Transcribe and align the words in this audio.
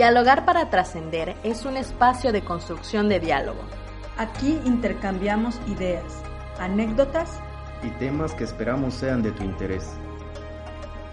Dialogar 0.00 0.46
para 0.46 0.70
trascender 0.70 1.36
es 1.44 1.66
un 1.66 1.76
espacio 1.76 2.32
de 2.32 2.40
construcción 2.40 3.10
de 3.10 3.20
diálogo. 3.20 3.60
Aquí 4.16 4.58
intercambiamos 4.64 5.60
ideas, 5.66 6.22
anécdotas 6.58 7.38
y 7.82 7.90
temas 7.98 8.32
que 8.32 8.44
esperamos 8.44 8.94
sean 8.94 9.22
de 9.22 9.30
tu 9.32 9.42
interés. 9.42 9.90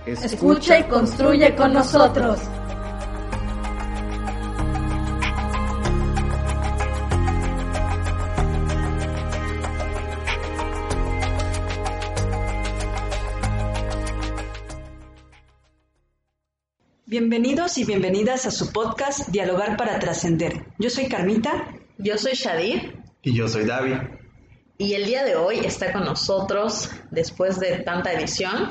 Escucha 0.06 0.80
y 0.80 0.84
construye 0.84 1.54
con 1.54 1.74
nosotros. 1.74 2.40
Bienvenidos 17.20 17.80
y 17.80 17.84
bienvenidas 17.84 18.46
a 18.46 18.52
su 18.52 18.72
podcast 18.72 19.30
Dialogar 19.30 19.76
para 19.76 19.98
Trascender. 19.98 20.68
Yo 20.78 20.92
soy 20.92 21.08
Carmita. 21.08 21.74
Yo 21.98 22.16
soy 22.16 22.34
Shadir. 22.34 23.02
Y 23.24 23.36
yo 23.36 23.48
soy 23.48 23.66
David. 23.66 23.96
Y 24.78 24.94
el 24.94 25.06
día 25.06 25.24
de 25.24 25.36
hoy 25.36 25.58
está 25.66 25.92
con 25.92 26.06
nosotros, 26.06 26.92
después 27.10 27.60
de 27.60 27.80
tanta 27.80 28.14
edición, 28.14 28.70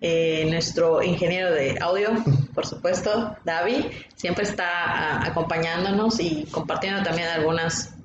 eh, 0.00 0.46
nuestro 0.48 1.02
ingeniero 1.02 1.50
de 1.50 1.76
audio, 1.80 2.10
por 2.54 2.66
supuesto, 2.66 3.36
David. 3.44 3.86
Siempre 4.14 4.44
está 4.44 4.68
ah, 4.68 5.26
acompañándonos 5.26 6.20
y 6.20 6.46
compartiendo 6.52 7.02
también 7.02 7.26
algunas 7.30 7.96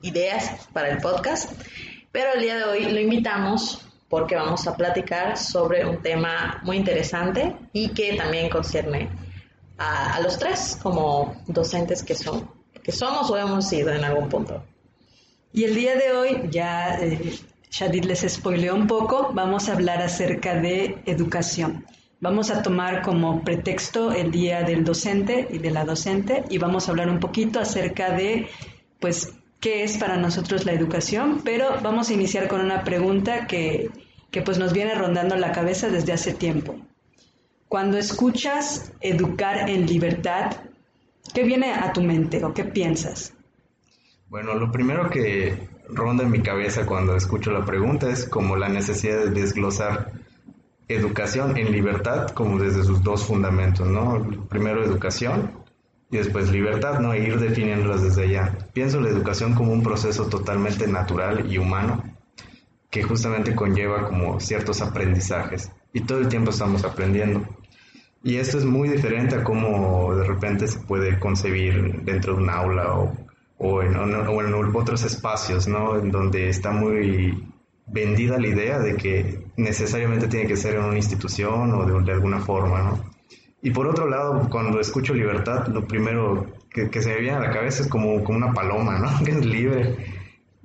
ideas 0.00 0.68
para 0.72 0.88
el 0.88 1.02
podcast. 1.02 1.52
Pero 2.12 2.32
el 2.32 2.40
día 2.40 2.56
de 2.56 2.64
hoy 2.64 2.90
lo 2.90 2.98
invitamos 2.98 3.86
porque 4.12 4.36
vamos 4.36 4.66
a 4.66 4.76
platicar 4.76 5.38
sobre 5.38 5.86
un 5.86 6.02
tema 6.02 6.60
muy 6.64 6.76
interesante 6.76 7.56
y 7.72 7.88
que 7.94 8.12
también 8.14 8.50
concierne 8.50 9.08
a, 9.78 10.20
los 10.20 10.38
tres 10.38 10.78
como 10.82 11.34
docentes 11.46 12.02
que, 12.02 12.14
son, 12.14 12.46
que 12.82 12.92
somos 12.92 13.30
o 13.30 13.38
hemos 13.38 13.66
sido 13.66 13.90
en 13.90 14.04
algún 14.04 14.28
punto. 14.28 14.62
Y 15.54 15.64
el 15.64 15.74
día 15.74 15.96
de 15.96 16.12
hoy, 16.12 16.50
ya 16.50 16.98
eh, 17.00 17.38
Shadid 17.70 18.04
les 18.04 18.20
spoileó 18.30 18.74
un 18.74 18.86
poco, 18.86 19.30
vamos 19.32 19.70
a 19.70 19.72
hablar 19.72 20.02
acerca 20.02 20.56
de 20.56 20.98
educación. 21.06 21.86
Vamos 22.20 22.50
a 22.50 22.60
tomar 22.60 23.00
como 23.00 23.42
pretexto 23.42 24.12
el 24.12 24.30
día 24.30 24.62
del 24.62 24.84
docente 24.84 25.48
y 25.50 25.56
de 25.56 25.70
la 25.70 25.86
docente 25.86 26.44
y 26.50 26.58
vamos 26.58 26.86
a 26.86 26.90
hablar 26.90 27.08
un 27.08 27.18
poquito 27.18 27.60
acerca 27.60 28.10
de, 28.10 28.46
pues, 29.00 29.32
qué 29.62 29.84
es 29.84 29.96
para 29.96 30.16
nosotros 30.16 30.66
la 30.66 30.72
educación, 30.72 31.40
pero 31.44 31.80
vamos 31.82 32.10
a 32.10 32.12
iniciar 32.12 32.48
con 32.48 32.60
una 32.60 32.82
pregunta 32.82 33.46
que, 33.46 33.90
que 34.30 34.42
pues 34.42 34.58
nos 34.58 34.72
viene 34.72 34.94
rondando 34.96 35.36
la 35.36 35.52
cabeza 35.52 35.88
desde 35.88 36.12
hace 36.12 36.34
tiempo. 36.34 36.74
Cuando 37.68 37.96
escuchas 37.96 38.92
educar 39.00 39.70
en 39.70 39.86
libertad, 39.86 40.56
¿qué 41.32 41.44
viene 41.44 41.72
a 41.72 41.92
tu 41.92 42.02
mente 42.02 42.44
o 42.44 42.52
qué 42.52 42.64
piensas? 42.64 43.34
Bueno, 44.28 44.54
lo 44.54 44.72
primero 44.72 45.08
que 45.08 45.68
ronda 45.88 46.24
en 46.24 46.32
mi 46.32 46.42
cabeza 46.42 46.84
cuando 46.84 47.14
escucho 47.14 47.52
la 47.52 47.64
pregunta 47.64 48.10
es 48.10 48.28
como 48.28 48.56
la 48.56 48.68
necesidad 48.68 49.18
de 49.20 49.30
desglosar 49.30 50.10
educación 50.88 51.56
en 51.56 51.70
libertad 51.70 52.30
como 52.30 52.58
desde 52.58 52.82
sus 52.82 53.02
dos 53.04 53.24
fundamentos, 53.24 53.86
¿no? 53.86 54.26
Primero 54.48 54.84
educación 54.84 55.61
y 56.12 56.18
después 56.18 56.52
libertad, 56.52 57.00
¿no? 57.00 57.14
E 57.14 57.24
ir 57.24 57.40
definiéndolas 57.40 58.02
desde 58.02 58.24
allá. 58.24 58.58
Pienso 58.74 59.00
la 59.00 59.08
educación 59.08 59.54
como 59.54 59.72
un 59.72 59.82
proceso 59.82 60.26
totalmente 60.26 60.86
natural 60.86 61.50
y 61.50 61.56
humano 61.56 62.04
que 62.90 63.02
justamente 63.02 63.54
conlleva 63.54 64.06
como 64.06 64.38
ciertos 64.38 64.82
aprendizajes 64.82 65.72
y 65.94 66.02
todo 66.02 66.18
el 66.18 66.28
tiempo 66.28 66.50
estamos 66.50 66.84
aprendiendo. 66.84 67.48
Y 68.22 68.36
esto 68.36 68.58
es 68.58 68.66
muy 68.66 68.90
diferente 68.90 69.36
a 69.36 69.42
cómo 69.42 70.14
de 70.14 70.24
repente 70.24 70.68
se 70.68 70.80
puede 70.80 71.18
concebir 71.18 72.02
dentro 72.02 72.36
de 72.36 72.42
un 72.42 72.50
aula 72.50 72.92
o, 72.92 73.12
o, 73.56 73.82
en, 73.82 73.96
otros 73.96 75.04
espacios, 75.04 75.66
¿no? 75.66 75.98
En 75.98 76.10
donde 76.10 76.50
está 76.50 76.72
muy 76.72 77.42
vendida 77.86 78.38
la 78.38 78.48
idea 78.48 78.78
de 78.78 78.96
que 78.96 79.46
necesariamente 79.56 80.28
tiene 80.28 80.46
que 80.46 80.56
ser 80.56 80.74
en 80.74 80.84
una 80.84 80.96
institución 80.96 81.72
o 81.72 81.86
de, 81.86 82.04
de 82.04 82.12
alguna 82.12 82.38
forma, 82.38 82.82
¿no? 82.82 83.11
Y 83.64 83.70
por 83.70 83.86
otro 83.86 84.08
lado, 84.08 84.48
cuando 84.50 84.80
escucho 84.80 85.14
libertad, 85.14 85.68
lo 85.68 85.86
primero 85.86 86.46
que, 86.68 86.90
se 87.00 87.10
me 87.10 87.20
viene 87.20 87.36
a 87.36 87.40
la 87.40 87.50
cabeza 87.50 87.84
es 87.84 87.88
como, 87.88 88.24
como 88.24 88.38
una 88.38 88.52
paloma, 88.52 88.98
¿no? 88.98 89.08
Que 89.24 89.30
es 89.30 89.46
libre. 89.46 89.96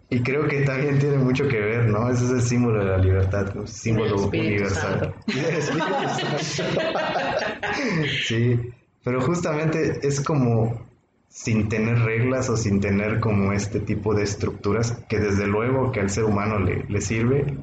Y 0.09 0.21
creo 0.21 0.47
que 0.47 0.61
también 0.61 0.97
tiene 0.97 1.17
mucho 1.17 1.47
que 1.47 1.59
ver, 1.59 1.89
¿no? 1.89 2.09
Ese 2.09 2.25
es 2.25 2.31
el 2.31 2.41
símbolo 2.41 2.79
de 2.79 2.85
la 2.85 2.97
libertad, 2.97 3.55
un 3.55 3.67
símbolo 3.67 4.27
universal. 4.27 5.13
sí, 8.25 8.59
pero 9.03 9.21
justamente 9.21 9.99
es 10.01 10.21
como 10.21 10.87
sin 11.27 11.69
tener 11.69 11.99
reglas 11.99 12.49
o 12.49 12.57
sin 12.57 12.79
tener 12.79 13.19
como 13.19 13.51
este 13.51 13.81
tipo 13.81 14.15
de 14.15 14.23
estructuras 14.23 14.93
que 15.09 15.19
desde 15.19 15.45
luego 15.45 15.91
que 15.91 15.99
al 15.99 16.09
ser 16.09 16.23
humano 16.23 16.57
le, 16.57 16.85
le 16.87 17.01
sirve, 17.01 17.57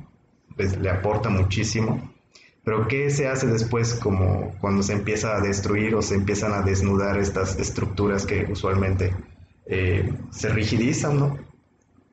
pues 0.55 0.77
le 0.77 0.91
aporta 0.91 1.31
muchísimo 1.31 2.14
pero 2.65 2.89
¿qué 2.89 3.11
se 3.11 3.29
hace 3.29 3.47
después 3.47 3.95
como 3.95 4.55
cuando 4.61 4.83
se 4.83 4.95
empieza 4.95 5.37
a 5.37 5.41
destruir 5.41 5.95
o 5.95 6.03
se 6.03 6.15
empiezan 6.15 6.53
a 6.53 6.63
desnudar 6.63 7.19
estas 7.19 7.59
estructuras 7.59 8.25
que 8.25 8.47
usualmente 8.51 9.15
eh, 9.67 10.13
se 10.31 10.49
rigidizan, 10.49 11.19
¿no? 11.19 11.39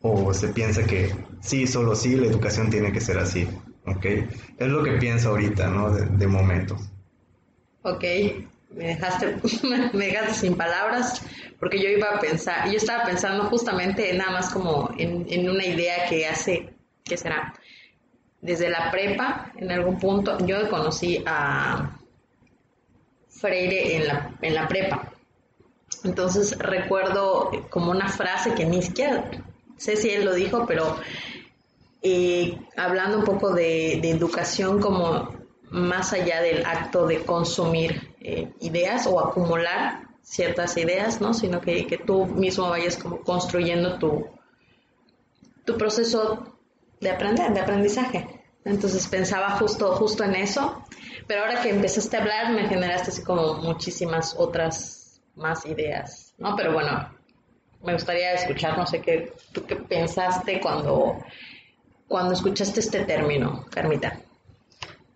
O 0.01 0.33
se 0.33 0.49
piensa 0.49 0.83
que 0.83 1.13
sí, 1.41 1.67
solo 1.67 1.95
sí, 1.95 2.15
la 2.15 2.27
educación 2.27 2.69
tiene 2.69 2.91
que 2.91 3.01
ser 3.01 3.17
así, 3.17 3.47
¿ok? 3.85 4.05
Es 4.57 4.67
lo 4.67 4.83
que 4.83 4.93
pienso 4.93 5.29
ahorita, 5.29 5.69
¿no? 5.69 5.91
De, 5.91 6.27
momento. 6.27 6.77
Ok, 7.83 8.03
me 8.71 8.87
dejaste, 8.87 9.37
me 9.93 10.05
dejaste 10.07 10.33
sin 10.33 10.55
palabras 10.55 11.21
porque 11.61 11.79
yo 11.79 11.89
iba 11.89 12.07
a 12.09 12.19
pensar, 12.19 12.69
yo 12.71 12.77
estaba 12.77 13.05
pensando 13.05 13.43
justamente 13.45 14.11
nada 14.13 14.31
más 14.31 14.49
como 14.51 14.89
en, 14.97 15.47
una 15.47 15.63
idea 15.63 16.07
que 16.09 16.25
hace, 16.25 16.73
¿qué 17.03 17.15
será? 17.15 17.53
Desde 18.41 18.69
la 18.69 18.91
prepa, 18.91 19.51
en 19.55 19.71
algún 19.71 19.99
punto, 19.99 20.37
yo 20.45 20.69
conocí 20.69 21.23
a 21.25 21.99
Freire 23.29 23.95
en 23.95 24.07
la, 24.07 24.35
en 24.41 24.55
la 24.55 24.67
prepa. 24.67 25.11
Entonces 26.03 26.57
recuerdo 26.57 27.51
como 27.69 27.91
una 27.91 28.09
frase 28.09 28.55
que 28.55 28.65
ni 28.65 28.81
siquiera 28.81 29.29
sé 29.81 29.95
si 29.95 30.11
él 30.11 30.25
lo 30.25 30.35
dijo, 30.35 30.65
pero 30.67 30.95
eh, 32.03 32.59
hablando 32.77 33.17
un 33.17 33.25
poco 33.25 33.51
de, 33.51 33.93
educación 33.93 34.79
como 34.79 35.29
más 35.71 36.13
allá 36.13 36.41
del 36.41 36.65
acto 36.65 37.07
de 37.07 37.23
consumir 37.23 38.13
eh, 38.19 38.51
ideas 38.59 39.07
o 39.07 39.19
acumular 39.19 40.07
ciertas 40.21 40.77
ideas, 40.77 41.19
¿no? 41.19 41.33
Sino 41.33 41.61
que, 41.61 41.87
que, 41.87 41.97
tú 41.97 42.27
mismo 42.27 42.69
vayas 42.69 42.97
como 42.97 43.21
construyendo 43.21 43.97
tu, 43.97 44.27
tu 45.65 45.77
proceso 45.77 46.50
de 47.01 47.09
aprender, 47.09 47.51
de 47.53 47.59
aprendizaje. 47.59 48.27
Entonces 48.63 49.07
pensaba 49.07 49.51
justo, 49.51 49.95
justo 49.95 50.23
en 50.23 50.35
eso, 50.35 50.83
pero 51.27 51.41
ahora 51.41 51.61
que 51.61 51.69
empezaste 51.69 52.15
a 52.15 52.21
hablar 52.21 52.53
me 52.53 52.69
generaste 52.69 53.09
así 53.09 53.23
como 53.23 53.55
muchísimas 53.55 54.35
otras 54.37 55.19
más 55.35 55.65
ideas, 55.65 56.33
¿no? 56.37 56.55
Pero 56.55 56.73
bueno, 56.73 57.09
me 57.83 57.93
gustaría 57.93 58.33
escuchar, 58.33 58.77
no 58.77 58.85
sé 58.85 59.01
qué, 59.01 59.33
tú 59.51 59.65
qué 59.65 59.77
pensaste 59.77 60.61
cuando, 60.61 61.17
cuando 62.07 62.33
escuchaste 62.33 62.79
este 62.79 63.05
término, 63.05 63.65
Carmita. 63.71 64.19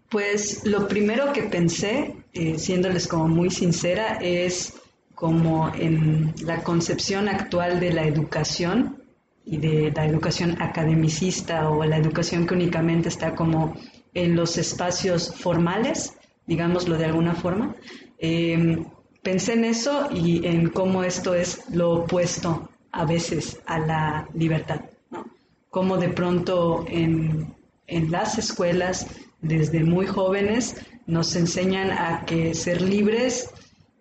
Pues 0.09 0.65
lo 0.65 0.87
primero 0.87 1.31
que 1.33 1.43
pensé, 1.43 2.15
eh, 2.33 2.57
siéndoles 2.57 3.07
como 3.07 3.27
muy 3.27 3.51
sincera, 3.51 4.17
es 4.21 4.73
como 5.13 5.71
en 5.75 6.33
la 6.41 6.63
concepción 6.63 7.29
actual 7.29 7.79
de 7.79 7.93
la 7.93 8.03
educación, 8.03 9.04
y 9.45 9.57
de 9.57 9.91
la 9.95 10.05
educación 10.05 10.61
academicista 10.61 11.69
o 11.69 11.83
la 11.85 11.97
educación 11.97 12.47
que 12.47 12.55
únicamente 12.55 13.09
está 13.09 13.35
como 13.35 13.75
en 14.13 14.35
los 14.35 14.57
espacios 14.57 15.33
formales, 15.35 16.13
digámoslo 16.47 16.97
de 16.97 17.05
alguna 17.05 17.35
forma. 17.35 17.75
Em, 18.17 18.85
pensé 19.21 19.53
en 19.53 19.65
eso 19.65 20.09
y 20.11 20.45
en 20.47 20.69
cómo 20.69 21.03
esto 21.03 21.35
es 21.35 21.63
lo 21.69 21.91
opuesto 21.91 22.69
a 22.91 23.05
veces 23.05 23.59
a 23.67 23.79
la 23.79 24.27
libertad, 24.33 24.81
¿no? 25.11 25.25
Cómo 25.69 25.97
de 25.97 26.09
pronto 26.09 26.85
en, 26.87 27.53
en 27.87 28.11
las 28.11 28.37
escuelas, 28.37 29.07
desde 29.41 29.83
muy 29.83 30.07
jóvenes, 30.07 30.75
nos 31.05 31.35
enseñan 31.35 31.91
a 31.91 32.25
que 32.25 32.55
ser 32.55 32.81
libres 32.81 33.51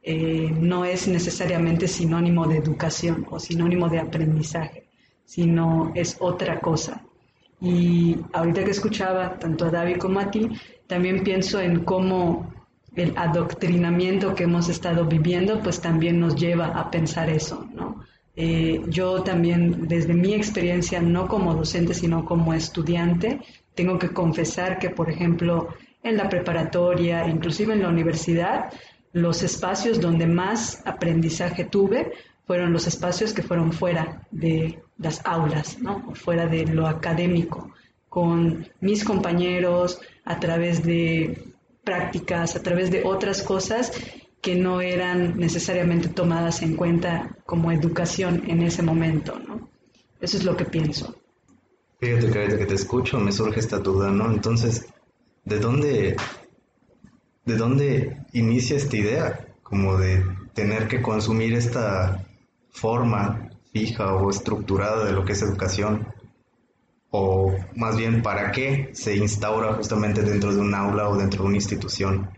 eh, 0.02 0.50
no 0.58 0.84
es 0.84 1.08
necesariamente 1.08 1.88
sinónimo 1.88 2.46
de 2.46 2.58
educación 2.58 3.26
o 3.30 3.38
sinónimo 3.40 3.88
de 3.88 4.00
aprendizaje 4.00 4.83
sino 5.24 5.92
es 5.94 6.16
otra 6.20 6.60
cosa. 6.60 7.02
Y 7.60 8.16
ahorita 8.32 8.64
que 8.64 8.70
escuchaba 8.70 9.38
tanto 9.38 9.66
a 9.66 9.70
David 9.70 9.98
como 9.98 10.20
a 10.20 10.30
ti, 10.30 10.48
también 10.86 11.24
pienso 11.24 11.60
en 11.60 11.84
cómo 11.84 12.52
el 12.94 13.12
adoctrinamiento 13.16 14.34
que 14.34 14.44
hemos 14.44 14.68
estado 14.68 15.06
viviendo, 15.06 15.60
pues 15.60 15.80
también 15.80 16.20
nos 16.20 16.36
lleva 16.36 16.66
a 16.66 16.90
pensar 16.90 17.30
eso, 17.30 17.66
¿no? 17.74 18.04
Eh, 18.36 18.82
yo 18.88 19.22
también, 19.22 19.86
desde 19.86 20.12
mi 20.12 20.34
experiencia, 20.34 21.00
no 21.00 21.28
como 21.28 21.54
docente, 21.54 21.94
sino 21.94 22.24
como 22.24 22.52
estudiante, 22.52 23.40
tengo 23.74 23.98
que 23.98 24.10
confesar 24.10 24.78
que, 24.78 24.90
por 24.90 25.08
ejemplo, 25.08 25.68
en 26.02 26.16
la 26.16 26.28
preparatoria, 26.28 27.28
inclusive 27.28 27.72
en 27.72 27.82
la 27.82 27.88
universidad, 27.88 28.72
los 29.12 29.42
espacios 29.42 30.00
donde 30.00 30.26
más 30.26 30.82
aprendizaje 30.84 31.64
tuve 31.64 32.12
fueron 32.46 32.72
los 32.72 32.86
espacios 32.86 33.32
que 33.32 33.42
fueron 33.42 33.72
fuera 33.72 34.26
de 34.30 34.82
las 34.98 35.20
aulas, 35.24 35.78
¿no? 35.80 36.14
fuera 36.14 36.46
de 36.46 36.66
lo 36.66 36.86
académico, 36.86 37.72
con 38.08 38.68
mis 38.80 39.04
compañeros, 39.04 40.00
a 40.24 40.38
través 40.38 40.82
de 40.82 41.52
prácticas, 41.82 42.56
a 42.56 42.62
través 42.62 42.90
de 42.90 43.02
otras 43.04 43.42
cosas 43.42 43.92
que 44.40 44.54
no 44.54 44.80
eran 44.80 45.38
necesariamente 45.38 46.08
tomadas 46.08 46.62
en 46.62 46.76
cuenta 46.76 47.36
como 47.46 47.72
educación 47.72 48.44
en 48.46 48.62
ese 48.62 48.82
momento, 48.82 49.38
¿no? 49.38 49.68
Eso 50.20 50.36
es 50.36 50.44
lo 50.44 50.56
que 50.56 50.64
pienso. 50.64 51.16
Fíjate 51.98 52.30
que 52.30 52.58
que 52.58 52.66
te 52.66 52.74
escucho 52.74 53.18
me 53.18 53.32
surge 53.32 53.60
esta 53.60 53.78
duda, 53.78 54.10
¿no? 54.10 54.30
Entonces, 54.30 54.86
¿de 55.44 55.58
dónde, 55.58 56.16
de 57.44 57.56
dónde 57.56 58.18
inicia 58.32 58.76
esta 58.76 58.96
idea? 58.96 59.46
Como 59.62 59.96
de 59.96 60.24
tener 60.52 60.88
que 60.88 61.00
consumir 61.00 61.54
esta 61.54 62.26
forma 62.70 63.50
fija 63.74 64.14
o 64.14 64.30
estructurada 64.30 65.04
de 65.04 65.12
lo 65.12 65.24
que 65.24 65.32
es 65.32 65.42
educación. 65.42 66.06
O 67.10 67.52
más 67.74 67.96
bien, 67.96 68.22
¿para 68.22 68.52
qué 68.52 68.90
se 68.92 69.16
instaura 69.16 69.74
justamente 69.74 70.22
dentro 70.22 70.54
de 70.54 70.60
un 70.60 70.74
aula 70.74 71.08
o 71.08 71.16
dentro 71.16 71.42
de 71.42 71.48
una 71.48 71.56
institución? 71.56 72.30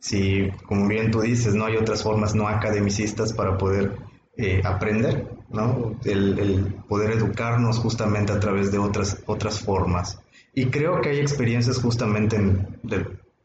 Si, 0.00 0.48
como 0.66 0.88
bien 0.88 1.10
tú 1.10 1.20
dices, 1.20 1.54
no 1.54 1.66
hay 1.66 1.76
otras 1.76 2.02
formas 2.02 2.34
no 2.34 2.48
academicistas 2.48 3.34
para 3.34 3.58
poder 3.58 3.96
eh, 4.36 4.62
aprender, 4.64 5.28
¿no? 5.50 5.98
El, 6.04 6.74
poder 6.88 7.10
educarnos 7.12 7.78
justamente 7.78 8.32
a 8.32 8.40
través 8.40 8.72
de 8.72 8.78
otras, 8.78 9.22
otras 9.26 9.60
formas. 9.60 10.20
Y 10.54 10.66
creo 10.66 11.02
que 11.02 11.10
hay 11.10 11.18
experiencias 11.18 11.78
justamente 11.78 12.38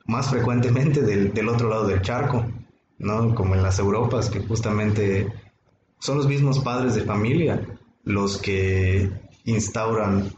más 0.05 0.29
frecuentemente 0.29 1.01
del, 1.01 1.33
del, 1.33 1.49
otro 1.49 1.69
lado 1.69 1.87
del 1.87 2.01
charco, 2.01 2.45
¿no? 2.99 3.35
Como 3.35 3.55
en 3.55 3.63
las 3.63 3.79
Europas, 3.79 4.29
que 4.29 4.39
justamente 4.39 5.27
son 6.03 6.17
los 6.17 6.27
mismos 6.27 6.59
padres 6.59 6.95
de 6.95 7.03
familia 7.03 7.65
los 8.03 8.37
que 8.37 9.09
instauran 9.45 10.33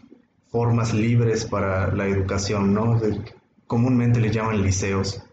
formas 0.52 0.94
libres 0.94 1.46
para 1.46 1.92
la 1.92 2.06
educación, 2.06 2.72
¿no? 2.72 3.02
comúnmente 3.66 4.20
le 4.20 4.30
llaman 4.32 4.62
liceos 4.62 5.24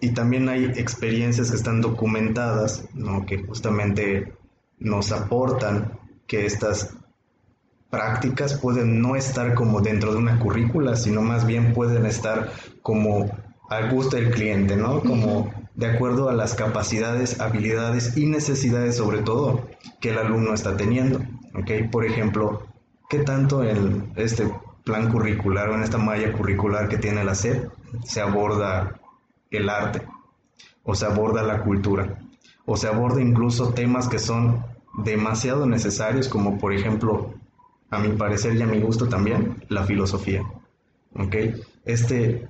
y 0.00 0.10
también 0.10 0.48
hay 0.48 0.64
experiencias 0.64 1.50
que 1.50 1.56
están 1.56 1.80
documentadas, 1.80 2.88
¿no? 2.92 3.24
que 3.24 3.38
justamente 3.44 4.34
nos 4.80 5.12
aportan 5.12 5.96
que 6.26 6.44
estas 6.44 6.96
prácticas 7.88 8.54
pueden 8.54 9.00
no 9.00 9.14
estar 9.14 9.54
como 9.54 9.80
dentro 9.80 10.10
de 10.10 10.18
una 10.18 10.40
currícula, 10.40 10.96
sino 10.96 11.22
más 11.22 11.46
bien 11.46 11.72
pueden 11.72 12.04
estar 12.04 12.50
como 12.82 13.30
al 13.70 13.92
gusto 13.92 14.16
del 14.16 14.32
cliente, 14.32 14.76
¿no? 14.76 15.00
Como 15.00 15.52
de 15.76 15.86
acuerdo 15.86 16.30
a 16.30 16.32
las 16.32 16.54
capacidades, 16.54 17.38
habilidades 17.40 18.16
y 18.16 18.26
necesidades 18.26 18.96
sobre 18.96 19.22
todo 19.22 19.68
que 20.00 20.10
el 20.10 20.18
alumno 20.18 20.54
está 20.54 20.76
teniendo, 20.76 21.20
¿ok? 21.54 21.90
Por 21.92 22.06
ejemplo, 22.06 22.66
¿qué 23.08 23.18
tanto 23.18 23.62
en 23.62 24.10
este 24.16 24.50
plan 24.84 25.10
curricular 25.10 25.68
o 25.68 25.74
en 25.74 25.82
esta 25.82 25.98
malla 25.98 26.32
curricular 26.32 26.88
que 26.88 26.96
tiene 26.96 27.24
la 27.24 27.34
SED 27.34 27.68
se 28.04 28.20
aborda 28.20 29.00
el 29.50 29.68
arte, 29.68 30.02
o 30.82 30.94
se 30.94 31.06
aborda 31.06 31.42
la 31.42 31.62
cultura, 31.62 32.20
o 32.64 32.76
se 32.76 32.88
aborda 32.88 33.20
incluso 33.20 33.74
temas 33.74 34.08
que 34.08 34.18
son 34.18 34.64
demasiado 35.04 35.66
necesarios, 35.66 36.28
como 36.28 36.58
por 36.58 36.72
ejemplo, 36.72 37.34
a 37.90 37.98
mi 37.98 38.16
parecer 38.16 38.56
y 38.56 38.62
a 38.62 38.66
mi 38.66 38.80
gusto 38.80 39.08
también, 39.08 39.64
la 39.68 39.84
filosofía. 39.84 40.42
¿Ok? 41.14 41.34
Este 41.84 42.48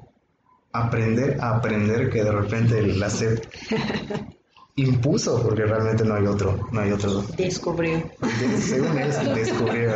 aprender 0.85 1.39
a 1.41 1.57
aprender 1.57 2.11
que 2.11 2.25
de 2.25 2.33
repente 2.33 2.83
la 2.83 3.11
sed 3.11 3.41
impuso, 4.77 5.43
porque 5.43 5.65
realmente 5.65 6.05
no 6.05 6.15
hay 6.15 6.27
otro, 6.27 6.69
no 6.71 6.81
hay 6.81 6.93
otro. 6.93 7.23
Descubrió. 7.37 8.03
Según 8.59 8.99
él, 8.99 9.13
descubrió. 9.35 9.93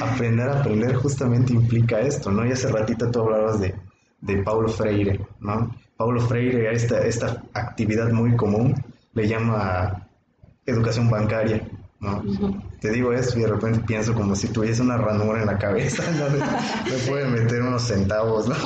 Aprender 0.00 0.48
a 0.48 0.60
aprender 0.60 0.94
justamente 0.94 1.52
implica 1.52 2.00
esto, 2.00 2.30
¿no? 2.30 2.46
Y 2.46 2.52
hace 2.52 2.68
ratito 2.68 3.10
tú 3.10 3.20
hablabas 3.20 3.60
de, 3.60 3.74
de 4.20 4.42
Paulo 4.42 4.68
Freire, 4.68 5.20
¿no? 5.40 5.74
Paulo 5.96 6.20
Freire 6.20 6.68
a 6.68 6.72
esta, 6.72 7.00
esta 7.06 7.42
actividad 7.52 8.10
muy 8.10 8.36
común 8.36 8.74
le 9.14 9.28
llama 9.28 10.08
educación 10.66 11.08
bancaria, 11.08 11.66
¿no? 12.00 12.22
Te 12.80 12.90
digo 12.90 13.12
esto 13.12 13.38
y 13.38 13.42
de 13.42 13.48
repente 13.48 13.80
pienso 13.86 14.14
como 14.14 14.34
si 14.34 14.48
tuviese 14.48 14.82
una 14.82 14.96
ranura 14.96 15.40
en 15.40 15.46
la 15.46 15.58
cabeza, 15.58 16.02
¿no? 16.12 16.28
Me 16.90 16.98
pueden 17.06 17.32
meter 17.32 17.62
unos 17.62 17.82
centavos, 17.82 18.48
¿no? 18.48 18.56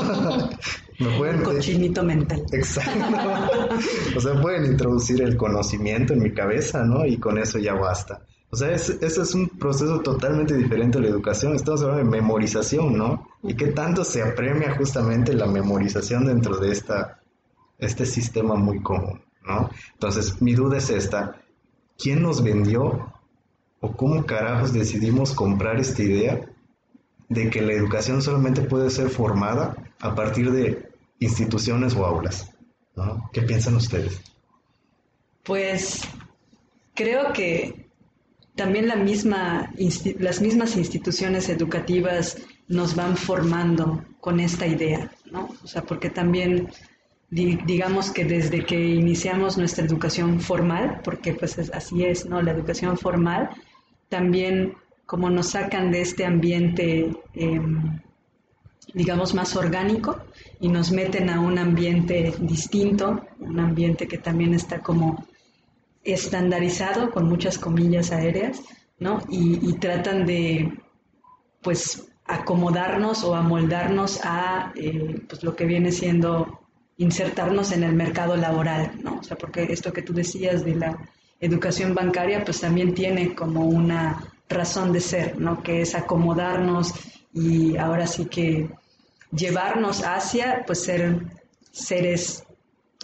Me 0.98 1.16
pueden... 1.16 1.36
Un 1.38 1.44
cochinito 1.44 2.02
mental. 2.02 2.44
Exacto. 2.52 2.90
O 4.16 4.20
sea, 4.20 4.40
pueden 4.40 4.64
introducir 4.66 5.22
el 5.22 5.36
conocimiento 5.36 6.12
en 6.12 6.22
mi 6.22 6.32
cabeza, 6.32 6.82
¿no? 6.84 7.06
Y 7.06 7.18
con 7.18 7.38
eso 7.38 7.58
ya 7.58 7.74
basta. 7.74 8.22
O 8.50 8.56
sea, 8.56 8.72
ese 8.72 8.98
es 9.02 9.34
un 9.34 9.48
proceso 9.48 10.00
totalmente 10.00 10.56
diferente 10.56 10.98
a 10.98 11.02
la 11.02 11.08
educación. 11.08 11.54
Estamos 11.54 11.82
hablando 11.82 12.04
de 12.04 12.10
memorización, 12.10 12.96
¿no? 12.96 13.28
Y 13.42 13.54
qué 13.54 13.68
tanto 13.68 14.04
se 14.04 14.22
apremia 14.22 14.74
justamente 14.74 15.34
la 15.34 15.46
memorización 15.46 16.26
dentro 16.26 16.56
de 16.56 16.72
esta, 16.72 17.20
este 17.78 18.06
sistema 18.06 18.54
muy 18.54 18.80
común, 18.80 19.20
¿no? 19.46 19.70
Entonces, 19.92 20.40
mi 20.40 20.54
duda 20.54 20.78
es 20.78 20.88
esta. 20.88 21.36
¿Quién 21.98 22.22
nos 22.22 22.42
vendió 22.42 23.12
o 23.80 23.92
cómo 23.92 24.24
carajos 24.24 24.72
decidimos 24.72 25.34
comprar 25.34 25.78
esta 25.78 26.02
idea 26.02 26.40
de 27.28 27.50
que 27.50 27.60
la 27.60 27.74
educación 27.74 28.22
solamente 28.22 28.62
puede 28.62 28.88
ser 28.88 29.10
formada 29.10 29.76
a 30.00 30.14
partir 30.14 30.50
de 30.50 30.88
instituciones 31.20 31.94
o 31.94 32.05
aulas? 32.05 32.50
¿no? 32.97 33.31
¿Qué 33.32 33.43
piensan 33.43 33.76
ustedes? 33.76 34.20
Pues 35.44 36.03
creo 36.94 37.32
que 37.32 37.88
también 38.55 38.88
las 38.88 38.99
mismas 38.99 40.76
instituciones 40.76 41.49
educativas 41.49 42.38
nos 42.67 42.94
van 42.97 43.17
formando 43.17 44.05
con 44.20 44.41
esta 44.41 44.67
idea, 44.67 45.11
¿no? 45.31 45.49
O 45.62 45.67
sea, 45.67 45.82
porque 45.82 46.11
también 46.11 46.69
digamos 47.31 48.11
que 48.11 48.25
desde 48.25 48.65
que 48.65 48.79
iniciamos 48.79 49.59
nuestra 49.59 49.85
educación 49.85 50.41
formal, 50.41 51.00
porque 51.05 51.35
pues 51.35 51.59
así 51.73 52.05
es, 52.05 52.26
¿no? 52.26 52.43
La 52.43 52.53
educación 52.53 52.99
formal, 52.99 53.50
también 54.09 54.75
como 55.06 55.31
nos 55.31 55.50
sacan 55.50 55.91
de 55.91 56.00
este 56.03 56.25
ambiente, 56.25 57.11
em, 57.35 58.00
digamos, 58.94 59.34
más 59.34 59.56
orgánico 59.56 60.18
y 60.60 60.68
nos 60.68 60.90
meten 60.92 61.30
a 61.30 61.40
un 61.40 61.58
ambiente 61.58 62.34
distinto, 62.40 63.26
un 63.38 63.60
ambiente 63.60 64.08
que 64.08 64.18
también 64.18 64.54
está 64.54 64.80
como 64.80 65.26
estandarizado, 66.04 67.10
con 67.10 67.28
muchas 67.28 67.58
comillas 67.58 68.12
aéreas, 68.12 68.62
¿no? 68.98 69.20
Y, 69.28 69.74
tratan 69.74 70.26
de, 70.26 70.72
pues, 71.62 72.08
acomodarnos 72.24 73.24
o 73.24 73.34
amoldarnos 73.34 74.20
a 74.24 74.72
eh, 74.74 75.22
pues, 75.28 75.42
lo 75.42 75.54
que 75.54 75.64
viene 75.64 75.92
siendo 75.92 76.60
insertarnos 76.96 77.72
en 77.72 77.84
el 77.84 77.94
mercado 77.94 78.36
laboral, 78.36 78.92
¿no? 79.02 79.18
O 79.18 79.22
sea, 79.22 79.36
porque 79.36 79.64
esto 79.70 79.92
que 79.92 80.02
tú 80.02 80.12
decías 80.12 80.64
de 80.64 80.74
la 80.74 80.98
educación 81.40 81.94
bancaria, 81.94 82.44
pues 82.44 82.60
también 82.60 82.94
tiene 82.94 83.34
como 83.34 83.66
una 83.66 84.24
razón 84.48 84.92
de 84.92 85.00
ser, 85.00 85.38
¿no? 85.38 85.62
Que 85.62 85.82
es 85.82 85.94
acomodarnos 85.94 86.94
y 87.32 87.77
ahora 87.77 88.06
sí 88.06 88.27
que 88.27 88.70
llevarnos 89.32 90.03
hacia, 90.03 90.65
pues, 90.67 90.85
ser 90.85 91.20
seres 91.70 92.44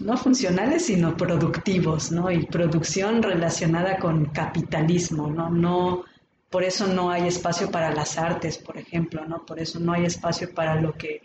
no 0.00 0.16
funcionales, 0.16 0.86
sino 0.86 1.16
productivos, 1.16 2.10
¿no? 2.10 2.30
Y 2.30 2.46
producción 2.46 3.22
relacionada 3.22 3.98
con 3.98 4.26
capitalismo, 4.26 5.28
¿no? 5.28 5.50
No, 5.50 6.04
por 6.50 6.64
eso 6.64 6.86
no 6.86 7.10
hay 7.10 7.28
espacio 7.28 7.70
para 7.70 7.92
las 7.92 8.18
artes, 8.18 8.58
por 8.58 8.76
ejemplo, 8.76 9.24
¿no? 9.26 9.44
Por 9.44 9.60
eso 9.60 9.78
no 9.78 9.92
hay 9.92 10.04
espacio 10.04 10.52
para 10.52 10.80
lo 10.80 10.94
que, 10.94 11.22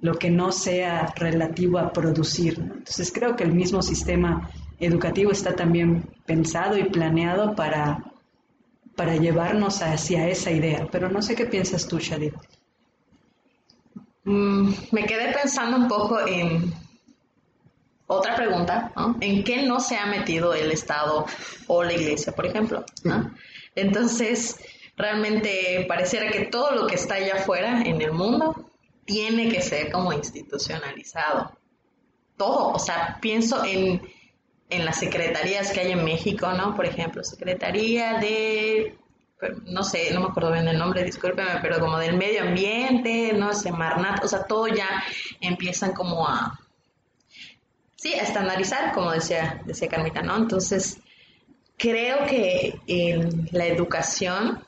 lo 0.00 0.14
que 0.14 0.30
no 0.30 0.52
sea 0.52 1.12
relativo 1.16 1.78
a 1.78 1.92
producir, 1.92 2.58
Entonces 2.58 3.12
creo 3.12 3.36
que 3.36 3.44
el 3.44 3.52
mismo 3.52 3.82
sistema 3.82 4.50
educativo 4.78 5.32
está 5.32 5.54
también 5.56 6.08
pensado 6.26 6.78
y 6.78 6.84
planeado 6.84 7.54
para, 7.54 8.07
para 8.98 9.14
llevarnos 9.14 9.80
hacia 9.80 10.28
esa 10.28 10.50
idea. 10.50 10.88
Pero 10.90 11.08
no 11.08 11.22
sé 11.22 11.36
qué 11.36 11.46
piensas 11.46 11.86
tú, 11.86 12.00
Shadid. 12.00 12.32
Mm, 14.24 14.72
me 14.90 15.06
quedé 15.06 15.32
pensando 15.32 15.76
un 15.76 15.86
poco 15.86 16.18
en 16.26 16.74
otra 18.08 18.34
pregunta, 18.34 18.92
¿En 19.20 19.44
qué 19.44 19.62
no 19.62 19.78
se 19.78 19.96
ha 19.96 20.06
metido 20.06 20.52
el 20.52 20.72
Estado 20.72 21.26
o 21.68 21.84
la 21.84 21.92
Iglesia, 21.92 22.32
por 22.32 22.46
ejemplo? 22.46 22.84
Entonces, 23.76 24.58
realmente 24.96 25.84
pareciera 25.86 26.30
que 26.30 26.46
todo 26.46 26.72
lo 26.72 26.86
que 26.88 26.96
está 26.96 27.14
allá 27.14 27.36
afuera 27.36 27.82
en 27.82 28.02
el 28.02 28.12
mundo 28.12 28.68
tiene 29.04 29.48
que 29.48 29.62
ser 29.62 29.92
como 29.92 30.12
institucionalizado. 30.12 31.52
Todo, 32.36 32.72
o 32.72 32.78
sea, 32.78 33.18
pienso 33.20 33.64
en, 33.64 34.02
en 34.70 34.84
las 34.84 34.98
secretarías 34.98 35.72
que 35.72 35.80
hay 35.80 35.92
en 35.92 36.04
México, 36.04 36.52
¿no? 36.52 36.74
Por 36.74 36.86
ejemplo, 36.86 37.24
Secretaría 37.24 38.18
de 38.18 38.98
no 39.66 39.84
sé, 39.84 40.12
no 40.12 40.20
me 40.20 40.26
acuerdo 40.26 40.52
bien 40.52 40.68
el 40.68 40.78
nombre, 40.78 41.04
discúlpeme, 41.04 41.60
pero 41.62 41.78
como 41.78 41.98
del 41.98 42.16
medio 42.16 42.42
ambiente, 42.42 43.32
no 43.32 43.54
sé, 43.54 43.70
Marnat, 43.70 44.24
o 44.24 44.28
sea, 44.28 44.44
todo 44.44 44.68
ya 44.68 44.88
empiezan 45.40 45.92
como 45.92 46.26
a, 46.26 46.58
sí, 47.96 48.14
a 48.14 48.22
estandarizar, 48.22 48.92
como 48.92 49.12
decía, 49.12 49.62
decía 49.64 49.88
Carmita, 49.88 50.22
¿no? 50.22 50.36
Entonces, 50.36 51.00
creo 51.76 52.26
que 52.26 52.80
en 52.86 53.48
la 53.52 53.66
educación, 53.66 54.64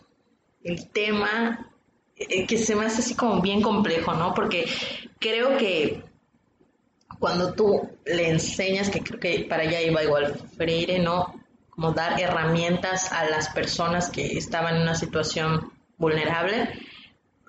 el 0.62 0.88
tema 0.90 1.68
eh, 2.16 2.46
que 2.46 2.58
se 2.58 2.76
me 2.76 2.86
hace 2.86 3.00
así 3.00 3.14
como 3.14 3.40
bien 3.40 3.62
complejo, 3.62 4.14
¿no? 4.14 4.34
Porque 4.34 4.66
creo 5.18 5.56
que 5.56 6.04
cuando 7.18 7.52
tú 7.54 7.90
le 8.04 8.30
enseñas, 8.30 8.90
que 8.90 9.02
creo 9.02 9.20
que 9.20 9.46
para 9.48 9.62
allá 9.62 9.80
iba 9.80 10.02
igual 10.02 10.34
Freire, 10.56 10.98
¿no? 10.98 11.34
Como 11.70 11.92
dar 11.92 12.20
herramientas 12.20 13.12
a 13.12 13.24
las 13.28 13.48
personas 13.48 14.10
que 14.10 14.38
estaban 14.38 14.76
en 14.76 14.82
una 14.82 14.94
situación 14.94 15.72
vulnerable 15.96 16.70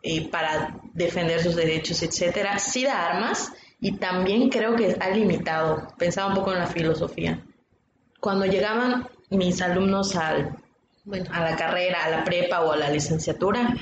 y 0.03 0.22
para 0.22 0.80
defender 0.94 1.41
sus 1.41 1.56
derechos, 1.56 2.01
etcétera, 2.03 2.60
sí 2.60 2.84
da 2.84 3.08
armas 3.08 3.53
y 3.80 3.94
también 3.94 4.50
creo 4.50 4.75
que 4.75 4.96
ha 5.00 5.10
limitado, 5.10 5.88
pensaba 5.98 6.30
un 6.30 6.36
poco 6.36 6.53
en 6.53 6.60
la 6.60 6.68
filosofía. 6.68 7.44
Cuando 8.20 8.46
llegaban 8.46 9.08
mis 9.30 9.62
alumnos 9.62 10.15
al, 10.15 10.58
a 11.32 11.41
la 11.41 11.56
carrera, 11.56 12.03
a 12.03 12.10
la 12.10 12.24
prepa 12.24 12.62
o 12.62 12.72
a 12.72 12.77
la 12.77 12.89
licenciatura, 12.89 13.74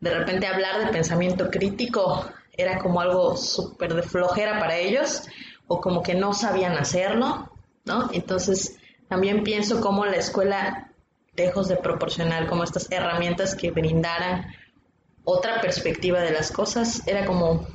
de 0.00 0.10
repente 0.14 0.46
hablar 0.46 0.84
de 0.84 0.92
pensamiento 0.92 1.50
crítico 1.50 2.30
era 2.58 2.78
como 2.78 3.00
algo 3.00 3.36
súper 3.36 3.94
de 3.94 4.02
flojera 4.02 4.58
para 4.58 4.76
ellos 4.76 5.22
o 5.68 5.80
como 5.80 6.02
que 6.02 6.14
no 6.14 6.34
sabían 6.34 6.76
hacerlo, 6.76 7.50
¿no? 7.84 8.10
Entonces, 8.12 8.76
también 9.08 9.44
pienso 9.44 9.80
cómo 9.80 10.04
la 10.04 10.16
escuela, 10.16 10.90
lejos 11.36 11.68
de 11.68 11.76
proporcionar 11.76 12.48
como 12.48 12.64
estas 12.64 12.90
herramientas 12.90 13.54
que 13.54 13.70
brindaran 13.70 14.46
otra 15.24 15.60
perspectiva 15.60 16.20
de 16.20 16.32
las 16.32 16.50
cosas, 16.50 17.06
era 17.06 17.24
como, 17.26 17.66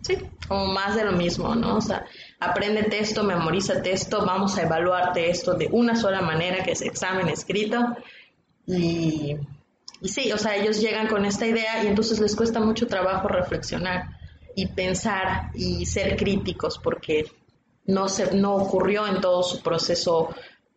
sí, 0.00 0.16
como 0.48 0.66
más 0.66 0.96
de 0.96 1.04
lo 1.04 1.12
mismo, 1.12 1.54
¿no? 1.54 1.76
O 1.76 1.80
sea, 1.82 2.06
aprende 2.40 2.86
esto, 2.98 3.24
memorízate 3.24 3.92
esto, 3.92 4.24
vamos 4.24 4.56
a 4.56 4.62
evaluarte 4.62 5.28
esto 5.28 5.54
de 5.54 5.68
una 5.70 5.96
sola 5.96 6.22
manera, 6.22 6.64
que 6.64 6.72
es 6.72 6.80
examen 6.80 7.28
escrito, 7.28 7.78
y 8.66 9.36
y 10.04 10.08
sí, 10.10 10.30
o 10.32 10.36
sea, 10.36 10.54
ellos 10.54 10.82
llegan 10.82 11.06
con 11.06 11.24
esta 11.24 11.46
idea 11.46 11.82
y 11.82 11.86
entonces 11.86 12.20
les 12.20 12.36
cuesta 12.36 12.60
mucho 12.60 12.86
trabajo 12.86 13.26
reflexionar 13.26 14.10
y 14.54 14.66
pensar 14.66 15.50
y 15.54 15.86
ser 15.86 16.18
críticos 16.18 16.78
porque 16.78 17.24
no, 17.86 18.10
se, 18.10 18.36
no 18.36 18.54
ocurrió 18.54 19.06
en 19.06 19.22
todo 19.22 19.42
su 19.42 19.62
proceso 19.62 20.28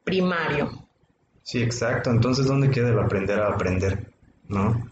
primario. 0.06 0.88
Sí, 1.44 1.62
exacto. 1.62 2.10
Entonces, 2.10 2.48
¿dónde 2.48 2.72
queda 2.72 2.88
el 2.88 3.00
aprender 3.00 3.42
a 3.42 3.50
aprender? 3.50 4.14
¿No? 4.48 4.90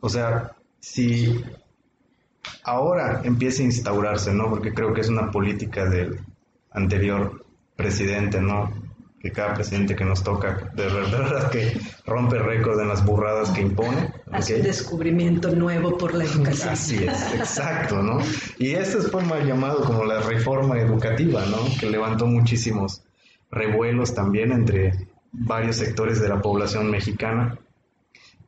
O 0.00 0.08
sea, 0.08 0.52
si 0.80 1.44
ahora 2.62 3.20
empieza 3.22 3.60
a 3.60 3.66
instaurarse, 3.66 4.32
¿no? 4.32 4.48
Porque 4.48 4.72
creo 4.72 4.94
que 4.94 5.02
es 5.02 5.10
una 5.10 5.30
política 5.30 5.84
del 5.84 6.20
anterior 6.70 7.44
presidente, 7.76 8.40
¿no? 8.40 8.72
Que 9.24 9.32
cada 9.32 9.54
presidente 9.54 9.96
que 9.96 10.04
nos 10.04 10.22
toca, 10.22 10.70
de 10.74 10.84
verdad 10.84 11.50
que 11.50 11.80
rompe 12.04 12.38
récord 12.38 12.78
en 12.78 12.88
las 12.88 13.06
burradas 13.06 13.48
que 13.52 13.62
impone. 13.62 14.12
Hace 14.30 14.56
un 14.56 14.62
descubrimiento 14.62 15.50
nuevo 15.50 15.96
por 15.96 16.12
la 16.12 16.24
educación. 16.24 16.68
Así 16.74 16.96
es, 17.02 17.32
exacto, 17.32 18.02
¿no? 18.02 18.18
Y 18.58 18.72
este 18.72 18.98
fue 18.98 19.22
mal 19.22 19.46
llamado 19.46 19.82
como 19.82 20.04
la 20.04 20.20
reforma 20.20 20.78
educativa, 20.78 21.42
¿no? 21.46 21.56
Que 21.80 21.88
levantó 21.88 22.26
muchísimos 22.26 23.02
revuelos 23.50 24.14
también 24.14 24.52
entre 24.52 25.08
varios 25.32 25.76
sectores 25.76 26.20
de 26.20 26.28
la 26.28 26.42
población 26.42 26.90
mexicana. 26.90 27.58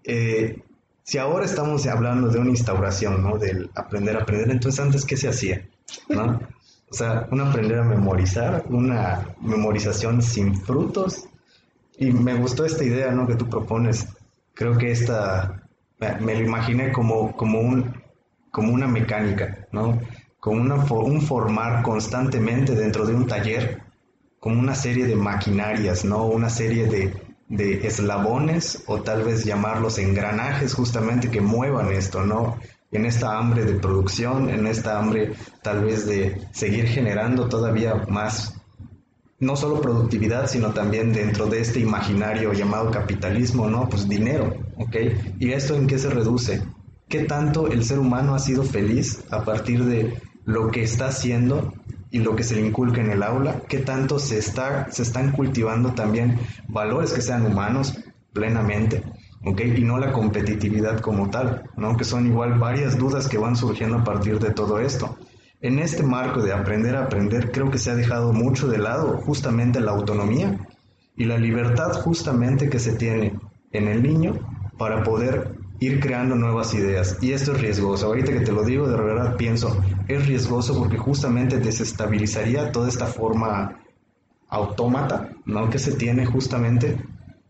Eh, 0.05 0.63
si 1.05 1.17
ahora 1.17 1.47
estamos 1.47 1.87
hablando 1.87 2.29
de 2.29 2.39
una 2.39 2.51
instauración, 2.51 3.23
¿no? 3.23 3.39
Del 3.39 3.71
aprender 3.75 4.15
a 4.19 4.25
aprender, 4.25 4.51
entonces 4.51 4.79
antes, 4.79 5.07
¿qué 5.07 5.17
se 5.17 5.31
hacía? 5.31 5.67
¿No? 6.11 6.39
O 6.91 6.95
sea, 6.95 7.27
un 7.31 7.41
aprender 7.41 7.81
a 7.81 7.85
memorizar, 7.85 8.65
una 8.69 9.35
memorización 9.41 10.23
sin 10.23 10.55
frutos. 10.55 11.29
Y 11.99 12.13
me 12.13 12.35
gustó 12.35 12.65
esta 12.65 12.85
idea, 12.85 13.11
¿no? 13.11 13.27
Que 13.27 13.35
tú 13.35 13.49
propones. 13.49 14.07
Creo 14.55 14.79
que 14.79 14.91
esta, 14.91 15.67
me, 15.99 16.35
lo 16.35 16.45
imaginé 16.45 16.93
como, 16.93 17.37
como, 17.37 17.61
un, 17.61 17.93
como 18.51 18.73
una 18.73 18.87
mecánica, 18.87 19.67
¿no? 19.73 20.01
Como 20.39 20.61
una, 20.61 20.77
un 20.77 21.21
formar 21.23 21.83
constantemente 21.83 22.75
dentro 22.75 23.07
de 23.07 23.15
un 23.15 23.27
taller, 23.27 23.83
como 24.39 24.61
una 24.61 24.75
serie 24.75 25.07
de 25.07 25.17
maquinarias, 25.17 26.05
¿no? 26.05 26.27
Una 26.27 26.49
serie 26.49 26.87
de, 26.87 27.15
de 27.49 27.87
eslabones 27.87 28.85
o 28.87 29.03
tal 29.03 29.23
vez 29.23 29.45
llamarlos 29.45 29.99
engranajes 29.99 30.75
justamente 30.75 31.31
que 31.31 31.41
muevan 31.41 31.93
esto, 31.93 32.25
¿no? 32.25 32.59
En 32.97 33.07
esta 33.07 33.39
hambre 33.39 33.65
de 33.65 33.75
producción, 33.75 34.49
en 34.49 34.67
esta 34.67 34.99
hambre 34.99 35.33
tal 35.63 35.85
vez 35.85 36.07
de 36.07 36.41
seguir 36.53 36.87
generando 36.87 37.49
todavía 37.49 37.95
más, 38.09 38.55
no 39.39 39.55
solo 39.55 39.81
productividad, 39.81 40.49
sino 40.49 40.71
también 40.73 41.13
dentro 41.13 41.47
de 41.47 41.61
este 41.61 41.81
imaginario 41.81 42.53
llamado 42.53 42.91
capitalismo, 42.91 43.69
¿no? 43.69 43.89
Pues 43.89 44.09
dinero, 44.09 44.57
¿ok? 44.77 44.97
¿Y 45.39 45.53
esto 45.53 45.75
en 45.77 45.87
qué 45.87 45.99
se 45.99 46.11
reduce? 46.11 46.63
¿Qué 47.09 47.25
tanto 47.25 47.69
el 47.69 47.85
ser 47.85 47.99
humano 47.99 48.35
ha 48.35 48.39
sido 48.39 48.65
feliz 48.65 49.23
a 49.31 49.45
partir 49.45 49.85
de 49.85 50.21
lo 50.45 50.71
que 50.71 50.83
está 50.83 51.09
haciendo 51.09 51.73
y 52.11 52.21
lo 52.21 52.35
que 52.35 52.45
se 52.45 52.57
le 52.57 52.67
inculca 52.67 53.01
en 53.01 53.11
el 53.11 53.23
aula? 53.23 53.61
¿Qué 53.69 53.79
tanto 53.79 54.19
se, 54.19 54.39
está, 54.39 54.91
se 54.91 55.03
están 55.03 55.33
cultivando 55.33 55.93
también 55.93 56.41
valores 56.67 57.13
que 57.13 57.21
sean 57.21 57.47
humanos 57.47 57.95
plenamente? 58.33 59.05
Y 59.47 59.83
no 59.83 59.99
la 59.99 60.13
competitividad 60.13 60.99
como 60.99 61.31
tal, 61.31 61.71
¿no? 61.77 61.97
Que 61.97 62.03
son 62.03 62.27
igual 62.27 62.59
varias 62.59 62.99
dudas 62.99 63.29
que 63.29 63.39
van 63.39 63.55
surgiendo 63.55 63.99
a 63.99 64.05
partir 64.05 64.41
de 64.41 64.51
todo 64.51 64.81
esto. 64.81 65.17
En 65.61 65.79
este 65.79 66.03
marco 66.03 66.43
de 66.43 66.53
aprender 66.53 66.97
a 66.97 67.05
aprender, 67.05 67.53
creo 67.53 67.71
que 67.71 67.79
se 67.79 67.93
ha 67.93 67.95
dejado 67.95 68.33
mucho 68.33 68.67
de 68.67 68.79
lado 68.79 69.19
justamente 69.19 69.79
la 69.81 69.93
autonomía 69.93 70.59
y 71.17 71.27
la 71.27 71.39
libertad 71.39 71.93
justamente 71.93 72.69
que 72.69 72.81
se 72.81 72.95
tiene 72.95 73.35
en 73.71 73.87
el 73.87 74.03
niño 74.03 74.35
para 74.79 75.05
poder 75.05 75.55
ir 75.79 76.01
creando 76.01 76.35
nuevas 76.35 76.75
ideas. 76.75 77.17
Y 77.21 77.31
esto 77.31 77.53
es 77.53 77.61
riesgoso. 77.61 78.07
Ahorita 78.07 78.33
que 78.33 78.41
te 78.41 78.53
lo 78.53 78.65
digo, 78.65 78.89
de 78.89 78.97
verdad 78.97 79.37
pienso, 79.37 79.81
es 80.09 80.27
riesgoso 80.27 80.77
porque 80.77 80.99
justamente 80.99 81.59
desestabilizaría 81.59 82.73
toda 82.73 82.89
esta 82.89 83.07
forma 83.07 83.79
autómata, 84.49 85.31
¿no? 85.45 85.71
Que 85.71 85.79
se 85.79 85.93
tiene 85.93 86.27
justamente 86.27 86.97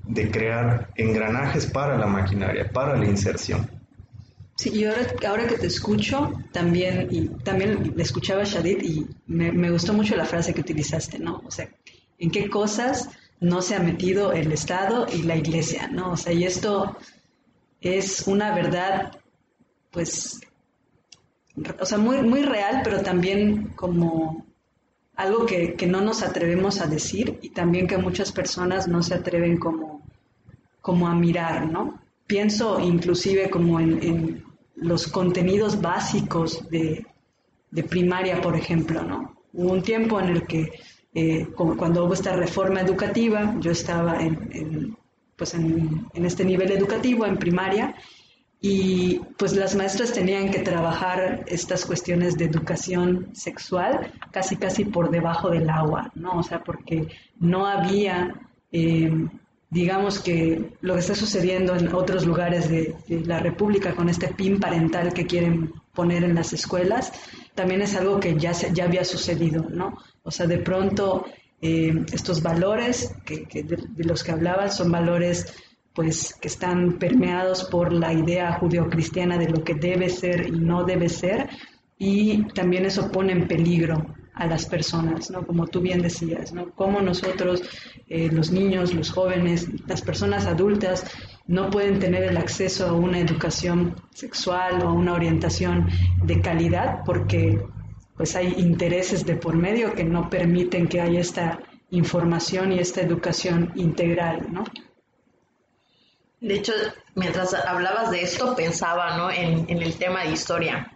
de 0.06 0.30
crear 0.30 0.90
engranajes 0.96 1.66
para 1.66 1.98
la 1.98 2.06
maquinaria, 2.06 2.70
para 2.70 2.96
la 2.96 3.06
inserción. 3.06 3.68
Sí, 4.56 4.70
y 4.70 4.84
ahora, 4.84 5.06
ahora 5.28 5.46
que 5.46 5.58
te 5.58 5.66
escucho, 5.66 6.32
también, 6.52 7.08
y 7.10 7.28
también 7.44 7.92
le 7.94 8.02
escuchaba 8.02 8.42
a 8.42 8.44
Shadid 8.44 8.82
y 8.82 9.06
me, 9.26 9.70
gustó 9.70 9.92
mucho 9.92 10.16
la 10.16 10.24
frase 10.24 10.54
que 10.54 10.62
utilizaste, 10.62 11.18
¿no? 11.18 11.42
O 11.46 11.50
sea, 11.50 11.68
¿en 12.18 12.30
qué 12.30 12.48
cosas 12.48 13.10
no 13.38 13.60
se 13.60 13.74
ha 13.74 13.80
metido 13.80 14.32
el 14.32 14.50
Estado 14.52 15.06
y 15.12 15.24
la 15.24 15.36
Iglesia, 15.36 15.88
¿no? 15.88 16.12
O 16.12 16.16
sea, 16.16 16.32
y 16.32 16.44
esto 16.44 16.96
es 17.82 18.26
una 18.26 18.54
verdad, 18.54 19.18
pues, 19.90 20.40
o 21.78 21.84
sea, 21.84 21.98
muy, 21.98 22.22
muy 22.22 22.42
real, 22.42 22.80
pero 22.82 23.02
también 23.02 23.72
como 23.76 24.46
algo 25.16 25.46
que, 25.46 25.74
no 25.86 26.00
nos 26.00 26.22
atrevemos 26.22 26.80
a 26.80 26.86
decir 26.86 27.38
y 27.42 27.50
también 27.50 27.86
que 27.86 27.96
muchas 27.96 28.32
personas 28.32 28.86
no 28.86 29.02
se 29.02 29.14
atreven 29.14 29.58
como, 29.58 29.95
como 30.86 31.08
a 31.08 31.14
mirar, 31.16 31.68
¿no? 31.68 32.00
Pienso 32.28 32.78
inclusive 32.78 33.50
como 33.50 33.80
en, 33.80 34.44
los 34.76 35.08
contenidos 35.08 35.80
básicos 35.80 36.70
de, 36.70 37.04
primaria, 37.90 38.40
por 38.40 38.54
ejemplo, 38.54 39.02
¿no? 39.02 39.36
Hubo 39.52 39.72
un 39.72 39.82
tiempo 39.82 40.20
en 40.20 40.28
el 40.28 40.46
que 40.46 40.70
eh, 41.12 41.48
cuando 41.56 42.04
hubo 42.04 42.14
esta 42.14 42.36
reforma 42.36 42.82
educativa, 42.82 43.56
yo 43.58 43.72
estaba 43.72 44.22
en, 44.22 44.96
pues 45.34 45.54
en, 45.54 46.06
en, 46.14 46.24
este 46.24 46.44
nivel 46.44 46.70
educativo, 46.70 47.26
en 47.26 47.36
primaria, 47.36 47.96
y 48.60 49.18
pues 49.36 49.56
las 49.56 49.74
maestras 49.74 50.12
tenían 50.12 50.52
que 50.52 50.60
trabajar 50.60 51.44
estas 51.48 51.84
cuestiones 51.84 52.36
de 52.36 52.44
educación 52.44 53.34
sexual 53.34 54.12
casi 54.30 54.54
casi 54.56 54.84
por 54.84 55.10
debajo 55.10 55.50
del 55.50 55.68
agua, 55.68 56.12
¿no? 56.14 56.38
O 56.38 56.44
sea, 56.44 56.62
porque 56.62 57.08
no 57.40 57.66
había, 57.66 58.34
eh, 58.70 59.10
digamos 59.70 60.20
que 60.20 60.70
lo 60.80 60.94
que 60.94 61.00
está 61.00 61.14
sucediendo 61.14 61.74
en 61.74 61.92
otros 61.94 62.24
lugares 62.24 62.68
de, 62.70 62.94
la 63.24 63.40
República 63.40 63.94
con 63.94 64.08
este 64.08 64.28
PIN 64.28 64.60
parental 64.60 65.12
que 65.12 65.26
quieren 65.26 65.72
poner 65.92 66.24
en 66.24 66.34
las 66.34 66.52
escuelas, 66.52 67.12
también 67.54 67.82
es 67.82 67.96
algo 67.96 68.20
que 68.20 68.36
ya, 68.36 68.52
ya 68.52 68.84
había 68.84 69.04
sucedido, 69.04 69.66
¿no? 69.70 69.96
O 70.22 70.30
sea, 70.30 70.46
de 70.46 70.58
pronto 70.58 71.26
eh, 71.60 72.04
estos 72.12 72.42
valores 72.42 73.14
que, 73.24 73.46
de, 73.62 74.04
los 74.04 74.22
que 74.22 74.32
hablaba 74.32 74.68
son 74.68 74.92
valores 74.92 75.54
pues 75.94 76.34
que 76.34 76.48
están 76.48 76.98
permeados 76.98 77.64
por 77.64 77.90
la 77.92 78.12
idea 78.12 78.52
judeocristiana 78.52 79.38
de 79.38 79.48
lo 79.48 79.64
que 79.64 79.74
debe 79.74 80.10
ser 80.10 80.48
y 80.48 80.50
no 80.50 80.84
debe 80.84 81.08
ser 81.08 81.48
y 81.98 82.44
también 82.52 82.84
eso 82.84 83.10
pone 83.10 83.32
en 83.32 83.48
peligro 83.48 84.15
a 84.36 84.46
las 84.46 84.66
personas, 84.66 85.30
¿no? 85.30 85.46
Como 85.46 85.66
tú 85.66 85.80
bien 85.80 86.02
decías, 86.02 86.52
¿no? 86.52 86.70
Cómo 86.74 87.00
nosotros, 87.00 87.62
eh, 88.08 88.28
los 88.30 88.52
niños, 88.52 88.94
los 88.94 89.10
jóvenes, 89.10 89.66
las 89.86 90.02
personas 90.02 90.46
adultas, 90.46 91.04
no 91.46 91.70
pueden 91.70 91.98
tener 91.98 92.22
el 92.24 92.36
acceso 92.36 92.86
a 92.86 92.92
una 92.92 93.18
educación 93.18 93.96
sexual 94.12 94.82
o 94.82 94.88
a 94.88 94.92
una 94.92 95.14
orientación 95.14 95.88
de 96.22 96.40
calidad 96.40 97.00
porque 97.04 97.60
pues 98.16 98.36
hay 98.36 98.54
intereses 98.58 99.26
de 99.26 99.36
por 99.36 99.56
medio 99.56 99.94
que 99.94 100.04
no 100.04 100.30
permiten 100.30 100.86
que 100.86 101.00
haya 101.00 101.20
esta 101.20 101.58
información 101.90 102.72
y 102.72 102.78
esta 102.78 103.00
educación 103.00 103.72
integral, 103.74 104.46
¿no? 104.50 104.64
De 106.40 106.54
hecho, 106.54 106.72
mientras 107.14 107.54
hablabas 107.54 108.10
de 108.10 108.22
esto, 108.22 108.54
pensaba 108.54 109.16
¿no? 109.16 109.30
en, 109.30 109.66
el 109.68 109.96
tema 109.96 110.22
de 110.22 110.30
historia, 110.32 110.95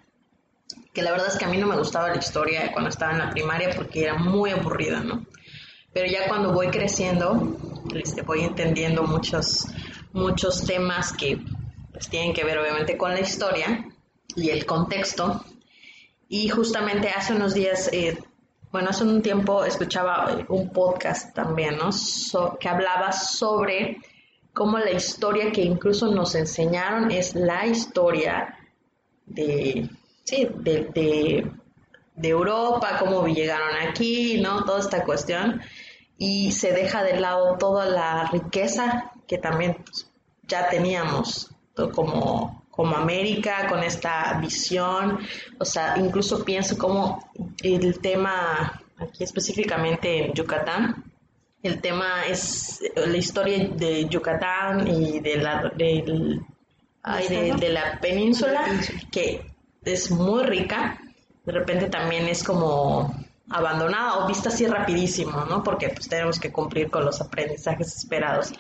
que 0.93 1.03
la 1.03 1.13
verdad 1.13 1.29
es 1.29 1.37
que 1.37 1.45
a 1.45 1.49
mí 1.49 1.57
no 1.57 1.67
me 1.67 1.77
gustaba 1.77 2.09
la 2.09 2.17
historia 2.17 2.73
cuando 2.73 2.91
estaba 2.91 3.13
en 3.13 3.19
la 3.19 3.31
primaria 3.31 3.71
porque 3.77 4.03
era 4.03 4.15
muy 4.15 4.51
aburrida, 4.51 5.01
¿no? 5.01 5.25
Pero 5.93 6.07
ya 6.07 6.29
cuando 6.29 6.53
voy 6.53 6.69
creciendo, 6.69 7.59
este, 7.95 8.23
voy 8.23 8.41
entendiendo 8.41 9.03
muchos, 9.03 9.67
muchos 10.13 10.65
temas 10.65 11.13
que 11.13 11.41
pues, 11.93 12.09
tienen 12.09 12.33
que 12.33 12.45
ver 12.45 12.59
obviamente 12.59 12.97
con 12.97 13.11
la 13.11 13.21
historia 13.21 13.87
y 14.37 14.51
el 14.51 14.67
contexto. 14.67 15.45
Y 16.29 16.49
justamente 16.49 17.09
hace 17.11 17.35
unos 17.35 17.55
días, 17.55 17.91
eh, 17.93 18.19
bueno, 18.71 18.91
hace 18.91 19.03
un 19.03 19.21
tiempo 19.21 19.65
escuchaba 19.65 20.45
un 20.49 20.73
podcast 20.73 21.35
también, 21.35 21.77
¿no? 21.77 21.91
que 22.59 22.69
hablaba 22.69 23.11
sobre 23.11 23.99
cómo 24.53 24.79
la 24.79 24.93
historia 24.93 25.51
que 25.51 25.63
incluso 25.63 26.07
nos 26.13 26.37
enseñaron 26.37 27.11
es 27.11 27.35
la 27.35 27.67
historia 27.67 28.57
de, 29.27 29.89
sí, 30.31 30.49
de, 30.55 31.45
Europa, 32.23 32.99
cómo 32.99 33.27
llegaron 33.27 33.77
aquí, 33.89 34.41
¿no? 34.41 34.65
Toda 34.65 34.81
esta 34.81 35.05
cuestión. 35.05 35.61
Y 36.19 36.53
se 36.53 36.73
deja 36.73 37.03
de 37.03 37.19
lado 37.19 37.57
toda 37.59 37.87
la 37.87 38.27
riqueza 38.31 39.11
que 39.27 39.39
también 39.39 39.77
pues, 39.85 40.11
ya 40.47 40.69
teníamos 40.69 41.51
como, 41.95 42.65
como 42.71 42.97
América, 42.97 43.67
con 43.69 43.83
esta 43.83 44.39
visión. 44.41 45.19
O 45.59 45.65
sea, 45.65 45.97
incluso 45.99 46.45
pienso 46.45 46.77
como 46.77 47.31
el 47.63 48.01
tema, 48.01 48.83
aquí 48.99 49.25
específicamente 49.25 50.27
en 50.27 50.35
Yucatán, 50.35 51.05
el 51.63 51.81
tema 51.81 52.25
es 52.27 52.81
la 52.97 53.17
historia 53.17 53.69
de 53.69 54.09
Yucatán 54.09 54.87
y 54.89 55.21
de 55.21 55.37
la, 55.37 55.71
de, 55.77 56.23
la 57.69 57.99
península, 58.01 58.65
que 59.13 59.50
es 59.85 60.11
muy 60.11 60.45
rica. 60.45 60.99
De 61.45 61.53
repente 61.53 61.89
también 61.89 62.29
es 62.29 62.45
como 62.45 63.15
abandonada 63.49 64.19
o 64.19 64.29
vista 64.29 64.49
así 64.49 64.67
rapidísimo, 64.67 65.45
¿no? 65.47 65.63
Porque 65.63 65.89
pues 65.89 66.09
tenemos 66.09 66.39
que 66.39 66.53
cumplir 66.53 66.91
con 66.91 67.05
los 67.05 67.21
aprendizajes 67.21 67.97
esperados. 67.97 68.53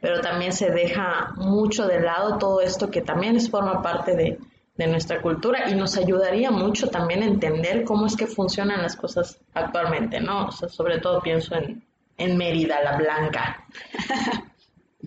Pero 0.00 0.20
también 0.20 0.52
se 0.52 0.70
deja 0.70 1.32
mucho 1.36 1.86
de 1.86 2.00
lado 2.00 2.38
todo 2.38 2.60
esto 2.60 2.90
que 2.90 3.02
también 3.02 3.40
forma 3.40 3.82
parte 3.82 4.14
de, 4.14 4.38
de 4.76 4.86
nuestra 4.86 5.20
cultura 5.22 5.70
y 5.70 5.74
nos 5.74 5.96
ayudaría 5.96 6.50
mucho 6.50 6.88
también 6.88 7.22
a 7.22 7.26
entender 7.26 7.84
cómo 7.84 8.06
es 8.06 8.16
que 8.16 8.26
funcionan 8.26 8.82
las 8.82 8.96
cosas 8.96 9.38
actualmente, 9.54 10.20
¿no? 10.20 10.46
O 10.46 10.52
sea, 10.52 10.68
sobre 10.68 10.98
todo 11.00 11.20
pienso 11.20 11.54
en, 11.56 11.82
en 12.18 12.36
Mérida, 12.36 12.82
la 12.82 12.96
blanca. 12.96 13.64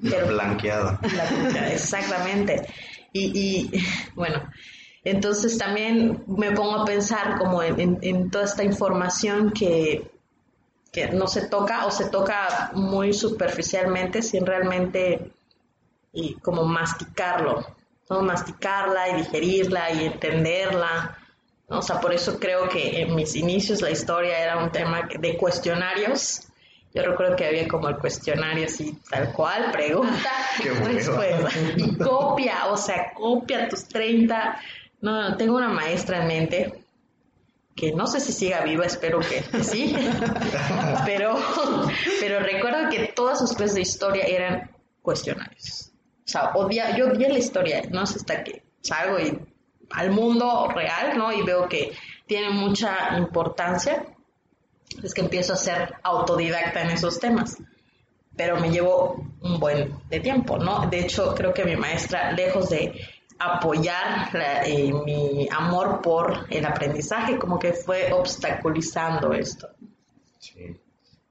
la 0.02 0.24
blanqueada. 0.26 1.00
exactamente. 1.72 2.68
Y, 3.14 3.72
bueno, 4.16 4.44
entonces 5.04 5.58
también 5.58 6.24
me 6.28 6.52
pongo 6.52 6.82
a 6.82 6.86
pensar 6.86 7.38
como 7.38 7.64
en, 7.64 8.30
toda 8.30 8.46
esta 8.46 8.64
información 8.64 9.52
que, 9.52 10.10
que, 10.92 11.10
no 11.10 11.28
se 11.28 11.48
toca 11.48 11.86
o 11.86 11.92
se 11.92 12.10
toca 12.10 12.72
muy 12.74 13.14
superficialmente 13.14 14.22
sin 14.22 14.46
realmente 14.46 15.32
y 16.12 16.34
como 16.36 16.64
masticarlo, 16.66 17.66
¿no? 18.10 18.22
masticarla 18.22 19.10
y 19.10 19.16
digerirla 19.18 19.92
y 19.92 20.06
entenderla. 20.06 21.18
O 21.68 21.82
sea, 21.82 22.02
por 22.02 22.14
eso 22.14 22.40
creo 22.40 22.68
que 22.68 23.02
en 23.02 23.16
mis 23.16 23.36
inicios 23.36 23.82
la 23.82 23.92
historia 23.92 24.40
era 24.40 24.58
un 24.58 24.72
tema 24.72 25.08
de 25.20 25.38
cuestionarios 25.38 26.50
yo 26.94 27.04
recuerdo 27.04 27.36
que 27.36 27.46
había 27.46 27.68
como 27.68 27.88
el 27.88 27.98
cuestionario 27.98 28.66
así, 28.66 28.98
tal 29.10 29.32
cual, 29.34 29.72
pregunta, 29.72 30.32
respuesta, 30.84 31.50
y 31.78 31.96
copia, 31.98 32.66
o 32.68 32.78
sea, 32.78 33.14
copia 33.14 33.70
tus 33.70 33.88
30. 33.88 34.60
No, 35.02 35.38
tengo 35.38 35.58
una 35.58 35.70
maestra 35.70 36.22
en 36.22 36.28
mente 36.28 36.84
que 37.76 37.94
no 37.94 38.08
sé 38.08 38.20
si 38.20 38.34
siga 38.34 38.62
viva, 38.62 38.86
espero 38.86 39.20
que, 39.20 39.42
sí, 39.64 39.96
pero, 41.06 41.38
pero 42.20 42.40
recuerdo 42.42 42.90
que 42.90 43.14
todas 43.16 43.40
sus 43.40 43.54
clases 43.54 43.76
de 43.76 43.82
historia 43.82 44.26
eran 44.26 44.72
cuestionarios. 45.02 45.92
O 46.26 46.28
sea, 46.28 46.52
odia, 46.56 46.98
yo 46.98 47.08
odié 47.08 47.30
la 47.30 47.38
historia, 47.38 47.82
no 47.90 48.06
sé 48.06 48.18
hasta 48.18 48.44
que 48.44 48.64
salgo 48.82 49.18
y, 49.20 49.40
al 49.92 50.12
mundo 50.12 50.68
real, 50.68 51.18
¿no? 51.18 51.32
Y 51.32 51.42
veo 51.42 51.68
que 51.68 51.92
tiene 52.28 52.50
mucha 52.50 53.18
importancia 53.18 54.06
es 55.04 55.14
que 55.14 55.22
empiezo 55.22 55.54
a 55.54 55.58
ser 55.58 55.96
autodidacta 56.04 56.82
en 56.82 56.92
esos 56.92 57.20
temas. 57.20 57.58
Pero 58.36 58.60
me 58.60 58.72
llevó 58.72 59.24
un 59.42 59.60
buen 59.60 59.96
de 60.10 60.20
tiempo, 60.20 60.58
¿no? 60.58 60.88
De 60.90 61.00
hecho, 61.00 61.36
creo 61.36 61.54
que 61.54 61.66
mi 61.66 61.76
maestra, 61.76 62.32
lejos 62.32 62.70
de 62.70 62.94
apoyar 63.40 64.30
eh, 64.66 64.92
mi 65.06 65.48
amor 65.52 66.02
por 66.02 66.46
el 66.50 66.66
aprendizaje, 66.66 67.38
como 67.38 67.58
que 67.58 67.74
fue 67.74 68.12
obstaculizando 68.12 69.34
esto. 69.34 69.70
Sí. 70.40 70.78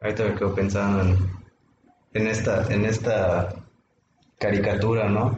Ahorita 0.00 0.24
me 0.24 0.34
quedo 0.34 0.54
pensando 0.54 1.02
en, 1.02 1.30
en, 2.14 2.26
esta, 2.26 2.66
en 2.72 2.84
esta 2.84 3.54
caricatura, 4.38 5.08
¿no? 5.08 5.36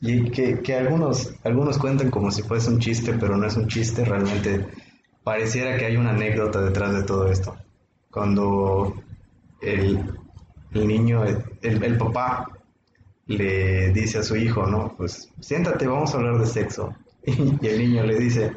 Y 0.00 0.30
que, 0.30 0.60
que, 0.60 0.74
algunos, 0.74 1.34
algunos 1.42 1.78
cuentan 1.78 2.10
como 2.10 2.30
si 2.30 2.42
fuese 2.42 2.70
un 2.70 2.78
chiste, 2.78 3.14
pero 3.14 3.36
no 3.36 3.46
es 3.46 3.56
un 3.56 3.66
chiste, 3.66 4.04
realmente 4.04 4.66
pareciera 5.24 5.76
que 5.76 5.86
hay 5.86 5.96
una 5.96 6.10
anécdota 6.10 6.60
detrás 6.60 6.94
de 6.94 7.02
todo 7.02 7.28
esto. 7.28 7.56
Cuando 8.10 8.94
el, 9.60 10.04
niño, 10.72 11.24
el, 11.62 11.98
papá 11.98 12.55
le 13.26 13.90
dice 13.92 14.18
a 14.18 14.22
su 14.22 14.36
hijo, 14.36 14.66
¿no? 14.66 14.94
Pues 14.96 15.30
siéntate, 15.40 15.86
vamos 15.86 16.14
a 16.14 16.18
hablar 16.18 16.38
de 16.38 16.46
sexo. 16.46 16.94
Y 17.26 17.66
el 17.66 17.78
niño 17.78 18.04
le 18.04 18.18
dice, 18.18 18.52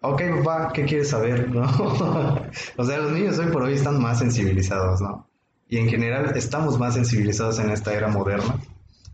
ok 0.00 0.22
papá, 0.38 0.72
¿qué 0.72 0.84
quieres 0.84 1.10
saber? 1.10 1.50
¿No? 1.50 1.62
o 2.76 2.84
sea, 2.84 2.98
los 2.98 3.12
niños 3.12 3.38
hoy 3.38 3.50
por 3.52 3.62
hoy 3.62 3.74
están 3.74 4.00
más 4.00 4.20
sensibilizados, 4.20 5.00
¿no? 5.02 5.26
Y 5.68 5.76
en 5.76 5.88
general 5.88 6.32
estamos 6.34 6.78
más 6.78 6.94
sensibilizados 6.94 7.58
en 7.58 7.70
esta 7.70 7.92
era 7.92 8.08
moderna 8.08 8.58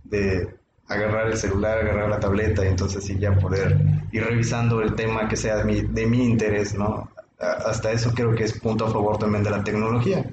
de 0.04 0.54
agarrar 0.86 1.28
el 1.28 1.36
celular, 1.36 1.78
agarrar 1.78 2.08
la 2.08 2.20
tableta 2.20 2.64
y 2.64 2.68
entonces 2.68 3.04
sí 3.04 3.18
ya 3.18 3.36
poder 3.36 3.76
ir 4.12 4.24
revisando 4.24 4.80
el 4.82 4.94
tema 4.94 5.28
que 5.28 5.36
sea 5.36 5.56
de 5.56 5.64
mi, 5.64 5.80
de 5.80 6.06
mi 6.06 6.24
interés, 6.24 6.74
¿no? 6.74 7.10
Hasta 7.38 7.90
eso 7.90 8.12
creo 8.14 8.34
que 8.34 8.44
es 8.44 8.58
punto 8.58 8.86
a 8.86 8.90
favor 8.90 9.18
también 9.18 9.42
de 9.42 9.50
la 9.50 9.64
tecnología, 9.64 10.24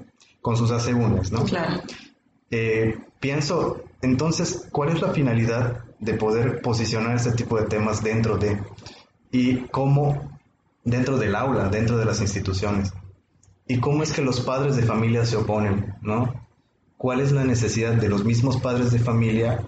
con 0.41 0.55
sus 0.55 0.71
asegúnes, 0.71 1.31
¿no? 1.31 1.43
Claro. 1.45 1.81
Eh, 2.51 2.97
pienso, 3.19 3.81
entonces, 4.01 4.67
¿cuál 4.71 4.89
es 4.89 5.01
la 5.01 5.09
finalidad 5.09 5.83
de 5.99 6.13
poder 6.15 6.61
posicionar 6.61 7.15
este 7.15 7.31
tipo 7.33 7.57
de 7.57 7.67
temas 7.67 8.03
dentro 8.03 8.37
de, 8.37 8.59
y 9.31 9.57
cómo 9.67 10.39
dentro 10.83 11.17
del 11.17 11.35
aula, 11.35 11.69
dentro 11.69 11.97
de 11.97 12.05
las 12.05 12.21
instituciones? 12.21 12.93
¿Y 13.67 13.79
cómo 13.79 14.03
es 14.03 14.11
que 14.11 14.21
los 14.21 14.41
padres 14.41 14.75
de 14.75 14.83
familia 14.83 15.25
se 15.25 15.37
oponen, 15.37 15.95
¿no? 16.01 16.33
¿Cuál 16.97 17.21
es 17.21 17.31
la 17.31 17.43
necesidad 17.43 17.93
de 17.93 18.09
los 18.09 18.25
mismos 18.25 18.57
padres 18.57 18.91
de 18.91 18.99
familia 18.99 19.63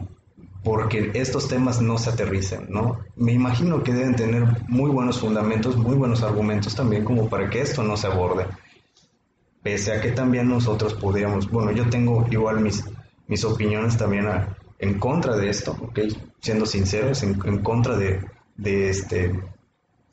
porque 0.64 1.12
estos 1.14 1.48
temas 1.48 1.82
no 1.82 1.98
se 1.98 2.10
aterricen, 2.10 2.68
¿no? 2.70 3.00
Me 3.16 3.34
imagino 3.34 3.84
que 3.84 3.94
deben 3.94 4.16
tener 4.16 4.46
muy 4.68 4.90
buenos 4.90 5.20
fundamentos, 5.20 5.76
muy 5.76 5.96
buenos 5.96 6.24
argumentos 6.24 6.74
también 6.74 7.04
como 7.04 7.30
para 7.30 7.50
que 7.50 7.62
esto 7.62 7.84
no 7.84 7.98
se 7.98 8.08
aborde. 8.08 8.48
Pese 9.62 9.92
a 9.92 10.02
que 10.02 10.12
también 10.12 10.48
nosotros 10.50 10.94
podríamos, 10.94 11.50
bueno, 11.50 11.72
yo 11.72 11.90
tengo 11.90 12.26
igual 12.32 12.62
mis, 12.62 12.84
mis 13.34 13.44
opiniones 13.44 13.98
también 13.98 14.28
en 14.80 15.00
contra 15.00 15.36
de 15.36 15.50
esto, 15.50 15.72
¿ok? 15.82 16.00
Siendo 16.40 16.66
sinceros, 16.66 17.24
en, 17.24 17.64
contra 17.64 17.98
de, 17.98 18.22
este, 18.90 19.40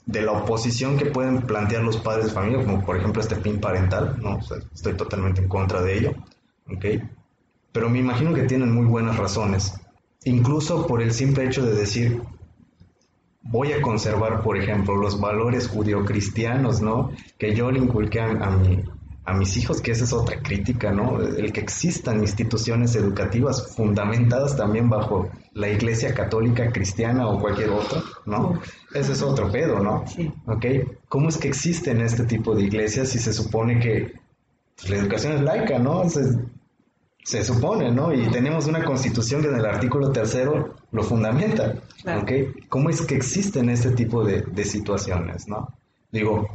de 0.06 0.22
la 0.22 0.32
oposición 0.32 0.96
que 0.96 1.06
pueden 1.06 1.42
plantear 1.42 1.82
los 1.82 1.98
padres 1.98 2.26
de 2.26 2.32
familia, 2.32 2.64
como 2.64 2.84
por 2.84 2.96
ejemplo 2.96 3.20
este 3.20 3.36
PIN 3.36 3.60
parental, 3.60 4.16
¿no? 4.20 4.38
estoy 4.74 4.94
totalmente 4.94 5.42
en 5.42 5.48
contra 5.48 5.82
de 5.82 5.98
ello. 5.98 6.14
Pero 7.72 7.90
me 7.90 7.98
imagino 7.98 8.32
que 8.32 8.44
tienen 8.44 8.72
muy 8.72 8.86
buenas 8.86 9.16
razones 9.16 9.74
incluso 10.24 10.86
por 10.86 11.02
el 11.02 11.12
simple 11.12 11.46
hecho 11.46 11.64
de 11.64 11.74
decir, 11.74 12.22
voy 13.42 13.72
a 13.72 13.80
conservar, 13.80 14.42
por 14.42 14.56
ejemplo, 14.56 14.96
los 14.96 15.20
valores 15.20 15.68
judio-cristianos, 15.68 16.80
¿no? 16.80 17.10
Que 17.38 17.54
yo 17.54 17.70
le 17.70 17.78
inculqué 17.78 18.20
a, 18.20 18.50
mi, 18.50 18.82
a 19.30 19.32
mis 19.32 19.56
hijos, 19.56 19.80
que 19.80 19.92
esa 19.92 20.04
es 20.04 20.12
otra 20.12 20.42
crítica, 20.42 20.90
¿no? 20.90 21.20
El 21.20 21.52
que 21.52 21.60
existan 21.60 22.20
instituciones 22.20 22.96
educativas 22.96 23.74
fundamentadas 23.76 24.56
también 24.56 24.90
bajo 24.90 25.30
la 25.54 25.68
iglesia 25.68 26.12
católica, 26.14 26.72
cristiana 26.72 27.28
o 27.28 27.38
cualquier 27.38 27.70
otra, 27.70 28.02
¿no? 28.26 28.60
Ese 28.92 29.12
es 29.12 29.22
otro 29.22 29.50
pedo, 29.50 29.78
¿no? 29.78 30.04
Sí. 30.06 30.32
¿Ok? 30.46 30.66
¿Cómo 31.08 31.28
es 31.28 31.38
que 31.38 31.48
existen 31.48 32.00
este 32.00 32.24
tipo 32.24 32.54
de 32.54 32.64
iglesias 32.64 33.10
si 33.10 33.18
se 33.18 33.32
supone 33.32 33.78
que 33.78 34.12
la 34.88 34.96
educación 34.96 35.34
es 35.34 35.42
laica, 35.42 35.78
¿no? 35.78 36.02
Se 37.22 37.44
supone, 37.44 37.92
¿no? 37.92 38.12
Y 38.12 38.28
tenemos 38.30 38.66
una 38.66 38.84
constitución 38.84 39.42
que 39.42 39.48
en 39.48 39.56
el 39.56 39.66
artículo 39.66 40.10
tercero 40.10 40.74
lo 40.90 41.02
fundamenta. 41.04 41.74
¿Ok? 42.04 42.66
¿Cómo 42.68 42.90
es 42.90 43.02
que 43.02 43.14
existen 43.14 43.68
este 43.68 43.90
tipo 43.90 44.24
de, 44.24 44.64
situaciones, 44.64 45.46
¿no? 45.46 45.68
Digo, 46.10 46.48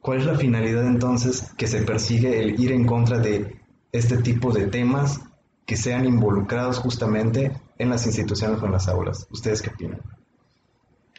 ¿cuál 0.00 0.20
es 0.20 0.26
la 0.26 0.36
finalidad 0.36 0.86
entonces 0.86 1.52
que 1.56 1.66
se 1.66 1.82
persigue 1.82 2.40
el 2.40 2.60
ir 2.60 2.72
en 2.72 2.84
contra 2.84 3.18
de 3.18 3.56
este 3.92 4.18
tipo 4.18 4.52
de 4.52 4.66
temas 4.66 5.20
que 5.66 5.76
sean 5.76 6.06
involucrados 6.06 6.78
justamente 6.78 7.52
en 7.78 7.90
las 7.90 8.06
instituciones 8.06 8.60
o 8.62 8.66
en 8.66 8.72
las 8.72 8.88
aulas? 8.88 9.26
¿Ustedes 9.30 9.62
qué 9.62 9.70
opinan? 9.70 10.00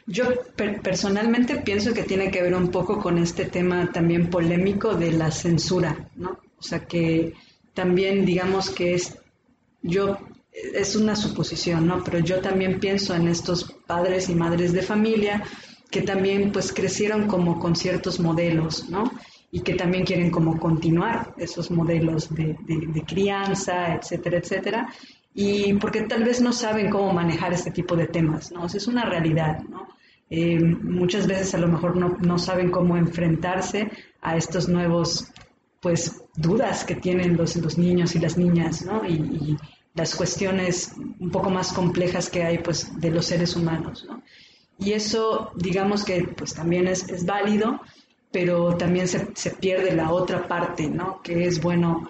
Yo 0.08 0.26
personalmente 0.84 1.58
pienso 1.58 1.94
que 1.94 2.04
tiene 2.04 2.32
que 2.32 2.41
ver 2.41 2.56
un 2.56 2.70
poco 2.70 3.00
con 3.00 3.17
este 3.17 3.46
tema 3.46 3.91
también 3.91 4.30
polémico 4.30 4.96
de 4.96 5.12
la 5.12 5.32
censura, 5.32 6.10
¿no? 6.15 6.39
O 6.58 6.63
sea 6.63 6.86
que 6.86 7.34
también 7.74 8.26
digamos 8.26 8.70
que 8.72 8.96
es, 8.96 9.17
yo, 9.82 10.17
es 10.52 10.96
una 10.96 11.15
suposición, 11.15 11.88
¿no? 11.88 12.04
Pero 12.04 12.20
yo 12.20 12.41
también 12.41 12.80
pienso 12.80 13.15
en 13.15 13.28
estos 13.28 13.76
padres 13.86 14.28
y 14.30 14.36
madres 14.36 14.74
de 14.74 14.82
familia 14.82 15.44
que 15.91 16.01
también 16.01 16.51
pues 16.51 16.73
crecieron 16.73 17.27
como 17.27 17.60
con 17.60 17.75
ciertos 17.75 18.19
modelos, 18.19 18.89
¿no? 18.89 19.12
Y 19.51 19.60
que 19.60 19.75
también 19.75 20.06
quieren 20.06 20.32
como 20.32 20.58
continuar 20.58 21.36
esos 21.38 21.69
modelos 21.69 22.34
de, 22.34 22.56
crianza, 23.06 23.95
etcétera, 23.95 24.38
etcétera 24.38 24.89
y 25.34 25.73
porque 25.75 26.01
tal 26.04 26.23
vez 26.23 26.41
no 26.41 26.51
saben 26.51 26.89
cómo 26.89 27.13
manejar 27.13 27.54
este 27.54 27.71
tipo 27.71 27.95
de 27.95 28.08
temas, 28.08 28.51
¿no? 28.51 28.65
Es 28.65 28.88
una 28.88 29.06
realidad, 29.06 29.63
¿no? 29.63 29.88
Eh, 30.30 30.60
muchas 30.60 31.27
veces 31.27 31.54
a 31.56 31.58
lo 31.58 31.67
mejor 31.67 31.95
no, 31.97 32.17
no, 32.21 32.38
saben 32.38 32.71
cómo 32.71 32.97
enfrentarse 32.97 33.91
a 34.21 34.38
estos 34.38 34.67
nuevos, 34.69 35.32
pues, 35.82 36.23
dudas 36.36 36.86
que 36.86 36.95
tienen 36.95 37.36
los, 37.36 37.56
los 37.58 37.77
niños 37.77 38.15
y 38.15 38.19
las 38.19 38.38
niñas, 38.38 38.86
¿no? 38.86 39.06
Y, 39.06 39.13
y, 39.13 39.58
las 39.93 40.15
cuestiones 40.15 40.93
un 41.19 41.32
poco 41.32 41.49
más 41.49 41.73
complejas 41.73 42.30
que 42.30 42.43
hay, 42.43 42.60
pues, 42.60 42.97
de 43.01 43.12
los 43.12 43.25
seres 43.25 43.58
humanos, 43.58 44.06
¿no? 44.08 44.23
Y 44.82 44.94
eso, 44.94 45.52
digamos 45.56 46.04
que, 46.04 46.24
pues, 46.36 46.56
también 46.56 46.88
es, 46.88 47.08
es 47.08 47.24
válido, 47.26 47.80
pero 48.32 48.76
también 48.78 49.08
se, 49.08 49.28
se 49.36 49.52
pierde 49.52 49.96
la 49.96 50.12
otra 50.12 50.48
parte, 50.48 50.89
¿no? 50.89 51.22
Que 51.22 51.46
es, 51.46 51.62
bueno, 51.62 52.10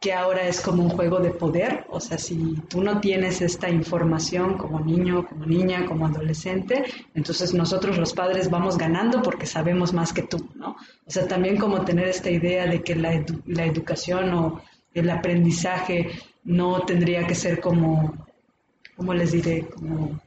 que 0.00 0.12
ahora 0.14 0.46
es 0.46 0.60
como 0.60 0.84
un 0.84 0.90
juego 0.90 1.18
de 1.18 1.30
poder, 1.30 1.84
o 1.90 1.98
sea, 1.98 2.16
si 2.16 2.54
tú 2.68 2.80
no 2.80 3.00
tienes 3.00 3.42
esta 3.42 3.68
información 3.68 4.56
como 4.56 4.78
niño, 4.80 5.26
como 5.26 5.44
niña, 5.44 5.84
como 5.84 6.06
adolescente, 6.06 6.84
entonces 7.14 7.52
nosotros 7.54 7.98
los 7.98 8.14
padres 8.14 8.48
vamos 8.48 8.78
ganando 8.78 9.20
porque 9.20 9.44
sabemos 9.44 9.92
más 9.92 10.12
que 10.12 10.22
tú, 10.22 10.48
¿no? 10.54 10.76
O 11.06 11.10
sea, 11.10 11.26
también 11.26 11.58
como 11.58 11.84
tener 11.84 12.06
esta 12.08 12.30
idea 12.30 12.66
de 12.66 12.82
que 12.82 12.94
la, 12.94 13.22
la 13.46 13.66
educación 13.66 14.32
o 14.32 14.62
el 14.94 15.10
aprendizaje 15.10 16.08
no 16.44 16.80
tendría 16.86 17.26
que 17.26 17.34
ser 17.34 17.60
como, 17.60 18.26
¿cómo 18.96 19.12
les 19.12 19.32
diré? 19.32 19.66
Como, 19.66 20.18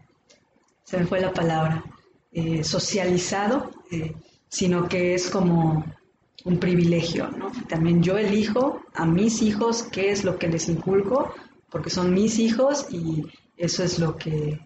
se 0.93 0.99
me 0.99 1.07
fue 1.07 1.19
la 1.19 1.33
palabra, 1.33 1.83
eh, 2.31 2.63
socializado, 2.63 3.71
eh, 3.89 4.13
sino 4.47 4.87
que 4.87 5.15
es 5.15 5.27
como 5.27 5.83
un 6.45 6.59
privilegio, 6.59 7.31
¿no? 7.31 7.51
También 7.67 8.03
yo 8.03 8.15
elijo 8.15 8.83
a 8.93 9.03
mis 9.03 9.41
hijos 9.41 9.87
qué 9.91 10.11
es 10.11 10.23
lo 10.23 10.37
que 10.37 10.49
les 10.49 10.69
inculco, 10.69 11.33
porque 11.71 11.89
son 11.89 12.13
mis 12.13 12.37
hijos 12.37 12.85
y 12.91 13.25
eso 13.57 13.83
es 13.83 13.97
lo 13.97 14.15
que, 14.17 14.59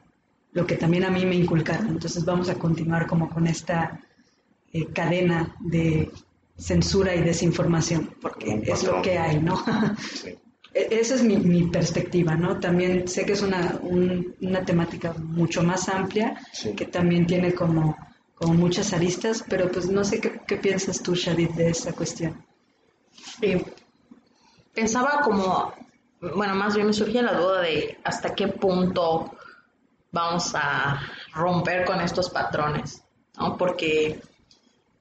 lo 0.51 0.67
que 0.67 0.75
también 0.75 1.05
a 1.05 1.09
mí 1.09 1.25
me 1.25 1.35
inculcaron. 1.35 1.87
Entonces 1.87 2.25
vamos 2.25 2.49
a 2.49 2.55
continuar 2.55 3.07
como 3.07 3.29
con 3.29 3.47
esta 3.47 4.01
eh, 4.73 4.87
cadena 4.87 5.55
de 5.61 6.11
censura 6.57 7.15
y 7.15 7.21
desinformación, 7.21 8.15
porque 8.21 8.61
es 8.65 8.83
lo 8.83 9.01
que 9.01 9.17
hay, 9.17 9.41
¿no? 9.41 9.63
E, 10.25 10.37
esa 10.91 11.15
es 11.15 11.23
mi, 11.23 11.67
perspectiva, 11.67 12.35
¿no? 12.35 12.59
También 12.59 13.07
sé 13.07 13.25
que 13.25 13.33
es 13.33 13.41
una, 13.41 13.79
una 13.81 14.65
temática 14.65 15.13
mucho 15.13 15.63
más 15.63 15.89
amplia, 15.89 16.39
que 16.75 16.85
también 16.85 17.25
tiene 17.25 17.53
como 17.53 17.95
como 18.37 18.53
muchas 18.53 18.93
aristas, 18.93 19.43
pero 19.49 19.71
pues 19.71 19.89
no 19.89 20.03
sé 20.03 20.21
qué, 20.21 20.57
piensas 20.57 21.01
tú, 21.01 21.15
Shadid, 21.15 21.51
de 21.51 21.69
esa 21.69 21.93
cuestión. 21.93 22.45
pensaba 24.73 25.21
como, 25.21 25.73
bueno, 26.21 26.53
más 26.53 26.75
bien 26.75 26.87
me 26.87 26.93
surgía 26.93 27.23
la 27.23 27.33
duda 27.33 27.61
de 27.61 27.97
hasta 28.03 28.35
qué 28.35 28.47
punto 28.47 29.35
vamos 30.11 30.53
a 30.53 31.01
romper 31.33 31.83
con 31.85 31.99
estos 31.99 32.29
patrones, 32.29 33.03
¿no? 33.37 33.57
Porque 33.57 34.21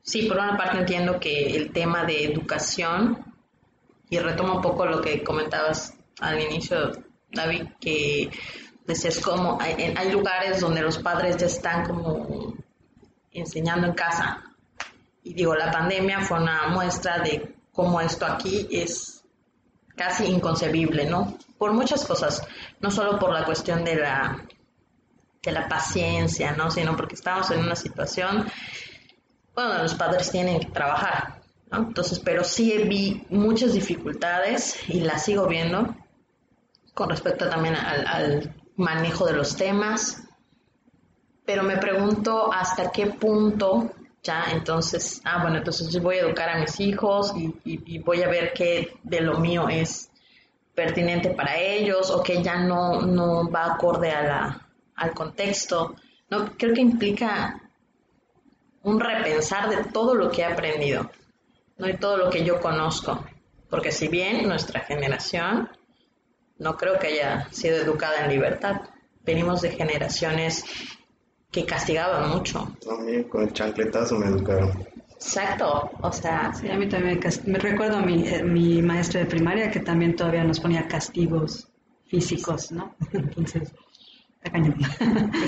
sí, 0.03 0.23
por 0.23 0.39
una 0.39 0.57
parte 0.57 0.79
entiendo 0.79 1.21
que 1.21 1.57
el 1.57 1.73
tema 1.73 2.05
de 2.05 2.25
educación, 2.25 3.26
y 4.09 4.19
retomo 4.19 4.57
un 4.57 4.63
poco 4.63 4.87
lo 4.87 5.01
que 5.01 5.23
comentabas 5.23 5.95
al 6.21 6.41
inicio, 6.41 6.93
David, 7.31 7.65
que 7.81 8.31
decías 8.87 9.21
como 9.21 9.61
hay, 9.61 9.95
hay 9.97 10.13
lugares 10.13 10.61
donde 10.61 10.81
los 10.81 10.99
padres 10.99 11.37
ya 11.37 11.47
están 11.47 11.87
como 11.87 12.55
enseñando 13.33 13.87
en 13.89 13.95
casa. 13.95 14.43
Y 15.23 15.35
digo, 15.35 15.55
la 15.55 15.71
pandemia 15.71 16.21
fue 16.21 16.41
una 16.41 16.69
muestra 16.69 17.19
de 17.19 17.57
cómo 17.73 18.01
esto 18.01 18.25
aquí 18.27 18.69
es 18.71 19.25
casi 19.97 20.27
inconcebible, 20.27 21.07
¿no? 21.07 21.37
Por 21.59 21.73
muchas 21.73 22.05
cosas, 22.05 22.47
no 22.81 22.91
solo 22.91 23.19
por 23.19 23.33
la 23.33 23.45
cuestión 23.45 23.83
de 23.85 23.97
la, 23.97 24.47
de 25.43 25.53
la 25.53 25.69
paciencia, 25.69 26.53
¿no? 26.53 26.71
Sino 26.71 26.97
porque 26.97 27.15
estamos 27.15 27.51
en 27.51 27.61
una 27.61 27.75
situación, 27.75 28.47
bueno, 29.55 29.83
los 29.83 29.95
padres 29.95 30.31
tienen 30.31 30.61
que 30.61 30.67
trabajar, 30.67 31.36
Entonces, 31.73 32.19
pero 32.21 32.45
sí 32.45 32.77
vi 32.89 33.27
muchas 33.31 33.73
dificultades 33.73 34.79
y 34.89 35.01
las 35.01 35.25
sigo 35.25 35.47
viendo 35.47 35.95
con 36.95 37.11
respecto 37.11 37.49
también 37.49 37.75
al, 37.75 38.55
manejo 38.77 39.25
de 39.25 39.33
los 39.33 39.57
temas, 39.57 40.23
pero 41.47 41.63
me 41.63 41.79
pregunto 41.79 42.53
hasta 42.53 42.91
qué 42.91 43.07
punto 43.07 43.91
ya 44.23 44.47
entonces, 44.53 45.23
ah, 45.25 45.41
bueno, 45.41 45.59
entonces 45.59 45.91
yo 45.91 46.03
voy 46.03 46.17
a 46.17 46.23
educar 46.23 46.51
a 46.51 46.59
mis 46.59 46.79
hijos 46.81 47.33
y, 47.37 47.99
voy 48.01 48.23
a 48.23 48.29
ver 48.29 48.53
qué 48.53 48.99
de 49.03 49.21
lo 49.21 49.39
mío 49.39 49.69
es 49.69 50.11
pertinente 50.75 51.31
para 51.31 51.57
ellos 51.59 52.11
o 52.11 52.23
que 52.23 52.43
ya 52.43 52.57
no, 52.59 53.01
no 53.01 53.51
va 53.51 53.75
acorde 53.75 54.11
a 54.11 54.23
la, 54.23 54.69
al 54.97 55.15
contexto. 55.15 55.95
No, 56.29 56.53
creo 56.57 56.75
que 56.75 56.81
implica 56.81 57.63
un 58.83 59.01
repensar 59.01 59.69
de 59.69 59.91
todo 59.91 60.15
lo 60.15 60.31
que 60.31 60.43
he 60.43 60.45
aprendido, 60.45 61.11
no 61.79 61.89
y 61.89 61.97
todo 61.97 62.17
lo 62.17 62.31
que 62.31 62.45
yo 62.45 62.61
conozco, 62.61 63.25
porque 63.71 63.93
si 63.93 64.09
bien 64.09 64.49
nuestra 64.49 64.81
generación 64.81 65.71
no 66.59 66.77
creo 66.77 66.99
que 66.99 67.09
haya 67.09 67.49
sido 67.51 67.77
educada 67.77 68.25
en 68.25 68.31
libertad, 68.31 68.83
venimos 69.25 69.61
de 69.63 69.71
generaciones 69.71 70.65
que 71.51 71.65
castigaban 71.65 72.31
mucho. 72.31 72.77
A 72.91 73.03
mí 73.03 73.25
con 73.25 73.43
el 73.43 73.53
chancletazo 73.53 74.17
me 74.17 74.27
educaron. 74.27 74.87
Exacto, 75.15 75.91
o 76.01 76.13
sea... 76.13 76.53
Sí, 76.55 76.71
a 76.71 76.77
mí 76.77 76.89
también 76.89 77.21
me, 77.47 77.59
recuerdo 77.59 77.99
a 77.99 78.03
mi, 78.03 78.29
eh, 78.29 78.43
mi 78.43 78.83
maestra 78.83 79.21
de 79.21 79.27
primaria 79.27 79.71
que 79.71 79.81
también 79.81 80.15
todavía 80.15 80.45
nos 80.45 80.61
ponía 80.61 80.87
castigos 80.87 81.69
físicos, 82.05 82.71
¿no? 82.73 82.95
Entonces, 83.13 83.73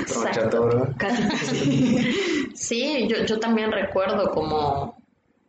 Exacto. 0.00 0.94
Casi. 0.96 2.12
Sí, 2.54 3.06
yo, 3.08 3.24
yo 3.24 3.38
también 3.38 3.70
recuerdo 3.72 4.30
como, 4.30 4.97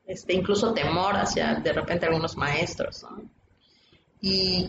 este, 0.10 0.34
incluso 0.34 0.74
temor 0.74 1.16
hacia 1.18 1.54
de 1.54 1.72
repente 1.72 2.08
algunos 2.08 2.36
maestros. 2.36 3.06
Y 4.20 4.68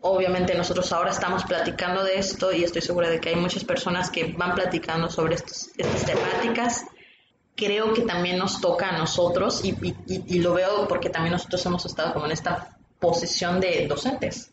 obviamente 0.00 0.56
nosotros 0.56 0.92
ahora 0.92 1.12
estamos 1.12 1.44
platicando 1.44 2.02
de 2.02 2.18
esto 2.18 2.52
y 2.52 2.64
estoy 2.64 2.82
segura 2.82 3.08
de 3.08 3.20
que 3.20 3.28
hay 3.28 3.36
muchas 3.36 3.62
personas 3.62 4.10
que 4.10 4.32
van 4.32 4.56
platicando 4.56 5.08
sobre 5.08 5.36
estas 5.36 5.70
temáticas. 6.04 6.84
Creo 7.54 7.94
que 7.94 8.02
también 8.02 8.38
nos 8.38 8.60
toca 8.60 8.88
a 8.88 8.98
nosotros 8.98 9.62
y, 9.64 10.38
lo 10.40 10.52
veo 10.52 10.88
porque 10.88 11.10
también 11.10 11.34
nosotros 11.34 11.64
hemos 11.66 11.86
estado 11.86 12.12
como 12.12 12.26
en 12.26 12.32
esta 12.32 12.76
posición 12.98 13.60
de 13.60 13.86
docentes. 13.86 14.50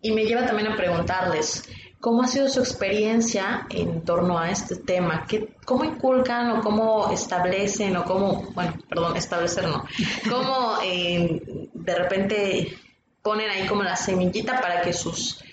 Y 0.00 0.12
me 0.12 0.26
lleva 0.26 0.46
también 0.46 0.68
a 0.68 0.76
preguntarles, 0.76 1.68
¿cómo 2.02 2.24
ha 2.24 2.26
sido 2.26 2.48
su 2.48 2.58
experiencia 2.58 3.64
en 3.70 4.04
torno 4.04 4.36
a 4.36 4.50
este 4.50 4.74
tema? 4.74 5.24
¿Qué, 5.28 5.54
¿Cómo 5.64 5.84
inculcan 5.84 6.50
o 6.50 6.60
cómo 6.60 7.12
establecen 7.12 7.96
o 7.96 8.04
cómo, 8.04 8.42
bueno, 8.54 8.74
perdón, 8.88 9.16
establecer 9.16 9.68
no, 9.68 9.84
cómo 10.28 10.78
eh, 10.84 11.68
de 11.72 11.94
repente 11.94 12.76
ponen 13.22 13.48
ahí 13.48 13.68
como 13.68 13.84
la 13.84 13.94
semillita 13.94 14.60
para 14.60 14.82
que 14.82 14.92
sus 14.92 15.44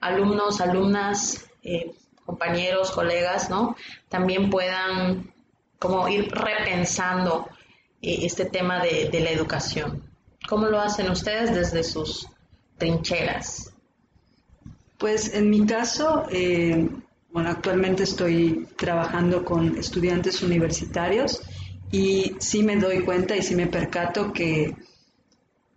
alumnos, 0.00 0.62
alumnas, 0.62 1.46
eh, 1.62 1.92
compañeros, 2.24 2.90
colegas, 2.90 3.50
¿no? 3.50 3.76
También 4.08 4.48
puedan 4.48 5.30
como 5.78 6.08
ir 6.08 6.30
repensando 6.30 7.48
eh, 8.00 8.20
este 8.22 8.46
tema 8.46 8.82
de, 8.82 9.20
la 9.20 9.28
educación. 9.30 10.10
¿Cómo 10.48 10.68
lo 10.68 10.80
hacen 10.80 11.10
ustedes 11.10 11.54
desde 11.54 11.84
sus 11.84 12.26
trincheras? 12.78 13.74
Pues 14.98 15.32
en 15.34 15.48
mi 15.48 15.64
caso, 15.64 16.26
eh, 16.30 16.88
bueno, 17.30 17.50
actualmente 17.50 18.02
estoy 18.02 18.66
trabajando 18.76 19.44
con 19.44 19.78
estudiantes 19.78 20.42
universitarios 20.42 21.40
y 21.90 22.34
sí 22.38 22.62
me 22.62 22.76
doy 22.76 23.04
cuenta 23.04 23.36
y 23.36 23.42
sí 23.42 23.54
me 23.54 23.66
percato 23.66 24.32
que 24.32 24.74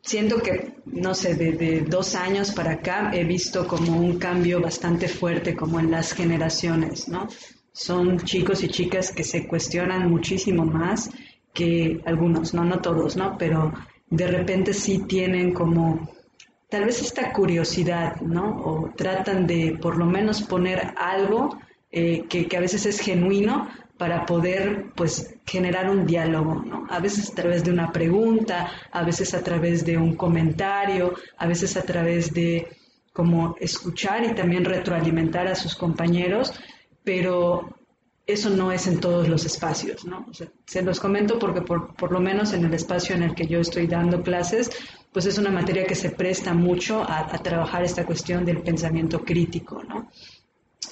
siento 0.02 0.42
que, 0.42 0.76
no 0.86 1.14
sé, 1.14 1.36
de, 1.36 1.82
dos 1.82 2.16
años 2.16 2.52
para 2.52 2.72
acá 2.72 3.12
he 3.14 3.24
visto 3.24 3.68
como 3.68 3.96
un 3.96 4.18
cambio 4.18 4.60
bastante 4.60 5.08
fuerte 5.08 5.56
como 5.56 5.80
en 5.80 5.92
las 5.92 6.14
generaciones, 6.14 7.08
¿no? 7.08 7.28
son 7.74 8.20
chicos 8.20 8.64
y 8.64 8.68
chicas 8.68 9.12
que 9.12 9.24
se 9.24 9.48
cuestionan 9.48 10.10
muchísimo 10.10 10.66
más 10.66 11.10
que 11.54 12.02
algunos, 12.06 12.54
no, 12.54 12.64
no 12.64 12.80
todos, 12.80 13.16
¿no? 13.16 13.38
Pero 13.38 13.74
de 14.10 14.28
repente 14.28 14.74
sí 14.74 15.00
tienen 15.08 15.54
como 15.54 16.10
tal 16.72 16.86
vez 16.86 17.02
esta 17.02 17.34
curiosidad, 17.34 18.22
¿no? 18.22 18.64
O 18.64 18.90
tratan 18.96 19.46
de 19.46 19.78
por 19.80 19.98
lo 19.98 20.06
menos 20.06 20.42
poner 20.42 20.94
algo 20.96 21.60
eh, 21.92 22.24
que, 22.30 22.48
que, 22.48 22.56
a 22.56 22.62
veces 22.62 22.86
es 22.86 23.02
genuino 23.02 23.68
para 23.98 24.26
poder 24.26 24.86
pues 24.96 25.36
generar 25.46 25.90
un 25.90 26.06
diálogo, 26.06 26.56
¿no? 26.56 26.88
A 26.90 27.00
veces 27.00 27.30
a 27.30 27.36
través 27.36 27.66
de 27.66 27.72
una 27.72 27.92
pregunta, 27.92 28.72
a 28.90 29.04
veces 29.04 29.34
a 29.34 29.44
través 29.44 29.84
de 29.86 29.98
un 29.98 30.16
comentario, 30.16 31.14
a 31.38 31.46
veces 31.46 31.76
a 31.76 31.82
través 31.82 32.34
de 32.34 32.70
como 33.12 33.58
escuchar 33.60 34.24
y 34.24 34.34
también 34.34 34.64
retroalimentar 34.64 35.48
a 35.48 35.56
sus 35.56 35.76
compañeros, 35.76 36.54
pero 37.04 37.76
eso 38.26 38.50
no 38.50 38.72
es 38.72 38.88
en 38.88 39.02
todos 39.02 39.28
los 39.28 39.46
espacios, 39.46 40.06
¿no? 40.06 40.26
se 40.66 40.82
los 40.84 41.02
comento 41.02 41.38
porque 41.38 41.62
por, 41.62 41.94
por, 41.96 42.14
lo 42.14 42.22
menos 42.22 42.54
en 42.54 42.64
el 42.64 42.74
espacio 42.74 43.14
en 43.14 43.24
el 43.24 43.36
que 43.36 43.48
yo 43.48 43.60
estoy 43.60 43.88
dando 43.88 44.22
clases, 44.22 44.70
pues 45.12 45.26
es 45.26 45.38
una 45.38 45.52
materia 45.52 45.86
que 45.86 45.96
se 45.96 46.12
presta 46.12 46.54
mucho 46.54 47.04
a, 47.04 47.28
trabajar 47.44 47.84
esta 47.84 48.06
cuestión 48.06 48.46
del 48.46 48.62
pensamiento 48.62 49.24
crítico, 49.24 49.84
¿no? 49.84 50.10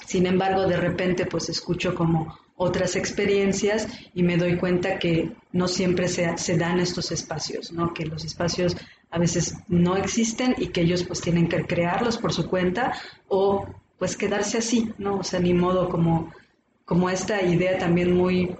Sin 0.06 0.26
embargo, 0.26 0.66
de 0.66 0.76
repente 0.76 1.26
pues 1.26 1.48
escucho 1.48 1.94
como 1.94 2.38
otras 2.56 2.94
experiencias 2.96 3.88
y 4.14 4.22
me 4.22 4.36
doy 4.36 4.56
cuenta 4.56 4.98
que 4.98 5.32
no 5.52 5.66
siempre 5.66 6.08
se, 6.08 6.36
se, 6.36 6.58
dan 6.58 6.78
estos 6.78 7.10
espacios, 7.10 7.72
¿no? 7.72 7.94
que 7.94 8.04
los 8.04 8.24
espacios 8.24 8.76
a 9.10 9.18
veces 9.18 9.56
no 9.68 9.96
existen 9.96 10.54
y 10.58 10.68
que 10.68 10.82
ellos 10.82 11.04
pues 11.04 11.20
tienen 11.20 11.48
que 11.48 11.64
crearlos 11.64 12.18
por 12.18 12.32
su 12.32 12.46
cuenta 12.48 12.92
o 13.28 13.66
pues 13.98 14.16
quedarse 14.16 14.58
así, 14.58 14.92
¿no? 14.98 15.16
O 15.16 15.22
sea, 15.22 15.40
ni 15.40 15.52
modo 15.52 15.88
como, 15.88 16.32
como 16.84 17.10
esta 17.10 17.42
idea 17.42 17.78
también 17.78 18.16
muy 18.16 18.56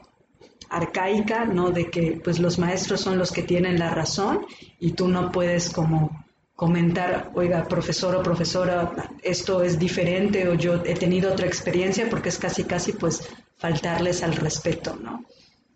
arcaica, 0.70 1.44
¿no? 1.44 1.70
De 1.70 1.90
que 1.90 2.20
pues 2.22 2.38
los 2.38 2.58
maestros 2.58 3.00
son 3.00 3.18
los 3.18 3.32
que 3.32 3.42
tienen 3.42 3.78
la 3.78 3.90
razón 3.90 4.46
y 4.78 4.92
tú 4.92 5.08
no 5.08 5.30
puedes 5.30 5.70
como 5.70 6.24
comentar, 6.54 7.30
oiga, 7.34 7.64
profesor 7.64 8.14
o 8.16 8.22
profesora, 8.22 8.92
esto 9.22 9.62
es 9.62 9.78
diferente 9.78 10.46
o 10.48 10.54
yo 10.54 10.82
he 10.84 10.94
tenido 10.94 11.32
otra 11.32 11.46
experiencia 11.46 12.08
porque 12.10 12.28
es 12.28 12.38
casi, 12.38 12.64
casi 12.64 12.92
pues 12.92 13.28
faltarles 13.56 14.22
al 14.22 14.34
respeto, 14.34 14.96
¿no? 14.96 15.24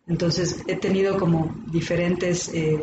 Entonces 0.07 0.63
he 0.67 0.77
tenido 0.77 1.19
como 1.19 1.55
diferentes 1.67 2.49
eh, 2.53 2.81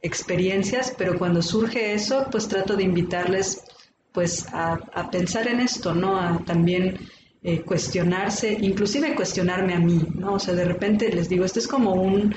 experiencias, 0.00 0.94
pero 0.96 1.18
cuando 1.18 1.42
surge 1.42 1.94
eso, 1.94 2.28
pues 2.30 2.46
trato 2.46 2.76
de 2.76 2.84
invitarles 2.84 3.64
pues 4.12 4.46
a, 4.52 5.10
pensar 5.10 5.48
en 5.48 5.58
esto, 5.58 5.92
¿no? 5.92 6.16
A 6.16 6.38
también 6.44 7.00
eh, 7.46 7.60
cuestionarse, 7.60 8.56
inclusive 8.58 9.14
cuestionarme 9.14 9.74
a 9.74 9.78
mí, 9.78 10.00
¿no? 10.14 10.32
O 10.32 10.38
sea, 10.38 10.54
de 10.54 10.64
repente 10.64 11.10
les 11.12 11.28
digo, 11.28 11.44
esto 11.44 11.58
es 11.58 11.68
como 11.68 11.92
un, 11.92 12.34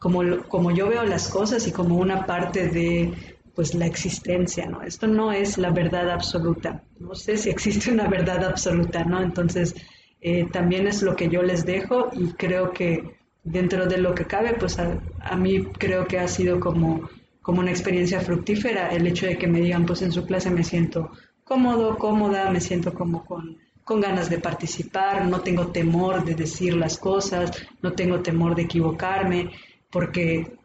como, 0.00 0.42
como 0.48 0.72
yo 0.72 0.88
veo 0.88 1.04
las 1.04 1.28
cosas 1.28 1.66
y 1.68 1.72
como 1.72 1.96
una 1.96 2.26
parte 2.26 2.66
de 2.68 3.36
pues 3.54 3.74
la 3.74 3.86
existencia, 3.86 4.66
¿no? 4.66 4.82
Esto 4.82 5.06
no 5.06 5.30
es 5.30 5.58
la 5.58 5.70
verdad 5.70 6.10
absoluta. 6.10 6.82
No 6.98 7.14
sé 7.14 7.36
si 7.36 7.50
existe 7.50 7.92
una 7.92 8.08
verdad 8.08 8.44
absoluta, 8.44 9.04
¿no? 9.04 9.22
Entonces, 9.22 9.76
eh, 10.20 10.46
también 10.50 10.88
es 10.88 11.02
lo 11.02 11.14
que 11.14 11.28
yo 11.28 11.42
les 11.42 11.64
dejo 11.64 12.10
y 12.12 12.32
creo 12.32 12.72
que 12.72 13.16
dentro 13.44 13.86
de 13.86 13.98
lo 13.98 14.12
que 14.14 14.24
cabe, 14.24 14.54
pues 14.54 14.78
a, 14.78 15.36
mí 15.36 15.64
creo 15.78 16.06
que 16.06 16.18
ha 16.18 16.26
sido 16.26 16.58
como, 16.58 17.08
como 17.42 17.60
una 17.60 17.70
experiencia 17.70 18.20
fructífera 18.20 18.90
el 18.90 19.06
hecho 19.06 19.26
de 19.26 19.38
que 19.38 19.46
me 19.46 19.60
digan, 19.60 19.86
pues 19.86 20.02
en 20.02 20.10
su 20.10 20.26
clase 20.26 20.50
me 20.50 20.64
siento 20.64 21.12
cómodo, 21.44 21.96
cómoda, 21.96 22.50
me 22.50 22.60
siento 22.60 22.92
como 22.92 23.24
con, 23.24 23.56
con 23.88 24.02
ganas 24.02 24.28
de 24.28 24.38
participar, 24.38 25.24
no 25.24 25.40
tengo 25.40 25.68
temor 25.68 26.22
de 26.22 26.34
decir 26.34 26.76
las 26.76 26.98
cosas, 26.98 27.50
no 27.80 27.92
tengo 27.94 28.20
temor 28.20 28.54
de 28.54 28.64
equivocarme, 28.64 29.50
porque 29.90 30.58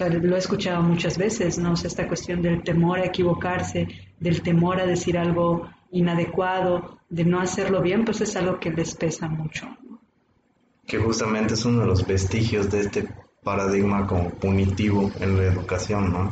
lo 0.00 0.34
he 0.34 0.38
escuchado 0.40 0.82
muchas 0.82 1.16
veces, 1.16 1.56
¿no? 1.56 1.70
O 1.70 1.74
esta 1.74 2.08
cuestión 2.08 2.42
del 2.42 2.64
temor 2.64 2.98
a 2.98 3.04
equivocarse, 3.04 3.86
del 4.18 4.42
temor 4.42 4.80
a 4.80 4.86
decir 4.86 5.16
algo 5.16 5.68
inadecuado, 5.92 6.98
de 7.08 7.24
no 7.24 7.40
hacerlo 7.40 7.80
bien, 7.80 8.04
pues 8.04 8.20
es 8.22 8.34
algo 8.34 8.58
que 8.58 8.70
les 8.70 8.92
pesa 8.96 9.28
mucho. 9.28 9.68
Que 10.84 10.98
justamente 10.98 11.54
es 11.54 11.64
uno 11.64 11.82
de 11.82 11.86
los 11.86 12.04
vestigios 12.04 12.72
de 12.72 12.80
este 12.80 13.08
paradigma 13.44 14.04
como 14.04 14.30
punitivo 14.30 15.12
en 15.20 15.36
la 15.36 15.44
educación, 15.44 16.12
¿no? 16.12 16.28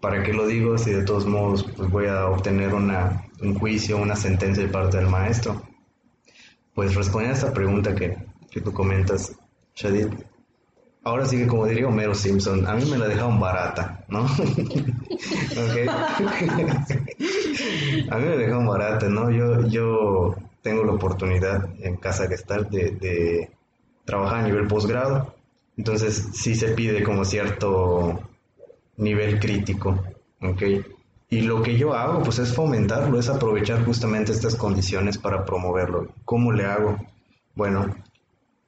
¿Para 0.00 0.24
qué 0.24 0.32
lo 0.32 0.48
digo 0.48 0.76
si 0.78 0.90
de 0.90 1.04
todos 1.04 1.26
modos 1.26 1.62
pues 1.76 1.88
voy 1.88 2.06
a 2.08 2.26
obtener 2.26 2.74
una, 2.74 3.24
un 3.44 3.58
juicio, 3.58 3.98
una 3.98 4.16
sentencia 4.16 4.64
de 4.64 4.70
parte 4.70 4.96
del 4.96 5.08
maestro? 5.08 5.62
Pues 6.74 6.94
respondiendo 6.94 7.34
a 7.34 7.38
esta 7.38 7.52
pregunta 7.52 7.94
que, 7.94 8.16
que 8.50 8.60
tú 8.60 8.72
comentas, 8.72 9.32
Shadid, 9.74 10.08
ahora 11.04 11.26
sí 11.26 11.38
que 11.38 11.46
como 11.46 11.66
diría 11.66 11.86
Homero 11.86 12.14
Simpson, 12.14 12.66
a 12.66 12.74
mí 12.74 12.84
me 12.90 12.98
la 12.98 13.06
dejaron 13.06 13.38
barata, 13.38 14.04
¿no? 14.08 14.20
a 18.10 18.16
mí 18.16 18.24
me 18.24 18.36
dejaron 18.36 18.66
barata, 18.66 19.08
¿no? 19.08 19.30
Yo, 19.30 19.66
yo 19.68 20.34
tengo 20.62 20.84
la 20.84 20.92
oportunidad 20.92 21.68
en 21.80 21.96
Casa 21.96 22.26
Gestalt 22.26 22.70
de, 22.70 22.90
de 22.92 23.50
trabajar 24.04 24.40
a 24.40 24.48
nivel 24.48 24.66
posgrado, 24.66 25.34
entonces 25.76 26.28
sí 26.32 26.54
se 26.54 26.68
pide 26.68 27.02
como 27.02 27.24
cierto 27.24 28.20
nivel 28.96 29.38
crítico, 29.38 30.02
¿ok? 30.40 30.62
Y 31.34 31.40
lo 31.40 31.64
que 31.64 31.76
yo 31.76 31.94
hago, 31.94 32.22
pues 32.22 32.38
es 32.38 32.54
fomentarlo, 32.54 33.18
es 33.18 33.28
aprovechar 33.28 33.84
justamente 33.84 34.30
estas 34.30 34.54
condiciones 34.54 35.18
para 35.18 35.44
promoverlo. 35.44 36.14
¿Cómo 36.24 36.52
le 36.52 36.64
hago? 36.64 36.96
Bueno, 37.56 37.92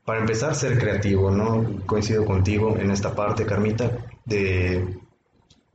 para 0.05 0.19
empezar, 0.19 0.53
ser 0.57 0.77
creativo, 0.77 1.31
¿no? 1.31 1.87
Coincido 1.87 2.25
contigo 2.25 2.77
en 2.77 2.91
esta 2.91 3.15
parte, 3.15 3.47
Carmita, 3.47 3.99
de 4.25 4.99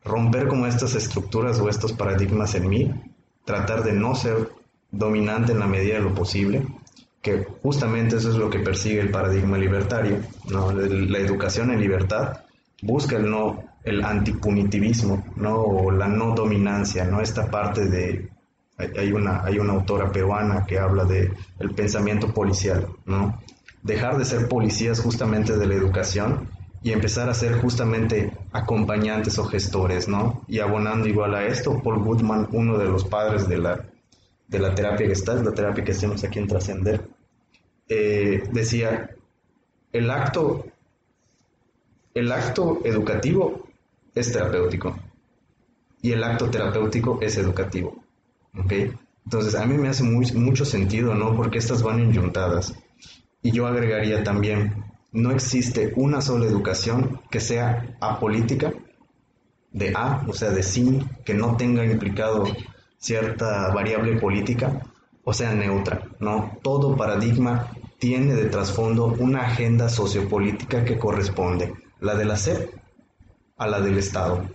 romper 0.04 0.49
como 0.49 0.67
estas 0.67 0.93
estructuras 0.95 1.62
o 1.62 1.69
estos 1.69 1.93
paradigmas 1.93 2.56
en 2.56 2.67
mí, 2.67 2.91
tratar 3.45 3.86
de 3.86 3.93
no 3.93 4.13
ser 4.13 4.49
dominante 4.91 5.54
en 5.54 5.60
la 5.60 5.67
medida 5.67 5.93
de 5.93 6.01
lo 6.01 6.13
posible, 6.13 6.67
que 7.21 7.47
justamente 7.63 8.17
eso 8.17 8.32
es 8.32 8.36
lo 8.36 8.49
que 8.49 8.60
persigue 8.60 8.99
el 8.99 9.12
paradigma 9.12 9.58
libertario, 9.58 10.17
¿no? 10.49 10.73
La 10.73 11.19
educación 11.19 11.71
en 11.71 11.80
libertad 11.80 12.41
busca 12.82 13.15
el 13.15 13.30
no 13.30 13.70
el 13.84 14.04
antipunitivismo, 14.04 15.24
¿no? 15.36 15.56
o 15.62 15.91
la 15.91 16.08
no 16.08 16.36
dominancia, 16.36 17.06
¿no? 17.06 17.22
Esta 17.22 17.50
parte 17.50 17.86
de 17.88 18.30
hay 18.78 19.12
una 19.12 19.44
hay 19.44 19.60
una 19.60 19.74
autora 19.74 20.12
peruana 20.12 20.65
que 20.65 20.80
habla 20.80 21.06
de 21.06 21.32
el 21.60 21.72
pensamiento 21.72 22.34
policial, 22.34 22.88
¿no? 23.06 23.39
dejar 23.84 24.17
de 24.17 24.26
ser 24.26 24.48
policías 24.48 25.00
justamente 25.00 25.58
de 25.58 25.67
la 25.67 25.76
educación 25.76 26.50
y 26.84 26.91
empezar 26.91 27.30
a 27.30 27.34
ser 27.34 27.60
justamente 27.62 28.32
acompañantes 28.52 29.38
o 29.38 29.46
gestores, 29.46 30.08
¿no? 30.08 30.44
Y 30.48 30.60
abonando 30.60 31.08
igual 31.08 31.36
a 31.36 31.46
esto, 31.46 31.80
Paul 31.84 32.04
Goodman, 32.04 32.48
uno 32.52 32.78
de 32.78 32.86
los 32.86 33.06
padres 33.06 33.48
de 33.48 33.60
la, 33.60 33.86
de 34.48 34.60
la 34.60 34.74
terapia 34.74 35.06
que 35.06 35.13
está, 35.13 35.36
la 35.36 35.54
terapia 35.54 35.84
que 35.84 35.91
hacemos 35.91 36.24
aquí 36.24 36.39
en 36.39 36.48
Trascender, 36.48 37.08
eh, 37.88 38.44
decía, 38.52 39.12
el 39.94 40.10
acto, 40.10 40.65
el 42.15 42.32
acto 42.32 42.80
educativo 42.84 43.67
es 44.15 44.32
terapéutico 44.32 44.95
y 46.02 46.12
el 46.12 46.24
acto 46.24 46.50
terapéutico 46.50 47.19
es 47.21 47.38
educativo, 47.38 48.04
¿ok? 48.58 48.74
Entonces 49.26 49.56
a 49.56 49.65
mí 49.65 49.78
me 49.78 49.89
hace 49.89 50.04
muy, 50.04 50.32
mucho 50.34 50.65
sentido, 50.65 51.13
¿no? 51.13 51.36
Porque 51.36 51.60
estas 51.60 51.84
van 51.84 52.00
enyuntadas. 52.00 52.74
Y 53.43 53.52
yo 53.52 53.67
agregaría 53.67 54.24
también, 54.24 54.84
no 55.12 55.32
existe 55.32 55.93
una 55.95 56.21
sola 56.21 56.45
educación 56.45 57.21
que 57.30 57.39
sea 57.39 57.95
apolítica, 58.00 58.74
de 59.71 59.93
A, 59.95 60.26
o 60.28 60.34
sea, 60.34 60.50
de 60.50 60.63
sí, 60.63 61.00
que 61.24 61.34
no 61.34 61.56
tenga 61.56 61.86
implicado 61.86 62.43
cierta 62.97 63.69
variable 63.74 64.19
política, 64.19 64.86
o 65.24 65.34
sea, 65.34 65.54
neutra, 65.54 66.08
¿no? 66.19 66.58
Todo 66.62 66.97
paradigma 66.97 67.71
tiene 68.00 68.34
de 68.34 68.45
trasfondo 68.45 69.06
una 69.19 69.43
agenda 69.43 69.88
sociopolítica 69.88 70.84
que 70.84 70.97
corresponde, 70.97 71.74
la 72.00 72.15
de 72.15 72.26
la 72.26 72.36
SEP 72.36 72.81
a 73.62 73.67
la 73.67 73.80
del 73.80 74.00
Estado, 74.00 74.50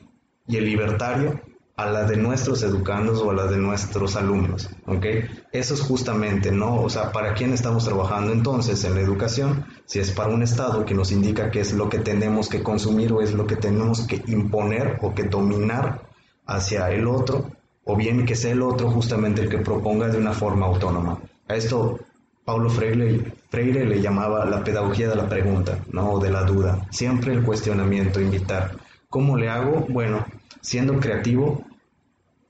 y 0.49 0.57
el 0.57 0.65
libertario 0.65 1.41
a 1.77 1.87
la 1.87 2.03
de 2.03 2.17
nuestros 2.17 2.65
educandos 2.65 3.23
o 3.23 3.31
a 3.31 3.35
la 3.35 3.47
de 3.47 3.57
nuestros 3.57 4.17
alumnos, 4.17 4.69
¿ok? 4.85 5.07
Eso 5.53 5.75
es 5.75 5.81
justamente, 5.81 6.51
¿no? 6.51 6.83
O 6.83 6.91
sea, 6.91 7.13
¿para 7.13 7.35
quién 7.35 7.53
estamos 7.53 7.85
trabajando 7.85 8.33
entonces 8.33 8.83
en 8.83 8.97
la 8.97 9.03
educación? 9.03 9.65
Si 9.85 10.01
es 10.01 10.11
para 10.11 10.31
un 10.31 10.43
Estado 10.43 10.85
que 10.85 10.95
nos 10.95 11.13
indica 11.13 11.53
qué 11.53 11.61
es 11.61 11.73
lo 11.73 11.89
que 11.89 12.01
tenemos 12.01 12.49
que 12.49 12.65
consumir 12.65 13.13
o 13.13 13.23
es 13.23 13.33
lo 13.33 13.47
que 13.47 13.55
tenemos 13.55 14.09
que 14.09 14.25
imponer 14.27 14.99
o 15.03 15.15
que 15.15 15.23
dominar 15.23 16.01
hacia 16.45 16.91
el 16.91 17.07
otro, 17.07 17.53
o 17.85 17.95
bien 17.95 18.27
que 18.27 18.35
sea 18.35 18.51
el 18.51 18.63
otro 18.63 18.91
justamente 18.91 19.41
el 19.41 19.49
que 19.49 19.59
proponga 19.59 20.09
de 20.09 20.19
una 20.19 20.33
forma 20.33 20.67
autónoma. 20.67 21.21
A 21.47 21.55
esto 21.55 22.01
Paulo 22.45 22.71
Freire, 22.71 23.35
Freire 23.51 23.85
le 23.85 24.01
llamaba 24.01 24.45
la 24.47 24.65
pedagogía 24.65 25.09
de 25.09 25.17
la 25.17 25.29
pregunta, 25.29 25.79
¿no? 25.93 26.13
O 26.13 26.19
de 26.19 26.31
la 26.31 26.43
duda. 26.43 26.87
Siempre 26.91 27.33
el 27.33 27.45
cuestionamiento, 27.45 28.21
invitar. 28.21 28.86
¿Cómo 29.17 29.39
le 29.39 29.49
hago? 29.49 29.87
Bueno, 29.89 30.27
siendo 30.61 31.01
creativo, 31.01 31.65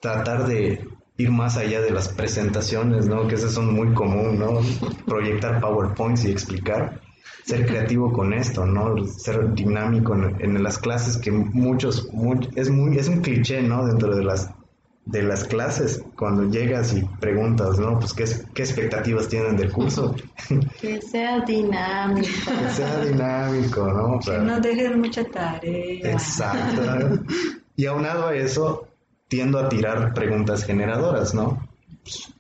tratar 0.01 0.49
de 0.49 0.85
ir 1.17 1.31
más 1.31 1.57
allá 1.57 1.81
de 1.81 1.93
las 1.93 2.09
presentaciones, 2.09 3.07
¿no? 3.07 3.29
Que 3.29 3.37
eso 3.37 3.49
son 3.49 3.73
muy 3.73 3.95
común, 3.95 4.41
¿no? 4.41 4.63
Proyectar 5.07 5.61
PowerPoints 5.61 6.25
y 6.25 6.33
explicar. 6.33 7.01
Ser 7.45 7.67
creativo 7.67 8.13
con 8.13 8.33
esto, 8.33 8.67
¿no? 8.67 9.07
Ser 9.07 9.55
dinámico 9.55 10.17
en, 10.17 10.61
las 10.61 10.79
clases 10.79 11.19
que 11.19 11.31
muchos, 11.31 12.09
es 12.57 12.69
muy, 12.69 12.99
es 12.99 13.07
un 13.07 13.21
cliché, 13.21 13.63
¿no? 13.63 13.87
Dentro 13.87 14.17
de 14.17 14.25
las 14.25 14.51
de 15.07 15.23
las 15.23 15.45
clases 15.45 16.03
cuando 16.17 16.51
llegas 16.51 16.93
y 16.93 17.03
preguntas, 17.21 17.79
¿no? 17.79 17.99
Pues 17.99 18.13
qué, 18.13 18.25
qué 18.53 18.63
expectativas 18.63 19.29
tienen 19.29 19.57
del 19.57 19.73
curso. 19.73 20.15
Que 20.81 21.01
sea 21.01 21.41
dinámico. 21.41 22.29
que 22.29 22.71
sea 22.71 23.05
dinámico, 23.05 23.87
¿no? 23.87 24.21
que 24.21 24.39
no 24.39 24.61
dejes 24.61 24.97
mucha 24.97 25.25
tarea. 25.25 26.13
Exacto. 26.13 27.23
y 27.77 27.87
aunado 27.87 28.29
a 28.29 28.35
eso, 28.35 28.89
tiendo 29.29 29.59
a 29.59 29.69
tirar 29.69 30.13
preguntas 30.13 30.65
generadoras, 30.65 31.35
¿no? 31.35 31.67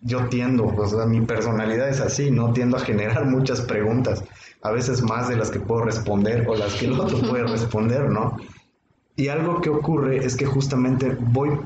Yo 0.02 0.28
tiendo, 0.28 0.66
pues 0.74 0.92
mi 1.06 1.20
personalidad 1.20 1.88
es 1.88 2.00
así, 2.00 2.30
¿no? 2.30 2.52
Tiendo 2.52 2.76
a 2.76 2.80
generar 2.80 3.26
muchas 3.26 3.60
preguntas, 3.60 4.22
a 4.62 4.70
veces 4.72 5.02
más 5.02 5.28
de 5.28 5.36
las 5.36 5.50
que 5.50 5.60
puedo 5.60 5.82
responder 5.82 6.46
o 6.48 6.56
las 6.56 6.74
que 6.74 6.86
el 6.86 6.98
otro 6.98 7.18
puede 7.20 7.44
responder, 7.46 8.10
¿no? 8.10 8.36
Y 9.14 9.28
algo 9.28 9.60
que 9.60 9.70
ocurre 9.70 10.18
es 10.18 10.36
que 10.36 10.46
justamente 10.46 11.16
voy 11.18 11.58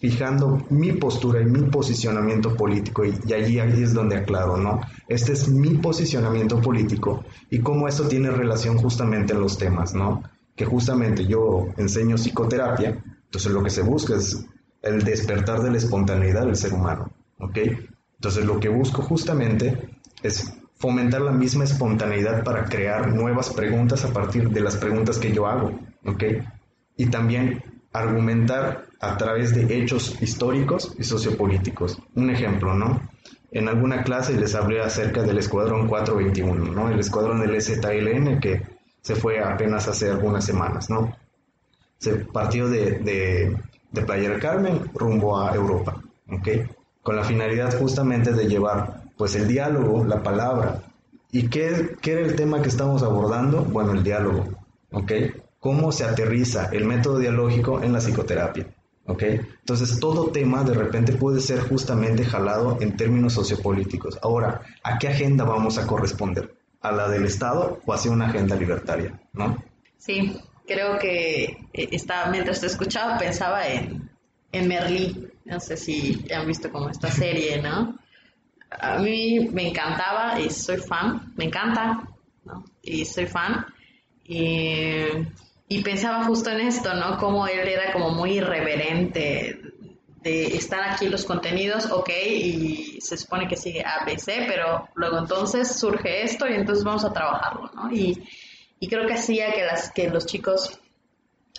fijando 0.00 0.64
mi 0.70 0.92
postura 0.92 1.40
y 1.40 1.46
mi 1.46 1.62
posicionamiento 1.70 2.54
político 2.54 3.04
y, 3.04 3.32
allí, 3.32 3.58
es 3.58 3.94
donde 3.94 4.16
aclaro, 4.16 4.56
¿no? 4.56 4.80
Este 5.08 5.32
es 5.32 5.48
mi 5.48 5.74
posicionamiento 5.78 6.60
político 6.60 7.24
y 7.50 7.60
cómo 7.60 7.88
eso 7.88 8.06
tiene 8.06 8.30
relación 8.30 8.76
justamente 8.76 9.32
en 9.32 9.40
los 9.40 9.56
temas, 9.56 9.94
¿no? 9.94 10.22
Que 10.54 10.64
justamente 10.64 11.26
yo 11.26 11.68
enseño 11.76 12.16
psicoterapia, 12.16 13.02
entonces 13.24 13.52
lo 13.52 13.62
que 13.62 13.70
se 13.70 13.82
busca 13.82 14.16
es 14.16 14.44
el 14.82 15.02
despertar 15.02 15.62
de 15.62 15.70
la 15.70 15.78
espontaneidad 15.78 16.46
del 16.46 16.56
ser 16.56 16.74
humano, 16.74 17.10
¿ok? 17.38 17.58
Entonces 18.16 18.44
lo 18.44 18.60
que 18.60 18.68
busco 18.68 19.02
justamente 19.02 19.98
es 20.22 20.52
fomentar 20.76 21.22
la 21.22 21.32
misma 21.32 21.64
espontaneidad 21.64 22.44
para 22.44 22.66
crear 22.66 23.14
nuevas 23.14 23.50
preguntas 23.50 24.04
a 24.04 24.12
partir 24.12 24.50
de 24.50 24.60
las 24.60 24.76
preguntas 24.76 25.18
que 25.18 25.32
yo 25.32 25.46
hago, 25.46 25.78
¿ok? 26.04 26.24
Y 26.98 27.06
también 27.06 27.62
argumentar 27.92 28.85
a 29.00 29.16
través 29.16 29.54
de 29.54 29.78
hechos 29.78 30.20
históricos 30.22 30.94
y 30.98 31.04
sociopolíticos. 31.04 31.98
Un 32.14 32.30
ejemplo, 32.30 32.74
¿no? 32.74 33.00
En 33.52 33.68
alguna 33.68 34.02
clase 34.02 34.36
les 34.38 34.54
hablé 34.54 34.80
acerca 34.80 35.22
del 35.22 35.38
Escuadrón 35.38 35.88
421, 35.88 36.72
¿no? 36.72 36.90
El 36.90 36.98
escuadrón 36.98 37.40
del 37.40 37.60
ZLN 37.60 38.40
que 38.40 38.62
se 39.00 39.14
fue 39.14 39.42
apenas 39.42 39.88
hace 39.88 40.10
algunas 40.10 40.44
semanas, 40.44 40.90
¿no? 40.90 41.16
Se 41.98 42.16
partió 42.16 42.68
de, 42.68 42.98
de, 42.98 43.56
de 43.92 44.02
Playa 44.02 44.30
del 44.30 44.40
Carmen 44.40 44.90
rumbo 44.94 45.38
a 45.38 45.54
Europa, 45.54 46.02
¿ok? 46.30 46.48
Con 47.02 47.16
la 47.16 47.24
finalidad 47.24 47.78
justamente 47.78 48.32
de 48.32 48.48
llevar, 48.48 49.04
pues, 49.16 49.36
el 49.36 49.46
diálogo, 49.46 50.04
la 50.04 50.22
palabra. 50.22 50.82
¿Y 51.30 51.48
qué, 51.48 51.96
qué 52.00 52.12
era 52.12 52.20
el 52.22 52.34
tema 52.34 52.60
que 52.60 52.68
estamos 52.68 53.02
abordando? 53.02 53.62
Bueno, 53.62 53.92
el 53.92 54.02
diálogo, 54.02 54.48
¿ok? 54.90 55.12
cómo 55.66 55.90
se 55.90 56.04
aterriza 56.04 56.68
el 56.72 56.84
método 56.84 57.18
dialógico 57.18 57.82
en 57.82 57.92
la 57.92 57.98
psicoterapia. 57.98 58.68
¿Ok? 59.06 59.22
Entonces, 59.22 59.98
todo 60.00 60.30
tema 60.30 60.64
de 60.64 60.74
repente 60.74 61.12
puede 61.12 61.40
ser 61.40 61.60
justamente 61.60 62.24
jalado 62.24 62.78
en 62.80 62.96
términos 62.96 63.34
sociopolíticos. 63.34 64.18
Ahora, 64.22 64.62
¿a 64.82 64.98
qué 64.98 65.08
agenda 65.08 65.44
vamos 65.44 65.78
a 65.78 65.86
corresponder? 65.86 66.54
¿A 66.80 66.92
la 66.92 67.08
del 67.08 67.24
Estado 67.24 67.80
o 67.84 67.92
hacia 67.92 68.10
una 68.10 68.26
agenda 68.26 68.56
libertaria? 68.56 69.18
¿no? 69.32 69.56
Sí, 69.98 70.36
creo 70.66 70.98
que 70.98 71.44
eh, 71.72 71.88
estaba, 71.92 72.30
mientras 72.30 72.60
te 72.60 72.66
escuchaba 72.66 73.18
pensaba 73.18 73.66
en, 73.66 74.10
en 74.52 74.68
Merlí. 74.68 75.28
No 75.44 75.60
sé 75.60 75.76
si 75.76 76.24
han 76.34 76.46
visto 76.46 76.70
como 76.70 76.90
esta 76.90 77.10
serie, 77.10 77.62
¿no? 77.62 77.96
A 78.70 78.98
mí 78.98 79.48
me 79.52 79.68
encantaba 79.68 80.40
y 80.40 80.50
soy 80.50 80.78
fan, 80.78 81.32
me 81.36 81.44
encanta, 81.44 82.08
¿no? 82.44 82.64
Y 82.82 83.04
soy 83.04 83.26
fan. 83.26 83.64
Y 84.24 85.06
y 85.68 85.82
pensaba 85.82 86.24
justo 86.24 86.50
en 86.50 86.60
esto, 86.60 86.94
¿no? 86.94 87.18
Como 87.18 87.46
él 87.46 87.66
era 87.66 87.92
como 87.92 88.10
muy 88.10 88.38
irreverente 88.38 89.60
de 90.22 90.56
estar 90.56 90.82
aquí 90.82 91.08
los 91.08 91.24
contenidos, 91.24 91.86
ok, 91.90 92.10
y 92.28 93.00
se 93.00 93.16
supone 93.16 93.46
que 93.46 93.56
sigue 93.56 93.84
ABC, 93.84 94.46
pero 94.48 94.88
luego 94.94 95.18
entonces 95.18 95.78
surge 95.78 96.24
esto 96.24 96.48
y 96.48 96.54
entonces 96.54 96.84
vamos 96.84 97.04
a 97.04 97.12
trabajarlo, 97.12 97.70
¿no? 97.74 97.92
Y, 97.92 98.26
y 98.80 98.88
creo 98.88 99.06
que 99.06 99.14
hacía 99.14 99.52
que, 99.52 99.64
las, 99.64 99.90
que 99.92 100.08
los 100.08 100.26
chicos 100.26 100.80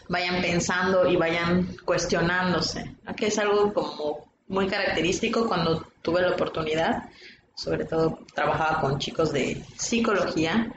vayan 0.09 0.41
pensando 0.41 1.07
y 1.07 1.15
vayan 1.15 1.75
cuestionándose, 1.85 2.95
¿no? 3.03 3.15
que 3.15 3.27
es 3.27 3.37
algo 3.39 3.73
como 3.73 4.31
muy 4.47 4.67
característico 4.67 5.47
cuando 5.47 5.85
tuve 6.01 6.21
la 6.21 6.31
oportunidad, 6.31 7.09
sobre 7.55 7.85
todo 7.85 8.19
trabajaba 8.33 8.81
con 8.81 8.99
chicos 8.99 9.33
de 9.33 9.63
psicología, 9.77 10.73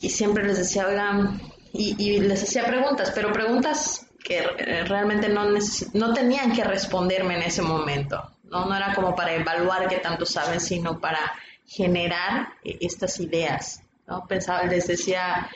y 0.00 0.10
siempre 0.10 0.44
les 0.44 0.58
decía, 0.58 0.86
oigan, 0.86 1.40
y, 1.72 2.20
les 2.20 2.42
hacía 2.42 2.66
preguntas, 2.66 3.12
pero 3.14 3.32
preguntas 3.32 4.06
que 4.22 4.42
realmente 4.86 5.28
no, 5.28 5.46
no 5.94 6.12
tenían 6.12 6.52
que 6.52 6.64
responderme 6.64 7.36
en 7.36 7.42
ese 7.42 7.62
momento. 7.62 8.22
¿no? 8.50 8.66
no 8.66 8.74
era 8.74 8.94
como 8.94 9.14
para 9.14 9.34
evaluar 9.34 9.88
qué 9.88 9.98
tanto 9.98 10.26
saben, 10.26 10.60
sino 10.60 11.00
para 11.00 11.32
generar 11.66 12.48
eh, 12.64 12.78
estas 12.80 13.20
ideas. 13.20 13.82
¿no? 14.06 14.26
Pensaba, 14.26 14.64
les 14.64 14.86
decía, 14.86 15.50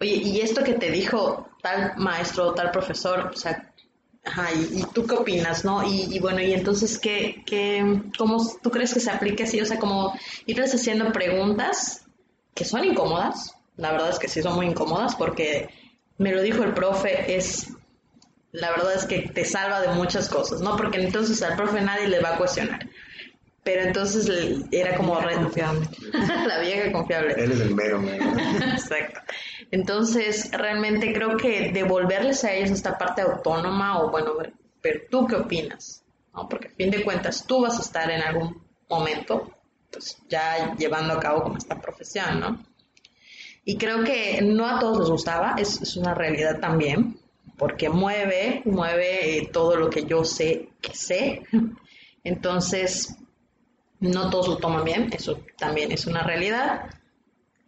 oye, 0.00 0.14
¿y 0.14 0.40
esto 0.40 0.62
que 0.62 0.74
te 0.74 0.90
dijo 0.90 1.48
tal 1.62 1.94
maestro 1.96 2.48
o 2.48 2.54
tal 2.54 2.70
profesor? 2.70 3.30
O 3.34 3.36
sea, 3.36 3.72
ajá, 4.24 4.52
¿y, 4.52 4.84
tú 4.92 5.06
qué 5.06 5.14
opinas? 5.14 5.64
¿no? 5.64 5.82
Y, 5.82 6.18
bueno, 6.20 6.40
y 6.40 6.52
entonces, 6.52 6.98
¿qué, 6.98 7.42
qué, 7.44 8.02
¿cómo 8.16 8.44
tú 8.62 8.70
crees 8.70 8.94
que 8.94 9.00
se 9.00 9.10
aplique 9.10 9.44
así? 9.44 9.60
O 9.60 9.66
sea, 9.66 9.78
como 9.78 10.16
irles 10.46 10.74
haciendo 10.74 11.12
preguntas 11.12 12.04
que 12.54 12.64
son 12.64 12.84
incómodas, 12.84 13.55
la 13.76 13.92
verdad 13.92 14.10
es 14.10 14.18
que 14.18 14.28
sí 14.28 14.42
son 14.42 14.54
muy 14.54 14.66
incómodas 14.66 15.14
porque 15.14 15.68
me 16.18 16.32
lo 16.32 16.42
dijo 16.42 16.62
el 16.64 16.72
profe, 16.72 17.36
es 17.36 17.68
la 18.52 18.70
verdad 18.70 18.94
es 18.94 19.04
que 19.04 19.20
te 19.20 19.44
salva 19.44 19.82
de 19.82 19.88
muchas 19.88 20.28
cosas, 20.28 20.62
¿no? 20.62 20.76
Porque 20.76 20.98
entonces 20.98 21.42
al 21.42 21.56
profe 21.56 21.80
nadie 21.82 22.08
le 22.08 22.20
va 22.20 22.34
a 22.34 22.38
cuestionar. 22.38 22.88
Pero 23.62 23.82
entonces 23.82 24.30
era 24.70 24.96
como 24.96 25.20
la 25.20 25.34
confiable. 25.34 25.86
la 26.46 26.60
vieja 26.60 26.92
confiable. 26.92 27.34
Él 27.36 27.52
es 27.52 27.60
el 27.60 27.74
mero, 27.74 28.00
mero. 28.00 28.24
Exacto. 28.72 29.20
Entonces, 29.72 30.50
realmente 30.52 31.12
creo 31.12 31.36
que 31.36 31.72
devolverles 31.72 32.44
a 32.44 32.52
ellos 32.52 32.70
esta 32.70 32.96
parte 32.96 33.22
autónoma 33.22 34.00
o 34.00 34.10
bueno, 34.10 34.34
pero 34.80 35.00
tú 35.10 35.26
qué 35.26 35.34
opinas, 35.36 36.04
¿no? 36.32 36.48
Porque 36.48 36.68
a 36.68 36.70
fin 36.70 36.90
de 36.90 37.02
cuentas 37.02 37.44
tú 37.46 37.62
vas 37.62 37.76
a 37.78 37.82
estar 37.82 38.10
en 38.10 38.22
algún 38.22 38.62
momento, 38.88 39.52
pues 39.90 40.16
ya 40.28 40.74
llevando 40.76 41.14
a 41.14 41.20
cabo 41.20 41.42
como 41.42 41.58
esta 41.58 41.80
profesión, 41.80 42.38
¿no? 42.38 42.64
Y 43.68 43.76
creo 43.78 44.04
que 44.04 44.40
no 44.42 44.64
a 44.64 44.78
todos 44.78 45.00
les 45.00 45.10
gustaba, 45.10 45.56
es, 45.58 45.96
una 45.96 46.14
realidad 46.14 46.60
también, 46.60 47.18
porque 47.58 47.88
mueve, 47.88 48.62
mueve 48.64 49.38
eh, 49.38 49.50
todo 49.52 49.74
lo 49.74 49.90
que 49.90 50.04
yo 50.04 50.24
sé 50.24 50.68
que 50.80 50.94
sé. 50.94 51.42
Entonces, 52.22 53.16
no 53.98 54.30
todos 54.30 54.46
lo 54.46 54.58
toman 54.58 54.84
bien, 54.84 55.10
eso 55.12 55.40
también 55.58 55.90
es 55.90 56.06
una 56.06 56.22
realidad. 56.22 56.90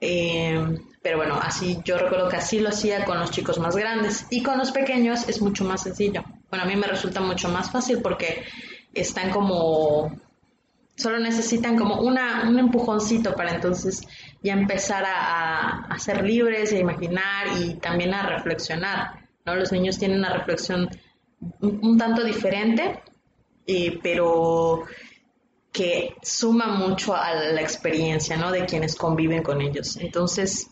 Eh, 0.00 0.78
pero 1.02 1.16
bueno, 1.16 1.34
así 1.42 1.78
yo 1.84 1.98
recuerdo 1.98 2.28
que 2.28 2.36
así 2.36 2.60
lo 2.60 2.68
hacía 2.68 3.04
con 3.04 3.18
los 3.18 3.32
chicos 3.32 3.58
más 3.58 3.74
grandes 3.74 4.24
y 4.30 4.44
con 4.44 4.56
los 4.56 4.70
pequeños 4.70 5.28
es 5.28 5.42
mucho 5.42 5.64
más 5.64 5.82
sencillo. 5.82 6.22
Bueno, 6.48 6.64
a 6.64 6.68
mí 6.68 6.76
me 6.76 6.86
resulta 6.86 7.20
mucho 7.20 7.48
más 7.48 7.72
fácil 7.72 8.00
porque 8.02 8.44
están 8.94 9.30
como 9.30 10.16
solo 10.98 11.18
necesitan 11.20 11.76
como 11.76 12.00
una, 12.02 12.48
un 12.48 12.58
empujoncito 12.58 13.34
para 13.34 13.54
entonces 13.54 14.02
ya 14.42 14.52
empezar 14.52 15.04
a, 15.06 15.96
ser 15.98 16.24
libres, 16.24 16.72
a 16.72 16.78
imaginar 16.78 17.48
y 17.58 17.74
también 17.74 18.14
a 18.14 18.28
reflexionar. 18.28 19.28
¿no? 19.44 19.56
Los 19.56 19.72
niños 19.72 19.98
tienen 19.98 20.18
una 20.18 20.32
reflexión 20.32 20.88
un, 21.60 21.98
tanto 21.98 22.24
diferente, 22.24 23.02
eh, 23.66 23.98
pero 24.02 24.84
que 25.72 26.14
suma 26.22 26.68
mucho 26.68 27.14
a 27.14 27.34
la 27.34 27.60
experiencia 27.60 28.36
¿no? 28.36 28.50
de 28.50 28.64
quienes 28.64 28.94
conviven 28.94 29.42
con 29.42 29.60
ellos. 29.60 29.96
Entonces, 29.96 30.70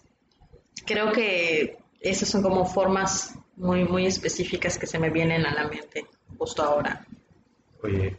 creo 0.85 1.13
que 1.13 1.79
esas 2.01 2.29
son 2.29 2.43
como 2.43 2.65
formas 2.65 3.35
muy, 3.57 3.85
muy 3.85 4.07
específicas 4.07 4.79
que 4.79 4.87
se 4.87 4.99
me 4.99 5.11
vienen 5.11 5.45
a 5.47 5.55
la 5.55 5.69
mente 5.69 6.07
justo 6.39 6.63
ahora. 6.63 7.07
Oye, 7.83 8.17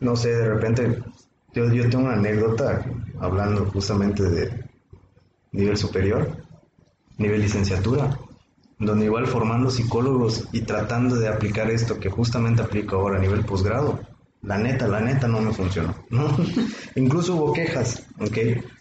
no 0.00 0.16
sé, 0.16 0.30
de 0.30 0.48
repente 0.48 1.02
yo, 1.52 1.72
yo 1.72 1.88
tengo 1.88 2.04
una 2.04 2.14
anécdota 2.14 2.84
hablando 3.20 3.66
justamente 3.66 4.22
de 4.22 4.69
nivel 5.52 5.76
superior, 5.76 6.36
nivel 7.18 7.40
licenciatura, 7.42 8.18
donde 8.78 9.04
igual 9.06 9.26
formando 9.26 9.70
psicólogos 9.70 10.48
y 10.52 10.62
tratando 10.62 11.16
de 11.16 11.28
aplicar 11.28 11.70
esto 11.70 11.98
que 12.00 12.08
justamente 12.10 12.62
aplico 12.62 12.96
ahora 12.96 13.18
a 13.18 13.20
nivel 13.20 13.44
posgrado, 13.44 14.00
la 14.42 14.56
neta, 14.56 14.88
la 14.88 15.00
neta 15.00 15.28
no 15.28 15.40
me 15.40 15.52
funcionó, 15.52 15.94
¿no? 16.08 16.34
Incluso 16.96 17.36
hubo 17.36 17.52
quejas, 17.52 18.06
¿ok? 18.18 18.38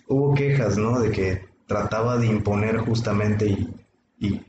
Hubo 0.08 0.34
quejas, 0.34 0.78
¿no? 0.78 1.00
De 1.00 1.12
que 1.12 1.46
trataba 1.68 2.18
de 2.18 2.28
imponer 2.28 2.78
justamente 2.78 3.46
y, 3.48 3.68
y, 4.20 4.42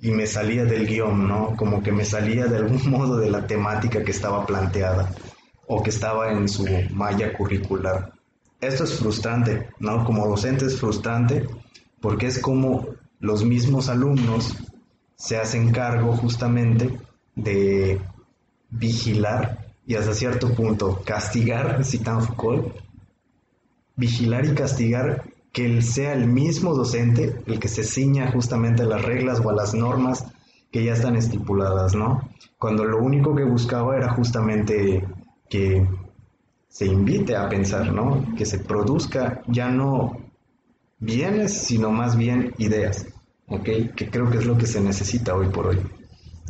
y 0.00 0.10
me 0.10 0.26
salía 0.26 0.64
del 0.64 0.86
guion, 0.86 1.28
¿no? 1.28 1.54
Como 1.56 1.82
que 1.82 1.92
me 1.92 2.04
salía 2.04 2.46
de 2.46 2.56
algún 2.56 2.90
modo 2.90 3.18
de 3.18 3.30
la 3.30 3.46
temática 3.46 4.02
que 4.02 4.12
estaba 4.12 4.46
planteada. 4.46 5.14
o 5.68 5.82
que 5.82 5.90
estaba 5.90 6.32
en 6.32 6.48
su 6.48 6.64
malla 6.90 7.32
curricular. 7.32 8.12
Esto 8.66 8.82
es 8.82 8.98
frustrante, 8.98 9.68
¿no? 9.78 10.04
Como 10.04 10.26
docente 10.26 10.66
es 10.66 10.80
frustrante 10.80 11.46
porque 12.00 12.26
es 12.26 12.40
como 12.40 12.86
los 13.20 13.44
mismos 13.44 13.88
alumnos 13.88 14.56
se 15.14 15.36
hacen 15.38 15.70
cargo 15.70 16.16
justamente 16.16 16.98
de 17.36 18.00
vigilar 18.70 19.72
y 19.86 19.94
hasta 19.94 20.14
cierto 20.14 20.52
punto 20.52 21.00
castigar, 21.04 21.84
citan 21.84 22.22
Foucault, 22.22 22.74
vigilar 23.94 24.44
y 24.44 24.54
castigar 24.54 25.22
que 25.52 25.80
sea 25.80 26.12
el 26.12 26.26
mismo 26.26 26.74
docente 26.74 27.40
el 27.46 27.60
que 27.60 27.68
se 27.68 27.84
ciña 27.84 28.32
justamente 28.32 28.82
a 28.82 28.86
las 28.86 29.02
reglas 29.02 29.40
o 29.40 29.48
a 29.48 29.54
las 29.54 29.74
normas 29.74 30.26
que 30.72 30.84
ya 30.84 30.92
están 30.92 31.14
estipuladas, 31.14 31.94
¿no? 31.94 32.28
Cuando 32.58 32.84
lo 32.84 32.98
único 32.98 33.34
que 33.34 33.44
buscaba 33.44 33.96
era 33.96 34.12
justamente 34.12 35.06
que 35.48 35.86
se 36.76 36.84
invite 36.84 37.34
a 37.34 37.48
pensar, 37.48 37.90
¿no? 37.90 38.34
Que 38.36 38.44
se 38.44 38.58
produzca 38.58 39.40
ya 39.46 39.70
no 39.70 40.20
bienes, 40.98 41.54
sino 41.54 41.90
más 41.90 42.18
bien 42.18 42.52
ideas, 42.58 43.06
¿ok? 43.48 43.94
Que 43.96 44.10
creo 44.10 44.30
que 44.30 44.36
es 44.36 44.44
lo 44.44 44.58
que 44.58 44.66
se 44.66 44.82
necesita 44.82 45.34
hoy 45.34 45.48
por 45.48 45.68
hoy. 45.68 45.78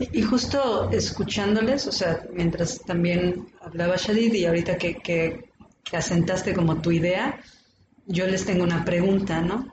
Y 0.00 0.22
justo 0.22 0.90
escuchándoles, 0.90 1.86
o 1.86 1.92
sea, 1.92 2.26
mientras 2.32 2.80
también 2.80 3.46
hablaba 3.60 3.94
Shadid 3.94 4.32
y 4.32 4.46
ahorita 4.46 4.76
que, 4.76 4.96
que, 4.96 5.44
asentaste 5.92 6.52
como 6.54 6.82
tu 6.82 6.90
idea, 6.90 7.38
yo 8.06 8.26
les 8.26 8.44
tengo 8.44 8.64
una 8.64 8.84
pregunta, 8.84 9.40
¿no? 9.40 9.72